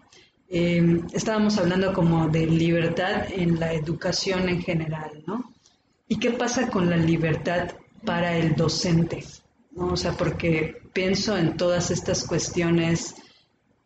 Em, 0.49 1.07
estábamos 1.13 1.57
hablando 1.57 1.93
como 1.93 2.29
de 2.29 2.45
libertad 2.45 3.25
en 3.35 3.59
la 3.59 3.73
educación 3.73 4.47
en 4.49 4.61
general, 4.61 5.23
¿no? 5.25 5.51
¿Y 6.07 6.19
qué 6.19 6.29
pasa 6.29 6.69
con 6.69 6.91
la 6.91 6.97
libertad 6.97 7.71
para 8.05 8.37
el 8.37 8.55
docente? 8.55 9.23
¿No? 9.76 9.88
O 9.88 9.97
sea, 9.97 10.13
porque 10.13 10.82
pienso 10.93 11.38
en 11.38 11.57
todas 11.57 11.91
estas 11.91 12.26
cuestiones, 12.26 13.15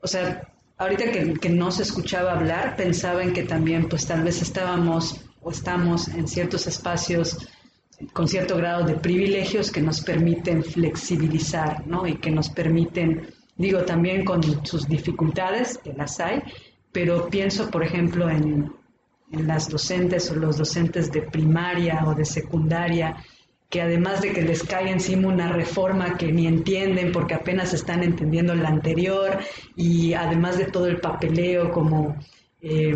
o 0.01 0.07
sea, 0.07 0.47
ahorita 0.77 1.11
que, 1.11 1.33
que 1.33 1.49
no 1.49 1.71
se 1.71 1.83
escuchaba 1.83 2.33
hablar, 2.33 2.75
pensaba 2.75 3.23
en 3.23 3.33
que 3.33 3.43
también 3.43 3.89
pues 3.89 4.05
tal 4.05 4.23
vez 4.23 4.41
estábamos 4.41 5.21
o 5.41 5.51
estamos 5.51 6.07
en 6.09 6.27
ciertos 6.27 6.67
espacios 6.67 7.37
con 8.13 8.27
cierto 8.27 8.57
grado 8.57 8.85
de 8.85 8.95
privilegios 8.95 9.71
que 9.71 9.81
nos 9.81 10.01
permiten 10.01 10.63
flexibilizar, 10.63 11.85
¿no? 11.87 12.05
Y 12.05 12.17
que 12.17 12.29
nos 12.29 12.49
permiten, 12.49 13.27
digo, 13.55 13.83
también 13.83 14.23
con 14.23 14.65
sus 14.65 14.87
dificultades, 14.87 15.79
que 15.79 15.93
las 15.93 16.19
hay, 16.19 16.43
pero 16.91 17.27
pienso, 17.27 17.71
por 17.71 17.83
ejemplo, 17.83 18.29
en, 18.29 18.71
en 19.31 19.47
las 19.47 19.69
docentes 19.69 20.29
o 20.29 20.35
los 20.35 20.57
docentes 20.57 21.11
de 21.11 21.23
primaria 21.23 22.03
o 22.05 22.13
de 22.13 22.25
secundaria, 22.25 23.17
que 23.69 23.81
además 23.81 24.21
de 24.21 24.31
que 24.31 24.41
les 24.41 24.63
cae 24.63 24.89
encima 24.89 25.27
una 25.27 25.49
reforma 25.49 26.17
que 26.17 26.31
ni 26.31 26.47
entienden 26.47 27.11
porque 27.11 27.33
apenas 27.33 27.73
están 27.73 28.01
entendiendo 28.01 28.55
la 28.55 28.69
anterior 28.69 29.39
y 29.75 30.13
además 30.13 30.57
de 30.57 30.65
todo 30.65 30.87
el 30.87 31.01
papeleo 31.01 31.71
como, 31.71 32.15
eh, 32.61 32.95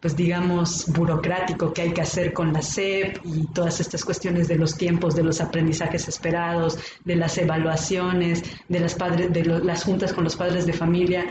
pues 0.00 0.14
digamos, 0.14 0.92
burocrático 0.92 1.72
que 1.72 1.82
hay 1.82 1.92
que 1.92 2.02
hacer 2.02 2.34
con 2.34 2.52
la 2.52 2.60
SEP 2.60 3.18
y 3.24 3.46
todas 3.54 3.80
estas 3.80 4.04
cuestiones 4.04 4.48
de 4.48 4.56
los 4.56 4.76
tiempos, 4.76 5.16
de 5.16 5.24
los 5.24 5.40
aprendizajes 5.40 6.06
esperados, 6.08 6.78
de 7.04 7.16
las 7.16 7.38
evaluaciones, 7.38 8.44
de 8.68 8.80
las, 8.80 8.94
padres, 8.94 9.32
de 9.32 9.44
las 9.44 9.84
juntas 9.84 10.12
con 10.12 10.24
los 10.24 10.36
padres 10.36 10.66
de 10.66 10.74
familia, 10.74 11.24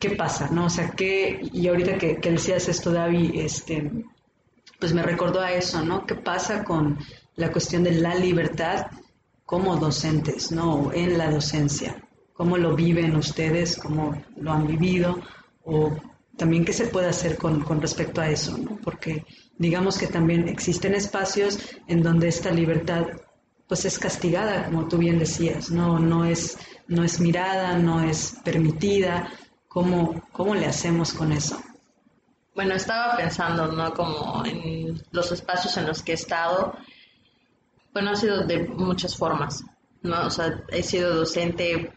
¿qué 0.00 0.10
pasa? 0.10 0.48
¿no? 0.50 0.66
O 0.66 0.70
sea, 0.70 0.90
¿qué, 0.90 1.40
y 1.52 1.68
ahorita 1.68 1.98
que, 1.98 2.16
que 2.16 2.32
decías 2.32 2.68
esto, 2.68 2.90
David, 2.90 3.30
este, 3.36 3.92
pues 4.80 4.92
me 4.92 5.02
recordó 5.04 5.40
a 5.40 5.52
eso, 5.52 5.84
¿no? 5.84 6.04
¿Qué 6.04 6.16
pasa 6.16 6.64
con 6.64 6.98
la 7.36 7.50
cuestión 7.50 7.84
de 7.84 7.92
la 7.92 8.14
libertad 8.14 8.86
como 9.44 9.76
docentes, 9.76 10.52
¿no? 10.52 10.92
En 10.92 11.18
la 11.18 11.30
docencia. 11.30 12.02
¿Cómo 12.32 12.56
lo 12.56 12.74
viven 12.74 13.16
ustedes? 13.16 13.76
¿Cómo 13.76 14.20
lo 14.36 14.52
han 14.52 14.66
vivido? 14.66 15.20
O 15.64 15.92
también 16.36 16.64
qué 16.64 16.72
se 16.72 16.86
puede 16.86 17.08
hacer 17.08 17.36
con, 17.36 17.80
respecto 17.80 18.20
a 18.20 18.30
eso, 18.30 18.56
¿no? 18.56 18.78
Porque 18.82 19.24
digamos 19.58 19.98
que 19.98 20.06
también 20.06 20.48
existen 20.48 20.94
espacios 20.94 21.58
en 21.86 22.02
donde 22.02 22.28
esta 22.28 22.50
libertad 22.50 23.06
pues 23.68 23.84
es 23.84 23.98
castigada, 23.98 24.66
como 24.66 24.86
tú 24.86 24.98
bien 24.98 25.18
decías, 25.18 25.70
no, 25.70 25.98
no, 25.98 26.24
es, 26.24 26.58
no 26.88 27.04
es 27.04 27.20
mirada, 27.20 27.78
no 27.78 28.02
es 28.02 28.36
permitida. 28.44 29.30
¿Cómo, 29.68 30.22
¿Cómo 30.32 30.54
le 30.54 30.66
hacemos 30.66 31.14
con 31.14 31.32
eso? 31.32 31.58
Bueno, 32.54 32.74
estaba 32.74 33.16
pensando, 33.16 33.68
¿no? 33.68 33.94
Como 33.94 34.44
en 34.44 35.02
los 35.10 35.32
espacios 35.32 35.74
en 35.78 35.86
los 35.86 36.02
que 36.02 36.12
he 36.12 36.14
estado 36.16 36.74
bueno, 37.92 38.10
ha 38.10 38.16
sido 38.16 38.44
de 38.46 38.66
muchas 38.68 39.16
formas, 39.16 39.64
¿no? 40.02 40.26
O 40.26 40.30
sea, 40.30 40.62
he 40.68 40.82
sido 40.82 41.14
docente 41.14 41.92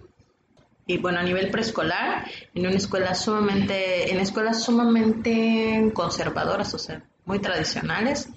y 0.87 0.99
bueno, 0.99 1.19
a 1.19 1.23
nivel 1.23 1.49
preescolar, 1.49 2.29
en 2.53 2.67
una 2.67 2.75
escuela 2.75 3.15
sumamente, 3.15 4.11
en 4.11 4.19
escuelas 4.19 4.63
sumamente 4.63 5.91
conservadoras, 5.93 6.73
o 6.75 6.77
sea, 6.77 7.03
muy 7.25 7.39
tradicionales, 7.39 8.29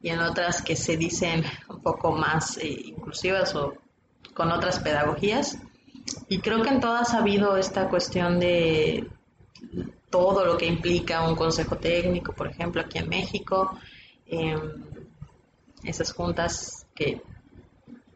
y 0.00 0.10
en 0.10 0.20
otras 0.20 0.62
que 0.62 0.76
se 0.76 0.96
dicen 0.96 1.44
un 1.68 1.82
poco 1.82 2.12
más 2.12 2.56
eh, 2.58 2.68
inclusivas 2.68 3.54
o 3.56 3.74
con 4.32 4.52
otras 4.52 4.78
pedagogías. 4.78 5.58
Y 6.28 6.38
creo 6.38 6.62
que 6.62 6.68
en 6.68 6.80
todas 6.80 7.14
ha 7.14 7.18
habido 7.18 7.56
esta 7.56 7.88
cuestión 7.88 8.38
de 8.38 9.10
todo 10.08 10.44
lo 10.44 10.56
que 10.56 10.66
implica 10.66 11.28
un 11.28 11.34
consejo 11.34 11.78
técnico, 11.78 12.32
por 12.32 12.46
ejemplo, 12.46 12.80
aquí 12.80 12.98
en 12.98 13.08
México, 13.08 13.76
em, 14.26 14.84
esas 15.82 16.12
juntas 16.12 16.77
que 16.98 17.22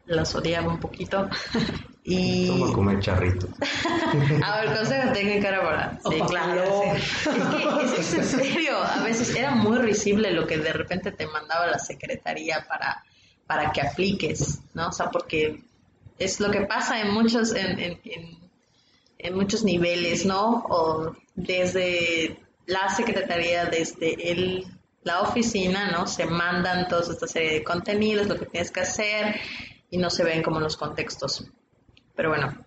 las 0.05 0.35
odiaba 0.35 0.67
un 0.67 0.79
poquito. 0.79 1.29
Y... 2.05 2.47
Toma 2.47 2.73
comer 2.73 2.99
charrito. 2.99 3.47
a 4.43 4.59
ver, 4.59 4.75
consejo 4.75 5.13
técnico 5.13 5.47
era 5.47 5.63
para... 5.63 5.99
Sí, 6.01 6.21
claro. 6.27 6.83
Es 6.83 7.93
que 7.93 8.01
es, 8.01 8.13
en 8.13 8.25
serio, 8.25 8.77
a 8.77 9.01
veces 9.03 9.33
era 9.33 9.51
muy 9.51 9.77
risible 9.77 10.31
lo 10.31 10.45
que 10.45 10.57
de 10.57 10.73
repente 10.73 11.13
te 11.13 11.25
mandaba 11.27 11.65
la 11.65 11.79
secretaría 11.79 12.65
para, 12.67 13.05
para 13.47 13.71
que 13.71 13.79
apliques, 13.79 14.59
¿no? 14.73 14.89
O 14.89 14.91
sea, 14.91 15.11
porque 15.11 15.63
es 16.19 16.41
lo 16.41 16.51
que 16.51 16.63
pasa 16.63 16.99
en 16.99 17.13
muchos, 17.13 17.55
en, 17.55 17.79
en, 17.79 17.99
en 19.17 19.33
muchos 19.33 19.63
niveles, 19.63 20.25
¿no? 20.25 20.65
O 20.67 21.15
desde 21.35 22.37
la 22.65 22.89
secretaría, 22.89 23.63
desde 23.67 24.29
el 24.29 24.65
la 25.03 25.21
oficina, 25.21 25.91
¿no? 25.91 26.07
Se 26.07 26.25
mandan 26.25 26.87
toda 26.87 27.11
esta 27.11 27.27
serie 27.27 27.53
de 27.53 27.63
contenidos, 27.63 28.27
lo 28.27 28.37
que 28.37 28.45
tienes 28.45 28.71
que 28.71 28.81
hacer 28.81 29.35
y 29.89 29.97
no 29.97 30.09
se 30.09 30.23
ven 30.23 30.41
como 30.41 30.59
los 30.59 30.77
contextos. 30.77 31.45
Pero 32.15 32.29
bueno, 32.29 32.57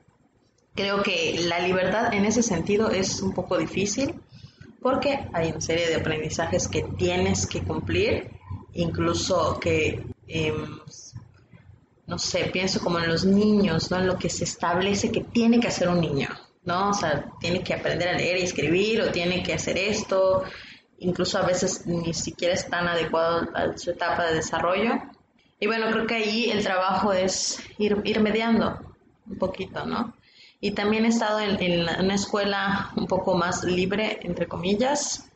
creo 0.74 1.02
que 1.02 1.36
la 1.48 1.60
libertad 1.60 2.12
en 2.12 2.24
ese 2.24 2.42
sentido 2.42 2.90
es 2.90 3.20
un 3.20 3.32
poco 3.32 3.56
difícil 3.56 4.14
porque 4.80 5.26
hay 5.32 5.50
una 5.50 5.60
serie 5.60 5.88
de 5.88 5.96
aprendizajes 5.96 6.68
que 6.68 6.82
tienes 6.82 7.46
que 7.46 7.62
cumplir, 7.62 8.30
incluso 8.74 9.58
que, 9.58 10.06
em, 10.28 10.78
no 12.06 12.18
sé, 12.18 12.50
pienso 12.52 12.80
como 12.80 12.98
en 13.00 13.08
los 13.08 13.24
niños, 13.24 13.90
¿no? 13.90 13.98
En 13.98 14.06
lo 14.06 14.18
que 14.18 14.28
se 14.28 14.44
establece 14.44 15.10
que 15.10 15.22
tiene 15.22 15.58
que 15.58 15.68
hacer 15.68 15.88
un 15.88 16.00
niño, 16.00 16.28
¿no? 16.64 16.90
O 16.90 16.94
sea, 16.94 17.32
tiene 17.40 17.64
que 17.64 17.74
aprender 17.74 18.08
a 18.08 18.12
leer 18.12 18.38
y 18.38 18.42
escribir 18.42 19.00
o 19.00 19.10
tiene 19.10 19.42
que 19.42 19.54
hacer 19.54 19.76
esto, 19.76 20.44
incluso 20.98 21.38
a 21.38 21.46
veces 21.46 21.86
ni 21.86 22.14
siquiera 22.14 22.54
es 22.54 22.68
tan 22.68 22.88
adecuado 22.88 23.48
a 23.54 23.76
su 23.76 23.90
etapa 23.90 24.26
de 24.26 24.36
desarrollo. 24.36 24.92
Y 25.58 25.66
bueno, 25.66 25.90
creo 25.90 26.06
que 26.06 26.14
ahí 26.16 26.50
el 26.50 26.62
trabajo 26.62 27.12
es 27.12 27.60
ir, 27.78 28.00
ir 28.04 28.20
mediando 28.20 28.78
un 29.26 29.38
poquito, 29.38 29.84
¿no? 29.86 30.14
Y 30.60 30.72
también 30.72 31.04
he 31.04 31.08
estado 31.08 31.40
en, 31.40 31.82
una 31.82 32.14
escuela 32.14 32.90
un 32.96 33.06
poco 33.06 33.36
más 33.36 33.64
libre, 33.64 34.18
entre 34.22 34.46
comillas, 34.46 35.28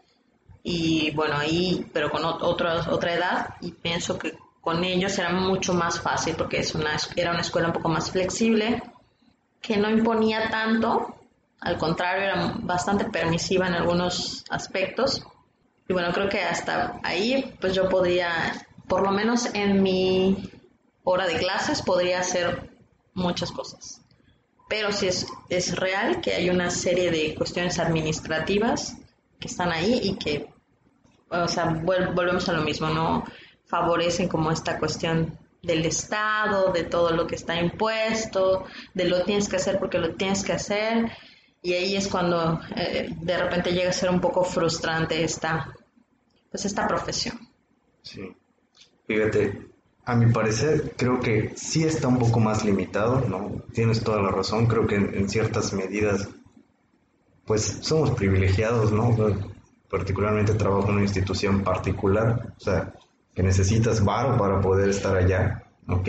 y 0.63 1.11
bueno, 1.13 1.37
ahí, 1.37 1.87
pero 1.93 2.11
con 2.11 2.25
otra, 2.25 2.91
otra 2.91 3.15
edad, 3.15 3.55
y 3.61 3.73
pienso 3.73 4.19
que 4.19 4.37
con 4.61 4.85
ellos 4.85 5.19
era 5.19 5.31
mucho 5.31 5.73
más 5.73 6.01
fácil 6.01 6.35
porque 6.37 6.59
es 6.59 6.75
una, 6.75 6.97
era 7.17 7.31
una 7.31 7.41
escuela 7.41 7.69
un 7.69 7.75
poco 7.75 7.89
más 7.89 8.11
flexible, 8.11 8.83
que 9.61 9.77
no 9.77 9.91
imponía 9.91 10.51
tanto, 10.51 11.15
al 11.61 11.77
contrario, 11.77 12.25
era 12.25 12.55
bastante 12.61 13.05
permisiva 13.05 13.67
en 13.67 13.75
algunos 13.75 14.45
aspectos, 14.51 15.23
y 15.91 15.93
bueno, 15.93 16.13
creo 16.13 16.29
que 16.29 16.41
hasta 16.41 17.01
ahí 17.03 17.53
pues 17.61 17.75
yo 17.75 17.89
podría, 17.89 18.65
por 18.87 19.03
lo 19.03 19.11
menos 19.11 19.53
en 19.55 19.83
mi 19.83 20.49
hora 21.03 21.27
de 21.27 21.37
clases, 21.37 21.83
podría 21.83 22.21
hacer 22.21 22.71
muchas 23.13 23.51
cosas. 23.51 24.01
Pero 24.69 24.93
sí 24.93 25.09
es, 25.09 25.27
es 25.49 25.75
real 25.75 26.21
que 26.21 26.33
hay 26.33 26.49
una 26.49 26.71
serie 26.71 27.11
de 27.11 27.35
cuestiones 27.35 27.81
administrativas 27.81 28.99
que 29.41 29.49
están 29.49 29.73
ahí 29.73 29.99
y 30.05 30.15
que, 30.15 30.49
o 31.29 31.49
sea, 31.49 31.65
volvemos 31.65 32.49
a 32.49 32.53
lo 32.53 32.63
mismo, 32.63 32.89
¿no? 32.91 33.25
Favorecen 33.65 34.29
como 34.29 34.53
esta 34.53 34.79
cuestión 34.79 35.37
del 35.61 35.85
Estado, 35.85 36.71
de 36.71 36.85
todo 36.85 37.11
lo 37.11 37.27
que 37.27 37.35
está 37.35 37.61
impuesto, 37.61 38.65
de 38.95 39.07
lo 39.07 39.25
tienes 39.25 39.49
que 39.49 39.57
hacer 39.57 39.81
porque 39.81 39.99
lo 39.99 40.15
tienes 40.15 40.45
que 40.45 40.53
hacer. 40.53 41.11
Y 41.63 41.73
ahí 41.73 41.97
es 41.97 42.07
cuando 42.07 42.61
eh, 42.77 43.09
de 43.11 43.37
repente 43.37 43.73
llega 43.73 43.91
a 43.91 43.93
ser 43.93 44.09
un 44.09 44.21
poco 44.21 44.45
frustrante 44.45 45.25
esta, 45.25 45.75
pues 46.51 46.65
esta 46.65 46.87
profesión. 46.87 47.39
Sí. 48.03 48.35
Fíjate, 49.07 49.71
a 50.05 50.15
mi 50.15 50.33
parecer, 50.33 50.95
creo 50.97 51.21
que 51.21 51.53
sí 51.57 51.85
está 51.85 52.09
un 52.09 52.19
poco 52.19 52.41
más 52.41 52.65
limitado, 52.65 53.21
¿no? 53.29 53.63
Tienes 53.73 54.03
toda 54.03 54.23
la 54.23 54.31
razón, 54.31 54.67
creo 54.67 54.87
que 54.87 54.97
en, 54.97 55.29
ciertas 55.29 55.73
medidas, 55.73 56.29
pues 57.45 57.79
somos 57.81 58.11
privilegiados, 58.13 58.93
¿no? 58.93 59.17
Particularmente 59.89 60.55
trabajo 60.55 60.89
en 60.89 60.95
una 60.95 61.03
institución 61.03 61.63
particular, 61.63 62.55
o 62.57 62.61
sea, 62.61 62.93
que 63.35 63.43
necesitas 63.43 64.05
varo 64.05 64.37
para 64.37 64.61
poder 64.61 64.89
estar 64.89 65.17
allá, 65.17 65.65
¿ok? 65.89 66.09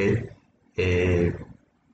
Eh, 0.77 1.35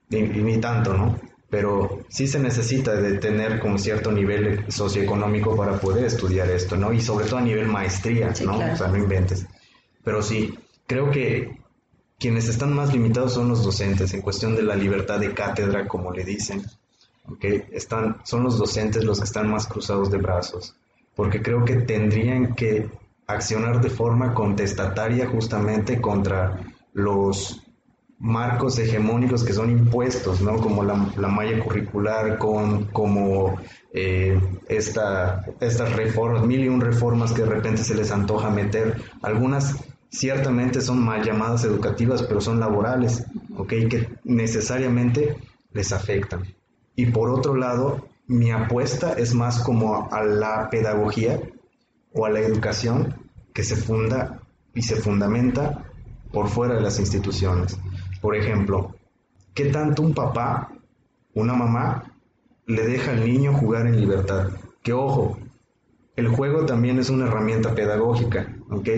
y, 0.10 0.22
ni 0.22 0.58
tanto, 0.60 0.94
¿no? 0.94 1.20
Pero 1.50 2.06
sí 2.10 2.28
se 2.28 2.40
necesita 2.40 2.96
de 2.96 3.20
tener 3.20 3.60
como 3.60 3.78
cierto 3.78 4.12
nivel 4.12 4.66
socioeconómico 4.68 5.56
para 5.56 5.80
poder 5.80 6.06
estudiar 6.06 6.50
esto, 6.50 6.76
¿no? 6.76 6.92
Y 6.92 7.00
sobre 7.00 7.26
todo 7.26 7.38
a 7.38 7.42
nivel 7.42 7.68
maestría, 7.68 8.34
¿no? 8.44 8.58
O 8.58 8.76
sea, 8.76 8.88
no 8.88 8.98
inventes. 8.98 9.46
Pero 10.04 10.22
sí, 10.22 10.58
creo 10.86 11.10
que 11.10 11.58
quienes 12.20 12.50
están 12.50 12.74
más 12.74 12.92
limitados 12.92 13.34
son 13.34 13.48
los 13.50 13.64
docentes 13.64 14.14
en 14.14 14.22
cuestión 14.22 14.56
de 14.56 14.64
la 14.64 14.76
libertad 14.76 15.20
de 15.20 15.34
cátedra, 15.34 15.88
como 15.88 16.12
le 16.12 16.24
dicen. 16.24 16.64
¿okay? 17.30 17.64
Están, 17.72 18.18
son 18.24 18.44
los 18.44 18.58
docentes 18.58 19.04
los 19.04 19.20
que 19.20 19.26
están 19.26 19.50
más 19.50 19.68
cruzados 19.68 20.12
de 20.12 20.18
brazos, 20.18 20.76
porque 21.16 21.42
creo 21.42 21.64
que 21.64 21.76
tendrían 21.76 22.56
que 22.56 22.90
accionar 23.28 23.82
de 23.82 23.90
forma 23.90 24.34
contestataria 24.34 25.28
justamente 25.28 26.02
contra 26.02 26.60
los 26.94 27.62
marcos 28.20 28.80
hegemónicos 28.80 29.44
que 29.44 29.54
son 29.54 29.70
impuestos, 29.70 30.42
¿no? 30.42 30.58
Como 30.58 30.84
la, 30.84 30.96
malla 30.96 31.64
curricular, 31.64 32.38
con, 32.38 32.86
como 32.86 33.60
eh, 33.94 34.40
esta, 34.68 35.46
estas 35.60 35.94
reformas, 35.96 36.44
mil 36.46 36.64
y 36.64 36.68
un 36.68 36.82
reformas 36.82 37.32
que 37.32 37.44
de 37.44 37.50
repente 37.50 37.84
se 37.84 37.96
les 37.96 38.12
antoja 38.12 38.50
meter. 38.50 39.02
Algunas 39.22 39.76
ciertamente 40.10 40.82
son 40.82 41.04
mal 41.04 41.24
llamadas 41.24 41.64
educativas, 41.64 42.24
pero 42.24 42.42
son 42.42 42.60
laborales, 42.60 43.26
¿ok? 43.56 43.70
Que 43.90 44.10
necesariamente 44.24 45.38
les 45.74 45.92
afectan. 45.92 46.44
Y 46.96 47.08
por 47.08 47.30
otro 47.30 47.56
lado, 47.56 48.08
mi 48.26 48.52
apuesta 48.52 49.14
es 49.14 49.34
más 49.36 49.60
como 49.60 50.10
a 50.12 50.24
la 50.24 50.70
pedagogía 50.70 51.40
o 52.14 52.26
a 52.26 52.30
la 52.30 52.40
educación 52.40 53.16
que 53.54 53.64
se 53.64 53.76
funda 53.76 54.40
y 54.74 54.82
se 54.82 54.96
fundamenta 54.96 55.86
por 56.32 56.50
fuera 56.50 56.76
de 56.76 56.82
las 56.82 57.00
instituciones. 57.00 57.78
Por 58.28 58.36
ejemplo, 58.36 58.94
¿qué 59.54 59.68
tanto 59.68 60.02
un 60.02 60.14
papá, 60.14 60.70
una 61.34 61.54
mamá, 61.54 62.12
le 62.66 62.86
deja 62.86 63.12
al 63.12 63.24
niño 63.24 63.54
jugar 63.54 63.88
en 63.88 64.02
libertad? 64.02 64.50
Que 64.84 64.92
ojo, 64.92 65.40
el 66.18 66.28
juego 66.28 66.66
también 66.66 67.00
es 67.00 67.10
una 67.10 67.28
herramienta 67.28 67.74
pedagógica, 67.74 68.54
¿ok? 68.70 68.90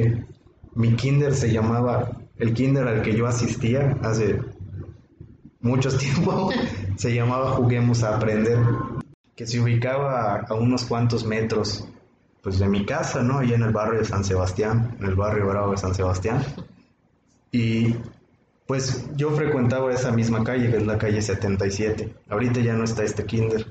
Mi 0.73 0.95
kinder 0.95 1.35
se 1.35 1.51
llamaba, 1.51 2.09
el 2.37 2.55
kinder 2.55 2.87
al 2.87 3.03
que 3.03 3.15
yo 3.15 3.27
asistía 3.27 3.99
hace 4.01 4.41
mucho 5.61 5.89
tiempo, 5.95 6.49
se 6.95 7.13
llamaba 7.13 7.51
Juguemos 7.51 8.01
a 8.01 8.15
Aprender, 8.15 8.57
que 9.35 9.45
se 9.45 9.59
ubicaba 9.59 10.39
a, 10.39 10.55
unos 10.55 10.85
cuantos 10.85 11.23
metros 11.23 11.87
pues 12.41 12.57
de 12.57 12.67
mi 12.67 12.83
casa, 12.83 13.21
¿no? 13.21 13.37
Allá 13.37 13.57
en 13.57 13.61
el 13.61 13.73
barrio 13.73 13.99
de 13.99 14.05
San 14.05 14.23
Sebastián, 14.23 14.97
en 14.99 15.05
el 15.05 15.13
barrio 15.13 15.45
bravo 15.45 15.69
de 15.69 15.77
San 15.77 15.93
Sebastián. 15.93 16.43
Y 17.51 17.93
pues 18.69 19.09
yo 19.15 19.31
frecuentaba 19.31 19.91
esa 19.91 20.11
misma 20.11 20.43
calle, 20.43 20.69
que 20.69 20.77
es 20.77 20.85
la 20.85 20.99
calle 20.99 21.23
77. 21.23 22.13
Ahorita 22.29 22.59
ya 22.59 22.75
no 22.75 22.83
está 22.83 23.03
este 23.03 23.25
kinder. 23.25 23.65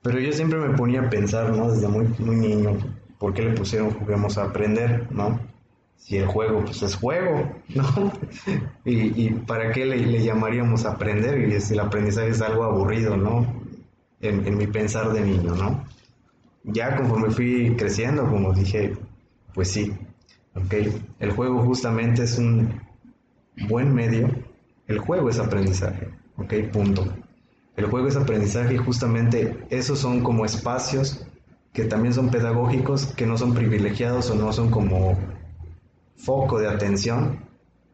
Pero 0.00 0.18
yo 0.20 0.32
siempre 0.32 0.58
me 0.58 0.74
ponía 0.74 1.02
a 1.02 1.10
pensar, 1.10 1.54
¿no? 1.54 1.70
Desde 1.70 1.86
muy, 1.86 2.06
muy 2.18 2.36
niño, 2.36 2.78
¿por 3.18 3.34
qué 3.34 3.42
le 3.42 3.52
pusieron 3.52 3.90
juguemos 3.90 4.38
a 4.38 4.44
aprender, 4.44 5.06
¿no? 5.10 5.38
si 5.98 6.16
el 6.16 6.26
juego 6.26 6.64
pues 6.64 6.82
es 6.82 6.96
juego, 6.96 7.52
¿no? 7.74 8.12
y, 8.86 9.34
para 9.34 9.70
qué 9.70 9.84
le, 9.84 10.24
llamaríamos 10.24 10.86
aprender 10.86 11.46
y 11.46 11.60
si 11.60 11.74
el 11.74 11.80
aprendizaje 11.80 12.30
es 12.30 12.40
algo 12.40 12.64
aburrido, 12.64 13.18
¿no? 13.18 13.62
En, 14.22 14.56
mi 14.56 14.66
pensar 14.66 15.12
de 15.12 15.20
niño, 15.20 15.54
¿no? 15.54 15.84
Ya 16.64 16.96
conforme 16.96 17.30
fui 17.30 17.76
creciendo, 17.76 18.26
como 18.26 18.54
dije, 18.54 18.96
pues 19.52 19.70
sí, 19.70 19.92
ok, 20.54 20.74
el 21.18 21.32
juego 21.32 21.62
justamente 21.64 22.22
es 22.22 22.38
un 22.38 22.80
buen 23.68 23.94
medio, 23.94 24.30
el 24.86 24.98
juego 24.98 25.28
es 25.28 25.38
aprendizaje, 25.38 26.08
ok, 26.36 26.54
punto. 26.72 27.06
El 27.76 27.86
juego 27.86 28.08
es 28.08 28.16
aprendizaje 28.16 28.74
y 28.74 28.78
justamente 28.78 29.66
esos 29.70 29.98
son 29.98 30.22
como 30.22 30.44
espacios 30.44 31.26
que 31.72 31.84
también 31.84 32.12
son 32.12 32.30
pedagógicos, 32.30 33.06
que 33.06 33.26
no 33.26 33.38
son 33.38 33.54
privilegiados 33.54 34.30
o 34.30 34.34
no 34.34 34.52
son 34.52 34.70
como 34.70 35.18
foco 36.16 36.58
de 36.58 36.68
atención 36.68 37.40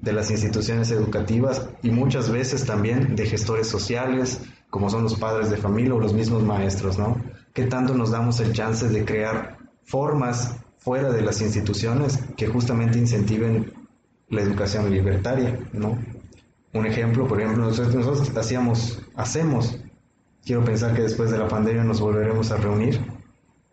de 0.01 0.13
las 0.13 0.31
instituciones 0.31 0.91
educativas 0.91 1.69
y 1.83 1.91
muchas 1.91 2.31
veces 2.31 2.65
también 2.65 3.17
de 3.17 3.27
gestores 3.27 3.69
sociales, 3.69 4.41
como 4.71 4.91
son 4.91 5.05
los 5.05 5.19
padres 5.19 5.51
de 5.51 5.57
familia 5.57 5.95
o 5.95 6.01
los 6.01 6.13
mismos 6.13 6.43
maestros, 6.43 6.99
¿no? 6.99 7.17
¿Qué 7.53 7.65
tanto 7.65 7.95
nos 7.95 8.11
damos 8.11 8.41
el 8.41 8.53
chance 8.53 8.89
de 8.89 9.05
crear 9.05 9.59
formas 9.85 10.57
fuera 10.79 11.11
de 11.11 11.23
las 11.23 11.41
instituciones 11.41 12.19
que 12.37 12.47
justamente 12.47 12.99
incentiven 12.99 13.73
la 14.31 14.43
educación 14.43 14.91
libertaria, 14.91 15.59
¿no? 15.73 15.99
Un 16.73 16.87
ejemplo, 16.87 17.27
por 17.27 17.41
ejemplo, 17.41 17.65
nosotros, 17.65 18.37
hacíamos, 18.37 19.03
hacemos, 19.17 19.79
quiero 20.45 20.65
pensar 20.65 20.95
que 20.95 21.03
después 21.03 21.31
de 21.31 21.39
la 21.39 21.49
pandemia 21.49 21.83
nos 21.83 22.01
volveremos 22.01 22.51
a 22.51 22.57
reunir, 22.57 23.01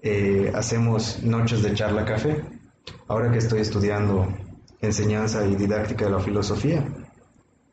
eh, 0.01 0.51
hacemos 0.55 1.21
noches 1.23 1.61
de 1.61 1.73
charla 1.73 2.05
café. 2.05 2.43
Ahora 3.07 3.31
que 3.31 3.39
estoy 3.39 3.59
estudiando 3.59 4.27
enseñanza 4.81 5.45
y 5.45 5.55
didáctica 5.55 6.05
de 6.05 6.11
la 6.11 6.19
filosofía. 6.19 6.85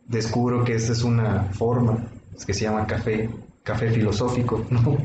Descubro 0.07 0.65
que 0.65 0.75
esta 0.75 0.93
es 0.93 1.03
una 1.03 1.45
forma 1.53 2.07
que 2.47 2.55
se 2.55 2.65
llama 2.65 2.87
café, 2.87 3.31
café 3.63 3.91
filosófico, 3.91 4.65
¿no? 4.71 4.97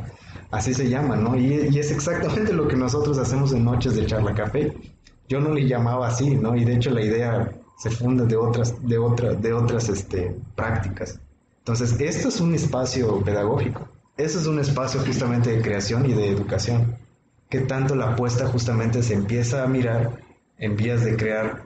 Así 0.50 0.74
se 0.74 0.90
llama, 0.90 1.16
¿no? 1.16 1.36
Y, 1.36 1.78
es 1.78 1.92
exactamente 1.92 2.54
lo 2.54 2.68
que 2.68 2.76
nosotros 2.76 3.18
hacemos 3.18 3.52
en 3.54 3.66
noches 3.66 3.96
de 3.96 4.06
charla 4.06 4.34
café. 4.34 4.74
Yo 5.28 5.42
no 5.42 5.54
le 5.54 5.68
llamaba 5.68 6.08
así, 6.08 6.36
¿no? 6.36 6.56
Y 6.56 6.64
de 6.64 6.76
hecho 6.76 6.92
la 6.92 7.02
idea 7.02 7.52
se 7.78 7.92
funda 7.92 8.26
de 8.26 8.36
otras, 8.36 8.76
de 8.86 8.98
otras, 8.98 9.42
de 9.42 9.54
otras 9.54 9.90
este, 9.90 10.36
prácticas. 10.56 11.20
Entonces, 11.60 12.00
esto 12.00 12.30
es 12.30 12.42
un 12.42 12.56
espacio 12.56 13.22
pedagógico. 13.24 13.88
Eso 14.18 14.40
es 14.40 14.48
un 14.48 14.60
espacio 14.60 15.02
justamente 15.02 15.52
de 15.52 15.62
creación 15.62 16.10
y 16.10 16.14
de 16.14 16.30
educación. 16.30 16.98
Que 17.50 17.62
tanto 17.62 17.96
la 17.96 18.14
apuesta 18.14 18.48
justamente 18.48 19.04
se 19.04 19.14
empieza 19.14 19.64
a 19.64 19.68
mirar 19.68 20.20
en 20.58 20.76
vías 20.76 21.04
de 21.04 21.16
crear 21.16 21.64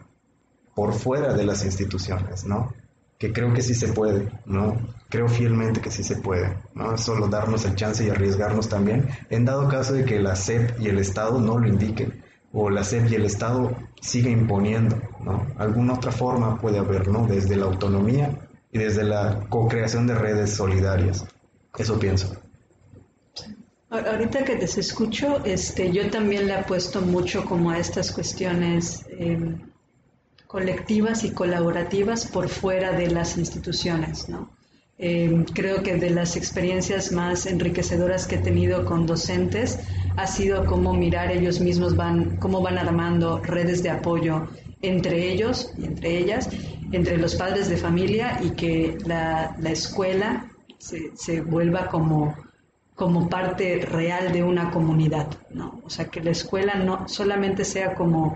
por 0.76 0.94
fuera 0.94 1.34
de 1.34 1.46
las 1.46 1.64
instituciones, 1.64 2.46
¿no? 2.46 2.74
Que 3.18 3.32
creo 3.32 3.54
que 3.54 3.62
sí 3.62 3.74
se 3.74 3.90
puede, 3.90 4.30
¿no? 4.46 4.78
Creo 5.10 5.28
fielmente 5.28 5.82
que 5.82 5.92
sí 5.92 6.04
se 6.04 6.18
puede, 6.18 6.58
¿no? 6.74 6.98
Solo 6.98 7.28
darnos 7.28 7.66
el 7.66 7.76
chance 7.76 8.06
y 8.06 8.10
arriesgarnos 8.10 8.68
también, 8.68 9.08
en 9.30 9.46
dado 9.46 9.68
caso 9.68 9.94
de 9.94 10.06
que 10.06 10.20
la 10.20 10.36
SEP 10.36 10.80
y 10.80 10.90
el 10.90 10.98
Estado 10.98 11.40
no 11.40 11.58
lo 11.58 11.68
indiquen, 11.68 12.22
o 12.54 12.70
la 12.70 12.84
SEP 12.84 13.12
y 13.12 13.16
el 13.16 13.26
Estado 13.26 13.76
siga 14.02 14.30
imponiendo, 14.30 15.02
¿no? 15.24 15.48
Alguna 15.58 15.94
otra 15.94 16.12
forma 16.12 16.60
puede 16.60 16.80
haber, 16.80 17.08
¿no? 17.08 17.26
Desde 17.28 17.56
la 17.56 17.66
autonomía 17.66 18.38
y 18.72 18.80
desde 18.80 19.04
la 19.04 19.46
co-creación 19.50 20.08
de 20.08 20.16
redes 20.16 20.52
solidarias. 20.52 21.26
Eso 21.78 21.98
pienso. 22.00 22.36
Ahorita 23.90 24.46
que 24.46 24.56
te 24.56 24.66
escucho, 24.66 25.44
este, 25.44 25.92
yo 25.92 26.10
también 26.10 26.48
le 26.48 26.54
apuesto 26.54 27.02
mucho 27.02 27.44
como 27.44 27.72
a 27.72 27.78
estas 27.78 28.12
cuestiones 28.12 29.06
eh, 29.10 29.58
colectivas 30.48 31.26
y 31.26 31.32
colaborativas 31.32 32.26
por 32.26 32.48
fuera 32.48 32.94
de 32.94 33.08
las 33.12 33.38
instituciones. 33.38 34.30
¿no? 34.30 34.50
Eh, 34.98 35.46
creo 35.54 35.82
que 35.82 35.96
de 35.96 36.10
las 36.10 36.38
experiencias 36.38 37.12
más 37.12 37.46
enriquecedoras 37.46 38.28
que 38.28 38.36
he 38.36 38.38
tenido 38.38 38.86
con 38.86 39.06
docentes 39.06 39.80
ha 40.18 40.28
sido 40.28 40.66
cómo 40.66 40.94
mirar 40.94 41.32
ellos 41.32 41.60
mismos 41.60 41.96
van, 41.96 42.38
cómo 42.38 42.62
van 42.62 42.78
armando 42.78 43.40
redes 43.40 43.84
de 43.84 43.90
apoyo 43.90 44.48
entre 44.82 45.32
ellos 45.32 45.74
y 45.78 45.86
entre 45.86 46.18
ellas, 46.18 46.50
entre 46.92 47.18
los 47.18 47.36
padres 47.36 47.70
de 47.70 47.78
familia 47.78 48.40
y 48.44 48.52
que 48.52 48.98
la, 49.06 49.56
la 49.60 49.70
escuela 49.72 50.48
se, 50.78 51.16
se, 51.16 51.42
vuelva 51.42 51.88
como, 51.88 52.36
como 52.96 53.30
parte 53.30 53.86
real 53.86 54.32
de 54.32 54.44
una 54.44 54.72
comunidad, 54.72 55.28
¿no? 55.52 55.80
O 55.86 55.90
sea, 55.90 56.06
que 56.06 56.22
la 56.22 56.32
escuela 56.32 56.76
no 56.76 57.08
solamente 57.08 57.64
sea 57.64 57.94
como 57.94 58.36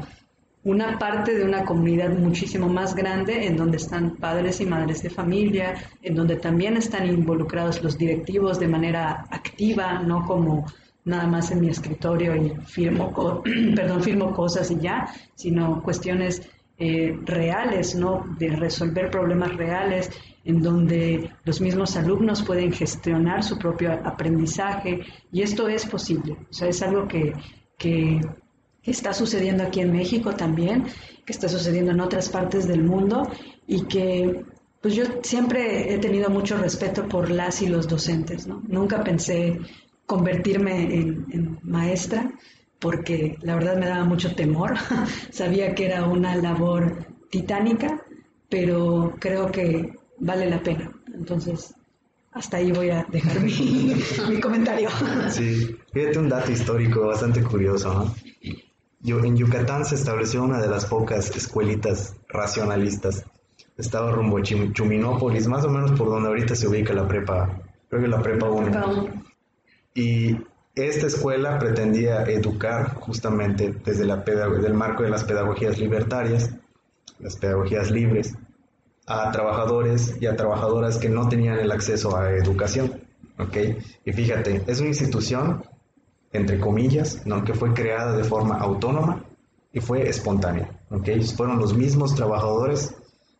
una 0.63 0.97
parte 0.97 1.35
de 1.35 1.43
una 1.43 1.63
comunidad 1.63 2.09
muchísimo 2.09 2.67
más 2.67 2.95
grande 2.95 3.45
en 3.45 3.55
donde 3.55 3.77
están 3.77 4.15
padres 4.15 4.61
y 4.61 4.65
madres 4.65 5.03
de 5.03 5.11
familia, 5.11 5.75
en 6.01 6.15
donde 6.15 6.37
también 6.37 6.75
están 6.75 7.07
involucrados 7.07 7.83
los 7.83 7.97
directivos 7.97 8.59
de 8.59 8.67
manera 8.67 9.27
activa, 9.29 9.99
no 9.99 10.25
como 10.25 10.65
nada 11.05 11.27
más 11.27 11.51
en 11.51 11.61
mi 11.61 11.69
escritorio 11.69 12.35
y 12.35 12.55
firmo, 12.65 13.13
perdón, 13.75 14.03
firmo 14.03 14.33
cosas 14.33 14.69
y 14.71 14.79
ya, 14.79 15.07
sino 15.35 15.81
cuestiones 15.81 16.41
eh, 16.77 17.17
reales, 17.23 17.95
¿no? 17.95 18.25
De 18.37 18.49
resolver 18.49 19.09
problemas 19.09 19.55
reales 19.55 20.09
en 20.43 20.61
donde 20.61 21.31
los 21.43 21.61
mismos 21.61 21.95
alumnos 21.95 22.43
pueden 22.43 22.71
gestionar 22.71 23.43
su 23.43 23.57
propio 23.57 23.93
aprendizaje 23.93 25.01
y 25.31 25.41
esto 25.41 25.67
es 25.67 25.85
posible, 25.85 26.33
o 26.49 26.53
sea, 26.53 26.67
es 26.67 26.81
algo 26.81 27.07
que, 27.07 27.33
que 27.77 28.19
que 28.85 28.91
está 28.91 29.13
sucediendo 29.13 29.63
aquí 29.63 29.79
en 29.79 29.91
México 29.91 30.35
también, 30.35 30.85
que 31.25 31.33
está 31.33 31.49
sucediendo 31.49 31.91
en 31.91 31.99
otras 32.01 32.29
partes 32.29 32.67
del 32.67 32.83
mundo 32.83 33.27
y 33.65 33.81
que 33.85 34.45
pues 34.79 34.93
yo 34.93 35.05
siempre 35.23 35.91
he 35.91 35.97
tenido 35.97 36.29
mucho 36.29 36.55
respeto 36.57 37.07
por 37.07 37.31
las 37.31 37.63
y 37.63 37.67
los 37.67 37.87
docentes, 37.87 38.45
¿no? 38.45 38.61
Nunca 38.67 39.03
pensé 39.03 39.59
convertirme 40.05 40.93
en, 40.93 41.59
maestra 41.63 42.31
porque 42.79 43.37
la 43.41 43.55
verdad 43.55 43.77
me 43.77 43.87
daba 43.87 44.05
mucho 44.05 44.35
temor, 44.35 44.75
sabía 45.31 45.73
que 45.73 45.85
era 45.85 46.05
una 46.05 46.35
labor 46.35 47.05
titánica, 47.29 48.01
pero 48.49 49.15
creo 49.19 49.51
que 49.51 49.93
vale 50.19 50.49
la 50.49 50.61
pena. 50.61 50.91
Entonces, 51.13 51.73
hasta 52.33 52.57
ahí 52.57 52.71
voy 52.71 52.89
a 52.89 53.05
dejar 53.09 53.39
mi, 53.39 53.95
mi 54.29 54.39
comentario. 54.39 54.89
Sí, 55.29 55.75
fíjate 55.91 56.19
un 56.19 56.29
dato 56.29 56.51
histórico 56.51 57.07
bastante 57.07 57.41
curioso, 57.41 57.93
¿no? 57.93 58.15
en 59.13 59.37
Yucatán 59.37 59.85
se 59.85 59.95
estableció 59.95 60.43
una 60.43 60.59
de 60.59 60.67
las 60.67 60.85
pocas 60.85 61.35
escuelitas 61.35 62.15
racionalistas. 62.29 63.23
Estaba 63.77 64.11
rumbo 64.11 64.37
a 64.37 64.41
Chuminópolis, 64.41 65.47
más 65.47 65.65
o 65.65 65.69
menos 65.69 65.91
por 65.91 66.09
donde 66.09 66.29
ahorita 66.29 66.55
se 66.55 66.67
ubica 66.67 66.93
la 66.93 67.07
prepa, 67.07 67.61
creo 67.89 68.01
que 68.01 68.07
la 68.07 68.21
prepa 68.21 68.49
1. 68.49 69.14
Y 69.95 70.37
esta 70.75 71.07
escuela 71.07 71.57
pretendía 71.57 72.23
educar 72.23 72.95
justamente 72.95 73.73
desde 73.85 74.05
la 74.05 74.17
del 74.17 74.73
marco 74.73 75.03
de 75.03 75.09
las 75.09 75.23
pedagogías 75.23 75.79
libertarias, 75.79 76.53
las 77.19 77.37
pedagogías 77.37 77.89
libres, 77.91 78.35
a 79.07 79.31
trabajadores 79.31 80.17
y 80.19 80.25
a 80.25 80.35
trabajadoras 80.35 80.97
que 80.97 81.07
no 81.07 81.29
tenían 81.29 81.59
el 81.59 81.71
acceso 81.71 82.17
a 82.17 82.31
educación. 82.31 83.01
¿ok? 83.39 83.57
Y 84.03 84.11
fíjate, 84.11 84.63
es 84.67 84.79
una 84.79 84.89
institución 84.89 85.63
entre 86.33 86.59
comillas, 86.59 87.25
¿no? 87.25 87.45
que 87.45 87.53
fue 87.53 87.73
creada 87.73 88.17
de 88.17 88.25
forma 88.25 88.57
autónoma 88.57 89.23
y 89.71 89.79
fue 89.79 90.09
espontánea. 90.09 90.69
¿okay? 90.89 91.23
Fueron 91.23 91.57
los 91.57 91.73
mismos 91.73 92.15
trabajadores 92.15 92.93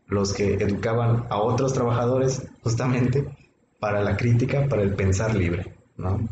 los 0.08 0.34
que 0.34 0.54
educaban 0.54 1.26
a 1.30 1.42
otros 1.42 1.74
trabajadores 1.74 2.48
justamente 2.64 3.28
para 3.80 4.02
la 4.02 4.16
crítica, 4.16 4.68
para 4.70 4.84
el 4.84 4.94
pensar 4.94 5.36
libre. 5.36 5.76
¿no? 5.98 6.30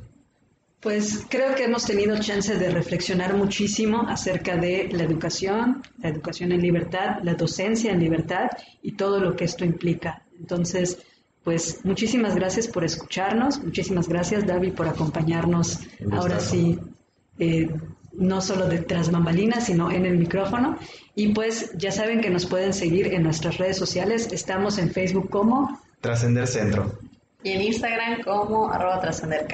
Pues 0.83 1.25
creo 1.29 1.55
que 1.55 1.63
hemos 1.63 1.85
tenido 1.85 2.19
chance 2.19 2.57
de 2.57 2.69
reflexionar 2.69 3.33
muchísimo 3.35 4.05
acerca 4.05 4.57
de 4.57 4.89
la 4.91 5.03
educación, 5.03 5.81
la 5.99 6.09
educación 6.09 6.51
en 6.51 6.61
libertad, 6.61 7.19
la 7.23 7.35
docencia 7.35 7.93
en 7.93 8.01
libertad 8.01 8.49
y 8.81 8.91
todo 8.91 9.21
lo 9.21 9.33
que 9.33 9.45
esto 9.45 9.63
implica. 9.63 10.23
Entonces, 10.37 10.97
pues 11.41 11.79
muchísimas 11.85 12.35
gracias 12.35 12.67
por 12.67 12.83
escucharnos, 12.83 13.63
muchísimas 13.63 14.09
gracias 14.09 14.45
David 14.45 14.73
por 14.73 14.89
acompañarnos 14.89 15.79
ahora 16.11 16.41
sí, 16.41 16.77
eh, 17.39 17.69
no 18.11 18.41
solo 18.41 18.67
de 18.67 18.79
tras 18.79 19.09
bambalinas, 19.09 19.67
sino 19.67 19.89
en 19.89 20.05
el 20.05 20.17
micrófono. 20.17 20.77
Y 21.15 21.29
pues 21.29 21.71
ya 21.77 21.93
saben 21.93 22.19
que 22.19 22.29
nos 22.29 22.45
pueden 22.45 22.73
seguir 22.73 23.13
en 23.13 23.23
nuestras 23.23 23.57
redes 23.57 23.77
sociales, 23.77 24.33
estamos 24.33 24.77
en 24.77 24.91
Facebook 24.91 25.29
como 25.29 25.79
Trascender 26.01 26.45
Centro. 26.45 26.99
Y 27.41 27.51
en 27.51 27.61
Instagram 27.61 28.21
como 28.23 28.69
arroba 28.69 28.99
trascender 28.99 29.47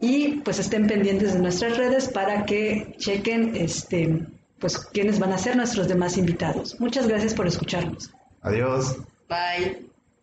Y 0.00 0.40
pues 0.44 0.58
estén 0.58 0.86
pendientes 0.86 1.34
de 1.34 1.40
nuestras 1.40 1.76
redes 1.76 2.08
para 2.08 2.44
que 2.44 2.94
chequen 2.98 3.56
este 3.56 4.26
pues 4.58 4.78
quiénes 4.78 5.18
van 5.18 5.32
a 5.32 5.38
ser 5.38 5.56
nuestros 5.56 5.88
demás 5.88 6.16
invitados. 6.16 6.78
Muchas 6.80 7.06
gracias 7.06 7.34
por 7.34 7.46
escucharnos. 7.46 8.10
Adiós. 8.42 8.96
Bye. 9.28 9.88